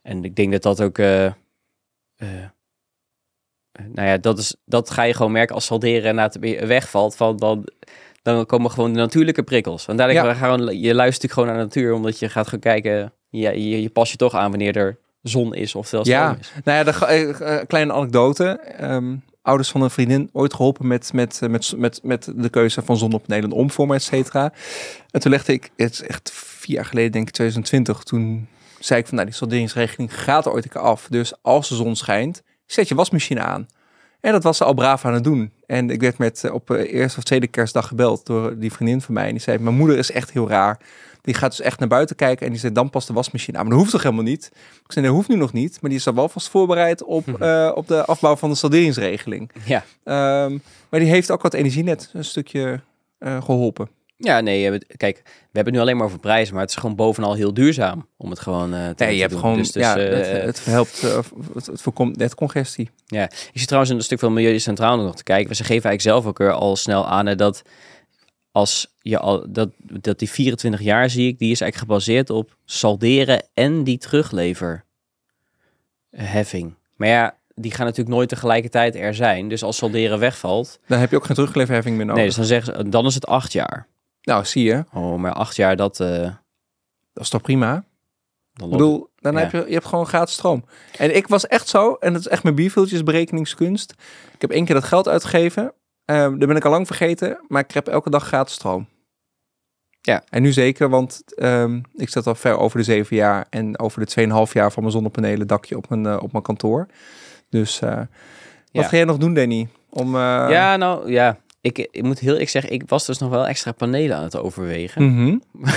en 0.01 0.23
ik 0.23 0.35
denk 0.35 0.51
dat 0.51 0.61
dat 0.61 0.81
ook, 0.81 0.97
nou 0.97 1.33
ja, 4.07 4.17
dat, 4.17 4.37
is, 4.37 4.55
dat 4.65 4.89
ga 4.89 5.03
je 5.03 5.13
gewoon 5.13 5.31
merken 5.31 5.55
als 5.55 5.65
salderen 5.65 6.15
na 6.15 6.23
het 6.23 6.37
wegvalt, 6.65 7.15
van 7.15 7.37
dan, 7.37 7.67
dan 8.21 8.45
komen 8.45 8.71
gewoon 8.71 8.93
de 8.93 8.99
natuurlijke 8.99 9.43
prikkels. 9.43 9.85
Want 9.85 9.97
dadelijk 9.99 10.25
Ja. 10.25 10.33
gaan, 10.33 10.79
je 10.79 10.95
luistert 10.95 11.31
gewoon 11.31 11.47
naar 11.49 11.57
de 11.57 11.63
natuur, 11.63 11.93
omdat 11.93 12.19
je 12.19 12.29
gaat 12.29 12.47
gaan 12.47 12.59
kijken, 12.59 13.13
ja, 13.29 13.49
je, 13.49 13.81
je 13.81 13.89
pas 13.89 14.11
je 14.11 14.17
toch 14.17 14.33
aan 14.33 14.49
wanneer 14.49 14.77
er 14.77 14.97
zon 15.21 15.53
is 15.53 15.75
of 15.75 15.87
veel 15.87 16.07
Ja. 16.07 16.35
is. 16.39 16.51
Nou 16.63 16.77
ja, 16.77 16.83
de 16.91 17.05
eh, 17.05 17.65
kleine 17.67 17.93
anekdote. 17.93 18.45
Ehm, 18.59 19.15
ouders 19.41 19.69
van 19.69 19.81
een 19.81 19.89
vriendin 19.89 20.29
ooit 20.33 20.53
geholpen 20.53 20.87
met, 20.87 21.13
met, 21.13 21.39
eh, 21.41 21.49
met, 21.49 21.73
met, 21.77 21.99
met 22.03 22.31
de 22.35 22.49
keuze 22.49 22.81
van 22.81 22.97
zonnepanelen 22.97 23.51
omvormen, 23.51 23.95
et 23.95 24.03
cetera. 24.03 24.53
En 25.11 25.19
toen 25.19 25.31
legde 25.31 25.53
ik, 25.53 25.71
het 25.75 25.91
is 25.91 26.01
echt 26.01 26.31
vier 26.33 26.75
jaar 26.75 26.85
geleden, 26.85 27.11
denk 27.11 27.27
ik 27.27 27.33
2020, 27.33 28.03
toen 28.03 28.47
zei 28.79 28.99
ik 28.99 29.07
van, 29.07 29.15
nou, 29.15 29.27
die 29.27 29.37
solderingsregeling 29.37 30.21
gaat 30.23 30.45
er 30.45 30.51
ooit 30.51 30.63
een 30.63 30.69
keer 30.69 30.81
af. 30.81 31.07
Dus 31.09 31.33
als 31.41 31.69
de 31.69 31.75
zon 31.75 31.95
schijnt, 31.95 32.43
zet 32.65 32.87
je 32.87 32.95
wasmachine 32.95 33.41
aan. 33.41 33.67
En 34.21 34.31
dat 34.31 34.43
was 34.43 34.57
ze 34.57 34.63
al 34.63 34.73
braaf 34.73 35.05
aan 35.05 35.13
het 35.13 35.23
doen. 35.23 35.51
En 35.65 35.89
ik 35.89 36.01
werd 36.01 36.17
met 36.17 36.43
eh, 36.43 36.53
op 36.53 36.71
eh, 36.71 36.93
eerste 36.93 37.17
of 37.17 37.23
tweede 37.23 37.47
kerstdag 37.47 37.87
gebeld 37.87 38.25
door 38.25 38.59
die 38.59 38.71
vriendin 38.71 39.01
van 39.01 39.13
mij. 39.13 39.25
En 39.25 39.31
die 39.31 39.41
zei, 39.41 39.57
mijn 39.57 39.75
moeder 39.75 39.97
is 39.97 40.11
echt 40.11 40.31
heel 40.31 40.49
raar. 40.49 40.79
Die 41.21 41.33
gaat 41.33 41.49
dus 41.49 41.61
echt 41.61 41.79
naar 41.79 41.87
buiten 41.87 42.15
kijken 42.15 42.45
en 42.45 42.51
die 42.51 42.61
zei, 42.61 42.73
dan 42.73 42.89
past 42.89 43.07
de 43.07 43.13
wasmachine 43.13 43.57
aan. 43.57 43.63
Maar 43.63 43.71
dat 43.71 43.79
hoeft 43.81 43.91
toch 43.93 44.03
helemaal 44.03 44.23
niet? 44.23 44.51
Ik 44.85 44.91
zei, 44.91 45.05
dat 45.05 45.15
hoeft 45.15 45.27
nu 45.27 45.35
nog 45.35 45.53
niet. 45.53 45.77
Maar 45.81 45.89
die 45.89 45.99
is 45.99 46.07
al 46.07 46.13
wel 46.13 46.29
vast 46.29 46.49
voorbereid 46.49 47.03
op, 47.03 47.41
eh, 47.41 47.71
op 47.75 47.87
de 47.87 48.05
afbouw 48.05 48.35
van 48.35 48.49
de 48.49 48.55
salderingsregeling. 48.55 49.51
Ja. 49.65 49.83
Ehm, 50.03 50.57
maar 50.89 50.99
die 50.99 51.09
heeft 51.09 51.31
ook 51.31 51.41
wat 51.41 51.53
energienet 51.53 52.09
een 52.13 52.25
stukje 52.25 52.81
eh, 53.17 53.43
geholpen. 53.43 53.89
Ja, 54.17 54.39
nee, 54.39 54.77
kijk, 54.97 55.21
we 55.23 55.31
hebben 55.51 55.63
het 55.63 55.73
nu 55.73 55.79
alleen 55.79 55.97
maar 55.97 56.05
over 56.05 56.19
prijzen, 56.19 56.53
maar 56.53 56.61
het 56.63 56.71
is 56.71 56.77
gewoon 56.77 56.95
bovenal 56.95 57.33
heel 57.33 57.53
duurzaam 57.53 58.07
om 58.17 58.29
het 58.29 58.39
gewoon 58.39 58.73
eh 58.73 58.79
te, 58.79 58.85
Nee, 58.85 58.93
te 59.09 59.13
je 59.15 59.19
hebt 59.19 59.31
doen. 59.31 59.39
gewoon, 59.41 59.57
Dus, 59.57 59.71
dus, 59.71 59.83
ja, 59.83 59.97
het, 59.97 60.27
het 60.43 60.65
helpt, 60.65 61.01
het, 61.53 61.65
het 61.65 61.81
voorkomt 61.81 62.17
net 62.17 62.35
congestie. 62.35 62.89
ja. 63.05 63.23
Ik 63.23 63.49
zie 63.53 63.65
trouwens 63.65 63.91
in 63.91 63.97
een 63.97 64.03
stuk 64.03 64.19
van 64.19 64.33
Milieu 64.33 64.59
Centraal 64.59 64.97
nog 64.97 65.15
te 65.15 65.23
kijken. 65.23 65.55
Ze 65.55 65.63
geven 65.63 65.89
eigenlijk 65.89 66.23
zelf 66.23 66.25
ook 66.25 66.41
al 66.59 66.75
snel 66.75 67.07
aan 67.07 67.37
dat 67.37 67.61
als 68.51 68.93
je 69.01 69.19
al 69.19 69.45
dat, 69.51 69.69
dat 69.77 70.19
die 70.19 70.29
24 70.29 70.81
jaar 70.81 71.09
zie 71.09 71.27
ik, 71.27 71.39
die 71.39 71.51
is 71.51 71.61
eigenlijk 71.61 71.91
gebaseerd 71.91 72.29
op 72.29 72.55
salderen 72.65 73.43
en 73.53 73.83
die 73.83 73.97
terugleverheffing. 73.97 74.83
Maar 76.95 77.07
ja, 77.07 77.35
die 77.55 77.71
gaan 77.71 77.85
natuurlijk 77.85 78.15
nooit 78.15 78.29
tegelijkertijd 78.29 78.95
er 78.95 79.15
zijn. 79.15 79.49
Dus 79.49 79.63
als 79.63 79.77
salderen 79.77 80.19
wegvalt, 80.19 80.79
Dan 80.87 80.99
heb 80.99 81.09
je 81.09 81.15
ook 81.15 81.25
geen 81.25 81.35
terugleverheffing 81.35 81.95
meer 81.97 82.05
nodig. 82.05 82.19
nee, 82.19 82.27
dus 82.27 82.35
dan 82.37 82.45
zeggen 82.45 82.75
ze, 82.77 82.89
dan 82.89 83.05
is 83.05 83.15
het 83.15 83.27
acht 83.27 83.51
jaar. 83.53 83.87
Nou, 84.23 84.45
zie 84.45 84.63
je, 84.63 84.85
Oh, 84.93 85.19
maar 85.19 85.33
acht 85.33 85.55
jaar, 85.55 85.75
dat, 85.75 85.99
eh 85.99 86.21
dat 87.13 87.23
is 87.23 87.29
toch 87.29 87.41
prima? 87.41 87.83
dan 88.53 88.65
Ik 88.65 88.71
bedoel, 88.71 89.09
dan 89.15 89.33
Ja. 89.33 89.39
heb 89.39 89.51
je, 89.51 89.63
je 89.67 89.73
hebt 89.73 89.85
gewoon 89.85 90.07
gratis 90.07 90.33
stroom. 90.33 90.65
En 90.97 91.15
ik 91.15 91.27
was 91.27 91.47
echt 91.47 91.67
zo, 91.67 91.93
en 91.93 92.13
dat 92.13 92.21
is 92.21 92.27
echt 92.27 92.43
mijn 92.43 92.55
bierviltjes 92.55 93.03
berekeningskunst. 93.03 93.91
Ik 94.33 94.41
heb 94.41 94.51
één 94.51 94.65
keer 94.65 94.75
dat 94.75 94.83
geld 94.83 95.07
uitgegeven. 95.07 95.73
Daar 96.17 96.47
ben 96.47 96.55
ik 96.55 96.65
al 96.65 96.71
lang 96.71 96.87
vergeten, 96.87 97.39
maar 97.47 97.63
ik 97.63 97.71
heb 97.71 97.87
elke 97.87 98.09
dag 98.09 98.23
gratis 98.27 98.53
stroom. 98.53 98.87
Ja. 100.01 100.23
En 100.29 100.41
nu 100.41 100.51
zeker, 100.51 100.89
want 100.89 101.21
ehm, 101.35 101.79
ik 101.93 102.09
zit 102.09 102.27
al 102.27 102.35
ver 102.35 102.57
over 102.57 102.77
de 102.77 102.83
zeven 102.83 103.15
jaar 103.15 103.45
en 103.49 103.79
over 103.79 103.99
de 104.05 104.11
2,5 104.47 104.53
jaar 104.53 104.71
van 104.71 104.81
mijn 104.83 104.93
zonnepanelen 104.95 105.47
dakje 105.47 105.77
op 105.77 105.89
mijn, 105.89 106.05
eh, 106.05 106.23
op 106.23 106.31
mijn 106.31 106.43
kantoor. 106.43 106.87
Dus 107.49 107.81
eh, 107.81 107.95
wat 107.97 108.07
Ja. 108.71 108.83
ga 108.83 108.95
jij 108.95 109.05
nog 109.05 109.17
doen, 109.17 109.33
Danny? 109.33 109.67
Om, 109.89 110.15
eh, 110.15 110.21
Ja, 110.49 110.75
nou 110.77 111.11
ja. 111.11 111.37
Ik, 111.61 111.77
ik 111.91 112.03
moet 112.03 112.19
heel 112.19 112.39
ik 112.39 112.49
zeggen, 112.49 112.71
ik 112.71 112.83
was 112.85 113.05
dus 113.05 113.17
nog 113.17 113.29
wel 113.29 113.47
extra 113.47 113.71
panelen 113.71 114.17
aan 114.17 114.23
het 114.23 114.37
overwegen. 114.37 115.05
mhm. 115.15 115.37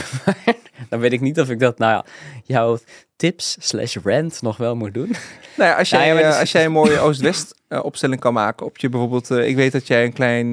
Dan 0.88 1.00
weet 1.00 1.12
ik 1.12 1.20
niet 1.20 1.40
of 1.40 1.50
ik 1.50 1.58
dat 1.58 1.78
nou 1.78 2.04
jouw 2.44 2.78
tips 3.16 3.56
slash 3.60 3.96
rant 4.02 4.42
nog 4.42 4.56
wel 4.56 4.76
moet 4.76 4.94
doen. 4.94 5.08
Nou 5.56 5.70
ja, 5.70 5.76
als 5.78 5.90
Ja, 5.90 5.98
jij, 5.98 6.06
ja, 6.06 6.12
maar 6.14 6.22
eh, 6.22 6.26
dat 6.28 6.34
is- 6.34 6.40
als 6.40 6.52
jij 6.52 6.64
een 6.64 6.72
mooie 6.72 6.98
Oost-West 6.98 7.54
eh, 7.68 7.84
opstelling 7.84 8.20
kan 8.20 8.32
maken 8.32 8.66
op 8.66 8.78
je 8.78 8.88
bijvoorbeeld, 8.88 9.30
eh, 9.30 9.48
ik 9.48 9.56
weet 9.56 9.72
dat 9.72 9.86
jij 9.86 10.04
een 10.04 10.12
klein 10.12 10.46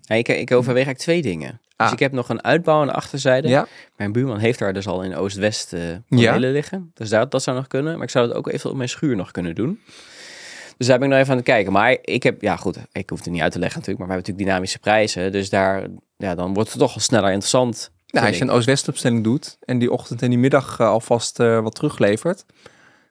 Ja, 0.00 0.14
ik, 0.14 0.28
ik 0.28 0.50
overweeg 0.52 0.86
eigenlijk 0.86 0.98
twee 0.98 1.22
dingen. 1.22 1.60
Dus 1.76 1.86
Ah. 1.86 1.92
ik 1.92 1.98
heb 1.98 2.12
nog 2.12 2.28
een 2.28 2.44
uitbouw 2.44 2.80
aan 2.80 2.86
de 2.86 2.92
achterzijde. 2.92 3.48
Ja, 3.48 3.66
Mijn 3.96 4.12
buurman 4.12 4.38
heeft 4.38 4.58
daar 4.58 4.72
dus 4.72 4.86
al 4.86 5.02
in 5.02 5.14
Oost-West 5.16 5.74
panelen 6.08 6.52
liggen. 6.52 6.90
Dus 6.94 7.08
dat, 7.08 7.30
dat 7.30 7.42
zou 7.42 7.56
nog 7.56 7.66
kunnen. 7.66 7.94
Maar 7.94 8.02
ik 8.02 8.10
zou 8.10 8.28
het 8.28 8.36
ook 8.36 8.48
even 8.48 8.70
op 8.70 8.76
mijn 8.76 8.88
schuur 8.88 9.16
nog 9.16 9.30
kunnen 9.30 9.54
doen. 9.54 9.80
Dus 10.82 10.90
daar 10.90 11.00
ben 11.00 11.08
ik 11.08 11.14
nog 11.14 11.22
even 11.22 11.32
aan 11.32 11.38
het 11.38 11.48
kijken. 11.48 11.72
Maar 11.72 11.96
ik 12.02 12.22
heb, 12.22 12.42
ja 12.42 12.56
goed, 12.56 12.78
ik 12.92 13.10
hoef 13.10 13.18
het 13.18 13.32
niet 13.32 13.42
uit 13.42 13.52
te 13.52 13.58
leggen 13.58 13.78
natuurlijk. 13.78 14.08
Maar 14.08 14.16
we 14.16 14.22
hebben 14.22 14.34
natuurlijk 14.34 14.48
dynamische 14.48 14.78
prijzen. 14.78 15.32
Dus 15.32 15.50
daar, 15.50 15.86
ja, 16.16 16.34
dan 16.34 16.54
wordt 16.54 16.70
het 16.70 16.78
toch 16.78 16.94
al 16.94 17.00
sneller 17.00 17.28
interessant. 17.28 17.90
nou, 18.06 18.26
als 18.26 18.36
je 18.36 18.42
een 18.42 18.50
Oost-West 18.50 18.88
opstelling 18.88 19.24
doet 19.24 19.56
en 19.60 19.78
die 19.78 19.92
ochtend 19.92 20.22
en 20.22 20.28
die 20.28 20.38
middag 20.38 20.80
eh, 20.80 20.86
alvast 20.86 21.40
eh, 21.40 21.60
wat 21.60 21.74
teruglevert. 21.74 22.44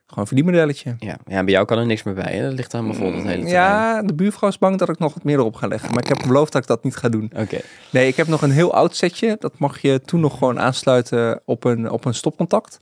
Gewoon 0.06 0.28
voor 0.28 0.36
die 0.36 0.46
modelletje. 0.46 0.96
Ja, 1.00 1.18
ja, 1.28 1.44
bij 1.44 1.54
jou 1.54 1.66
kan 1.66 1.78
er 1.78 1.86
niks 1.86 2.04
meer 2.04 2.14
bij. 2.14 2.34
Hè? 2.34 2.42
Dat 2.44 2.54
ligt 2.54 2.72
helemaal 2.72 2.94
vol, 2.94 3.12
dat 3.12 3.24
hele 3.24 3.44
terrein. 3.44 3.48
Ja, 3.48 4.02
de 4.02 4.14
buurvrouw 4.14 4.50
is 4.50 4.58
bang 4.58 4.78
dat 4.78 4.90
ik 4.90 5.00
nog 5.00 5.14
wat 5.14 5.24
meer 5.24 5.38
erop 5.38 5.56
ga 5.56 5.68
leggen. 5.68 5.90
Maar 5.90 6.04
ik 6.04 6.10
heb 6.10 6.28
beloofd 6.28 6.52
dat 6.52 6.62
ik 6.62 6.68
dat 6.68 6.84
niet 6.84 6.96
ga 6.96 7.10
doen. 7.10 7.32
Oké. 7.36 7.60
Nee, 7.90 8.08
ik 8.08 8.16
heb 8.16 8.28
nog 8.28 8.42
een 8.42 8.52
heel 8.52 8.74
oud 8.74 8.96
setje. 8.96 9.36
Dat 9.40 9.60
mag 9.60 9.82
je 9.82 10.02
toen 10.02 10.20
nog 10.20 10.38
gewoon 10.38 10.60
aansluiten 10.60 11.42
op 11.46 11.64
een, 11.64 11.90
op 11.90 12.06
een 12.06 12.14
stopcontact. 12.14 12.80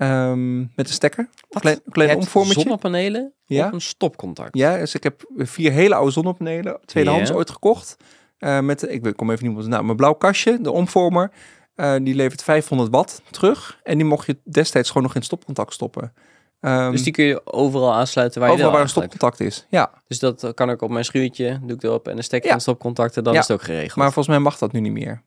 Ehm, 0.00 0.58
met 0.60 0.70
een 0.76 0.86
stekker. 0.86 1.28
Klein, 1.48 1.80
klein 1.90 2.08
Je 2.08 2.14
hebt 2.14 2.24
omvormertje. 2.26 2.60
zonnepanelen 2.62 3.32
Ja. 3.44 3.66
op 3.66 3.72
een 3.72 3.80
stopcontact. 3.80 4.56
Ja, 4.56 4.76
dus 4.76 4.94
ik 4.94 5.02
heb 5.02 5.22
vier 5.36 5.72
hele 5.72 5.94
oude 5.94 6.10
zonnepanelen. 6.10 6.80
Tweedehands 6.84 7.30
Ja. 7.30 7.36
ooit 7.36 7.50
gekocht. 7.50 7.96
Eh, 8.38 8.60
met, 8.60 8.90
ik 8.92 9.12
kom 9.16 9.30
even 9.30 9.46
niet 9.48 9.56
op 9.56 9.62
de 9.62 9.68
naam. 9.68 9.84
Mijn 9.84 9.96
blauw 9.96 10.12
kastje, 10.14 10.60
de 10.60 10.70
omvormer. 10.70 11.30
eh, 11.74 11.94
die 12.02 12.14
levert 12.14 12.42
500 12.42 12.90
watt 12.90 13.22
terug. 13.30 13.80
En 13.82 13.96
die 13.98 14.06
mocht 14.06 14.26
je 14.26 14.38
destijds 14.44 14.88
gewoon 14.88 15.02
nog 15.02 15.14
in 15.14 15.22
stopcontact 15.22 15.72
stoppen. 15.72 16.12
Ehm, 16.60 16.90
Dus 16.90 17.02
die 17.02 17.12
kun 17.12 17.24
je 17.24 17.46
overal 17.46 17.92
aansluiten 17.94 18.40
waar 18.40 18.48
je 18.48 18.54
overal 18.54 18.70
wil 18.72 18.80
waar 18.80 18.88
een 18.88 18.94
stopcontact 18.94 19.40
is. 19.40 19.66
Ja, 19.70 19.90
Dus 20.06 20.18
dat 20.18 20.52
kan 20.54 20.70
ik 20.70 20.82
op 20.82 20.90
mijn 20.90 21.04
schuurtje, 21.04 21.58
doe 21.62 21.76
ik 21.76 21.82
erop 21.82 22.08
en 22.08 22.16
een 22.16 22.24
stekker 22.24 22.48
Ja. 22.48 22.54
en 22.54 22.60
stopcontacten, 22.60 23.24
dan 23.24 23.32
Ja. 23.32 23.38
is 23.40 23.48
het 23.48 23.56
ook 23.56 23.62
geregeld. 23.64 23.94
maar 23.96 24.12
volgens 24.12 24.28
mij 24.28 24.38
mag 24.38 24.58
dat 24.58 24.72
nu 24.72 24.80
niet 24.80 24.92
meer. 24.92 25.22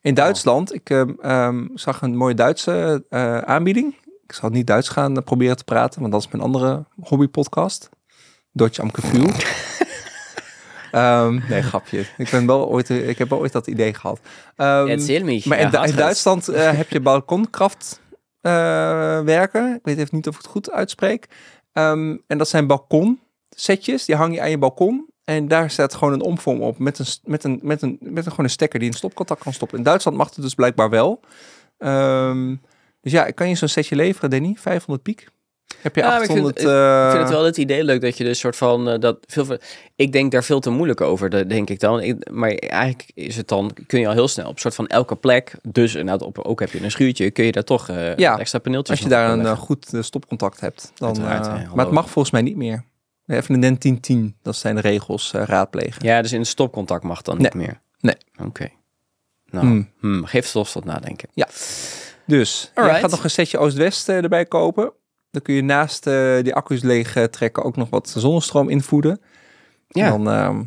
In 0.00 0.14
Duitsland, 0.14 0.74
ik 0.74 0.90
ehm, 0.90 1.10
em, 1.20 1.70
zag 1.74 2.02
een 2.02 2.16
mooie 2.16 2.34
Duitse 2.34 3.04
eh, 3.08 3.38
aanbieding. 3.38 3.94
Ik 4.26 4.32
zal 4.32 4.48
niet 4.48 4.66
Duits 4.66 4.88
gaan 4.88 5.16
eh, 5.16 5.24
proberen 5.24 5.56
te 5.56 5.64
praten, 5.64 6.00
want 6.00 6.12
dat 6.12 6.20
is 6.20 6.28
mijn 6.28 6.42
andere 6.42 6.84
hobbypodcast. 7.00 7.88
Deutsch 8.52 8.80
am 8.80 8.92
Gefühl. 8.92 9.30
Ehm, 10.92 11.40
nee, 11.48 11.62
grapje. 11.62 12.04
Ik, 12.16 12.30
ben 12.30 12.46
wel 12.46 12.68
ooit, 12.68 12.90
eh, 12.90 13.08
ik 13.08 13.18
heb 13.18 13.28
wel 13.28 13.38
ooit 13.38 13.52
dat 13.52 13.66
idee 13.66 13.94
gehad. 13.94 14.20
Ehm, 14.56 14.98
Erzähl 14.98 15.24
mich. 15.24 15.44
maar 15.44 15.58
in, 15.58 15.70
Ja. 15.70 15.86
Duitsland 15.86 16.46
heb 16.46 16.90
je 16.90 17.00
balkonkracht 17.00 18.00
eh, 18.40 19.20
werken. 19.20 19.74
Ik 19.74 19.80
weet 19.82 19.98
even 19.98 20.16
niet 20.16 20.28
of 20.28 20.34
ik 20.34 20.40
het 20.42 20.50
goed 20.50 20.70
uitspreek. 20.70 21.28
Ehm, 21.72 22.16
en 22.26 22.38
dat 22.38 22.48
zijn 22.48 22.66
balkonsetjes. 22.66 24.04
Die 24.04 24.16
hang 24.16 24.34
je 24.34 24.40
aan 24.40 24.50
je 24.50 24.58
balkon. 24.58 25.11
En 25.24 25.48
daar 25.48 25.70
staat 25.70 25.94
gewoon 25.94 26.12
een 26.12 26.22
omvorm 26.22 26.62
op 26.62 26.78
met 26.78 26.98
een, 26.98 27.06
met 27.24 27.44
een, 27.44 27.60
met 27.62 27.82
een, 27.82 27.98
met 28.00 28.24
een, 28.24 28.30
gewoon 28.30 28.44
een 28.44 28.50
stekker 28.50 28.78
die 28.78 28.88
een 28.88 28.94
stopcontact 28.94 29.42
kan 29.42 29.52
stoppen. 29.52 29.78
In 29.78 29.84
Duitsland 29.84 30.16
mag 30.16 30.34
het 30.34 30.44
dus 30.44 30.54
blijkbaar 30.54 30.90
wel. 30.90 31.20
Ehm, 31.78 32.54
dus 33.00 33.12
ja, 33.12 33.30
kan 33.30 33.48
je 33.48 33.54
zo'n 33.54 33.68
setje 33.68 33.96
leveren, 33.96 34.30
Danny. 34.30 34.54
500 34.58 35.02
piek. 35.02 35.28
Heb 35.80 35.94
je 35.94 36.00
Ja, 36.00 36.08
maar 36.08 36.22
ik 36.22 36.30
vind 36.30 36.46
800... 36.46 36.60
Ik 36.60 36.66
eh, 36.66 37.10
vind 37.10 37.22
het 37.22 37.32
wel 37.32 37.44
het 37.44 37.56
idee 37.56 37.84
leuk 37.84 38.00
dat 38.00 38.16
je 38.16 38.24
dus 38.24 38.38
soort 38.38 38.56
van 38.56 38.88
eh, 38.88 39.00
dat 39.00 39.18
veel. 39.26 39.58
Ik 39.96 40.12
denk 40.12 40.32
daar 40.32 40.44
veel 40.44 40.60
te 40.60 40.70
moeilijk 40.70 41.00
over, 41.00 41.30
dat 41.30 41.48
denk 41.48 41.70
ik 41.70 41.80
dan. 41.80 42.00
Ik, 42.00 42.30
maar 42.30 42.50
eigenlijk 42.50 43.10
is 43.14 43.36
het 43.36 43.48
dan 43.48 43.70
kun 43.86 44.00
je 44.00 44.06
al 44.06 44.12
heel 44.12 44.28
snel 44.28 44.48
op 44.48 44.58
soort 44.58 44.74
van 44.74 44.86
elke 44.86 45.16
plek. 45.16 45.54
Dus 45.62 45.94
inderdaad, 45.94 46.28
op, 46.28 46.38
ook 46.38 46.60
heb 46.60 46.70
je 46.70 46.82
een 46.82 46.90
schuurtje, 46.90 47.30
kun 47.30 47.44
je 47.44 47.52
daar 47.52 47.64
toch 47.64 47.88
eh 47.88 48.16
Ja, 48.16 48.38
extra 48.38 48.58
paneeltjes. 48.58 48.96
Als 48.96 49.08
je 49.08 49.14
daar 49.14 49.30
een 49.30 49.46
eh, 49.46 49.58
goed 49.58 49.94
eh, 49.94 50.02
stopcontact 50.02 50.60
hebt. 50.60 50.92
Dan, 50.94 51.16
eh, 51.16 51.22
maar 51.74 51.84
het 51.84 51.94
mag 51.94 52.10
volgens 52.10 52.30
mij 52.30 52.42
niet 52.42 52.56
meer. 52.56 52.84
Even 53.26 53.54
een 53.54 53.60
NEN 53.60 53.78
1010, 53.78 54.36
dat 54.42 54.56
zijn 54.56 54.74
de 54.74 54.80
regels, 54.80 55.32
eh, 55.32 55.42
raadplegen. 55.44 56.04
Ja, 56.06 56.22
dus 56.22 56.32
in 56.32 56.38
het 56.38 56.48
stopcontact 56.48 57.02
mag 57.02 57.22
dan 57.22 57.38
niet 57.38 57.54
meer. 57.54 57.80
Nee. 58.00 58.16
Oké. 58.44 58.68
Nou, 59.50 59.66
Hmm. 59.66 59.90
hmm, 60.00 60.24
geef 60.24 60.46
stof 60.46 60.70
tot 60.72 60.84
nadenken. 60.84 61.28
Dus 62.26 62.70
je 62.74 62.80
Alright. 62.80 63.00
gaat 63.00 63.10
nog 63.10 63.24
een 63.24 63.30
setje 63.30 63.58
Oost-West 63.58 64.08
erbij 64.08 64.46
kopen. 64.46 64.92
Dan 65.30 65.42
kun 65.42 65.54
je 65.54 65.62
naast 65.62 66.06
eh, 66.06 66.42
die 66.42 66.54
accu's 66.54 66.82
leeg 66.82 67.16
eh, 67.16 67.24
trekken 67.24 67.62
ook 67.64 67.76
nog 67.76 67.90
wat 67.90 68.08
zonnestroom 68.16 68.68
invoeden. 68.68 69.20
Ja, 69.88 70.08
Dan, 70.10 70.30
ehm, 70.30 70.62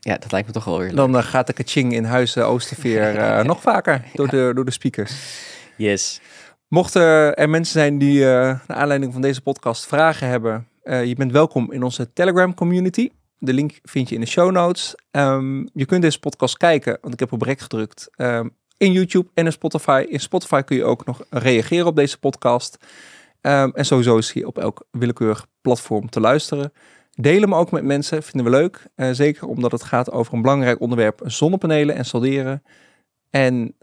ja, 0.00 0.16
dat 0.18 0.32
lijkt 0.32 0.46
me 0.46 0.52
toch 0.52 0.64
wel 0.64 0.78
weer 0.78 0.94
dan 0.94 1.22
gaat 1.22 1.46
de 1.46 1.52
kaching 1.52 1.92
in 1.92 2.04
huizen 2.04 2.46
Oosterveer 2.46 3.16
eh, 3.16 3.44
nog 3.44 3.60
vaker 3.60 4.04
door, 4.14 4.28
de, 4.28 4.52
door 4.54 4.64
de 4.64 4.70
speakers. 4.70 5.12
Yes. 5.76 6.20
Mochten 6.68 7.36
er 7.36 7.48
mensen 7.50 7.72
zijn 7.80 7.98
die 7.98 8.24
eh 8.24 8.30
naar 8.66 8.76
aanleiding 8.76 9.12
van 9.12 9.22
deze 9.22 9.40
podcast 9.40 9.86
vragen 9.86 10.28
hebben, 10.28 10.68
eh, 10.86 11.04
je 11.04 11.14
bent 11.14 11.32
welkom 11.32 11.72
in 11.72 11.82
onze 11.82 12.12
Telegram 12.12 12.54
community. 12.54 13.10
De 13.38 13.52
link 13.52 13.78
vind 13.82 14.08
je 14.08 14.14
in 14.14 14.20
de 14.20 14.26
show 14.26 14.50
notes. 14.50 14.94
Ehm, 15.10 15.66
je 15.72 15.84
kunt 15.86 16.02
deze 16.02 16.18
podcast 16.18 16.56
kijken, 16.56 16.98
want 17.00 17.14
ik 17.14 17.20
heb 17.20 17.32
op 17.32 17.42
rek 17.42 17.60
gedrukt, 17.60 18.08
ehm, 18.16 18.48
in 18.76 18.92
YouTube 18.92 19.28
en 19.34 19.44
in 19.44 19.52
Spotify. 19.52 20.06
In 20.08 20.20
Spotify 20.20 20.62
kun 20.62 20.76
je 20.76 20.84
ook 20.84 21.06
nog 21.06 21.24
reageren 21.30 21.86
op 21.86 21.96
deze 21.96 22.18
podcast. 22.18 22.76
Ehm, 23.40 23.70
en 23.74 23.84
sowieso 23.84 24.16
is 24.16 24.32
hij 24.32 24.44
op 24.44 24.58
elk 24.58 24.86
willekeurig 24.90 25.46
platform 25.60 26.10
te 26.10 26.20
luisteren. 26.20 26.72
Deel 27.12 27.40
hem 27.40 27.54
ook 27.54 27.70
met 27.70 27.84
mensen, 27.84 28.22
vinden 28.22 28.52
we 28.52 28.58
leuk. 28.58 28.86
Eh, 28.94 29.10
zeker 29.12 29.46
omdat 29.46 29.72
het 29.72 29.82
gaat 29.82 30.10
over 30.10 30.34
een 30.34 30.42
belangrijk 30.42 30.80
onderwerp, 30.80 31.20
zonnepanelen 31.24 31.94
en 31.94 32.04
solderen. 32.04 32.62
En 33.30 33.74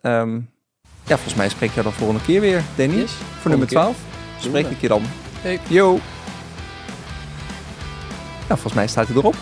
ja, 1.05 1.15
volgens 1.15 1.35
mij 1.35 1.49
spreek 1.49 1.71
jou 1.71 1.83
dan 1.83 1.93
volgende 1.93 2.23
keer 2.23 2.41
weer, 2.41 2.63
Danny. 2.77 2.95
Yes. 2.95 3.11
Voor 3.11 3.49
nummer 3.49 3.67
keer. 3.67 3.77
12 3.77 3.97
spreek 4.39 4.67
ik 4.67 4.81
je 4.81 4.87
dan. 4.87 5.01
Hey. 5.41 5.59
Yo. 5.69 5.99
Ja, 8.47 8.55
volgens 8.55 8.73
mij 8.73 8.87
staat 8.87 9.07
hij 9.07 9.15
erop. 9.15 9.35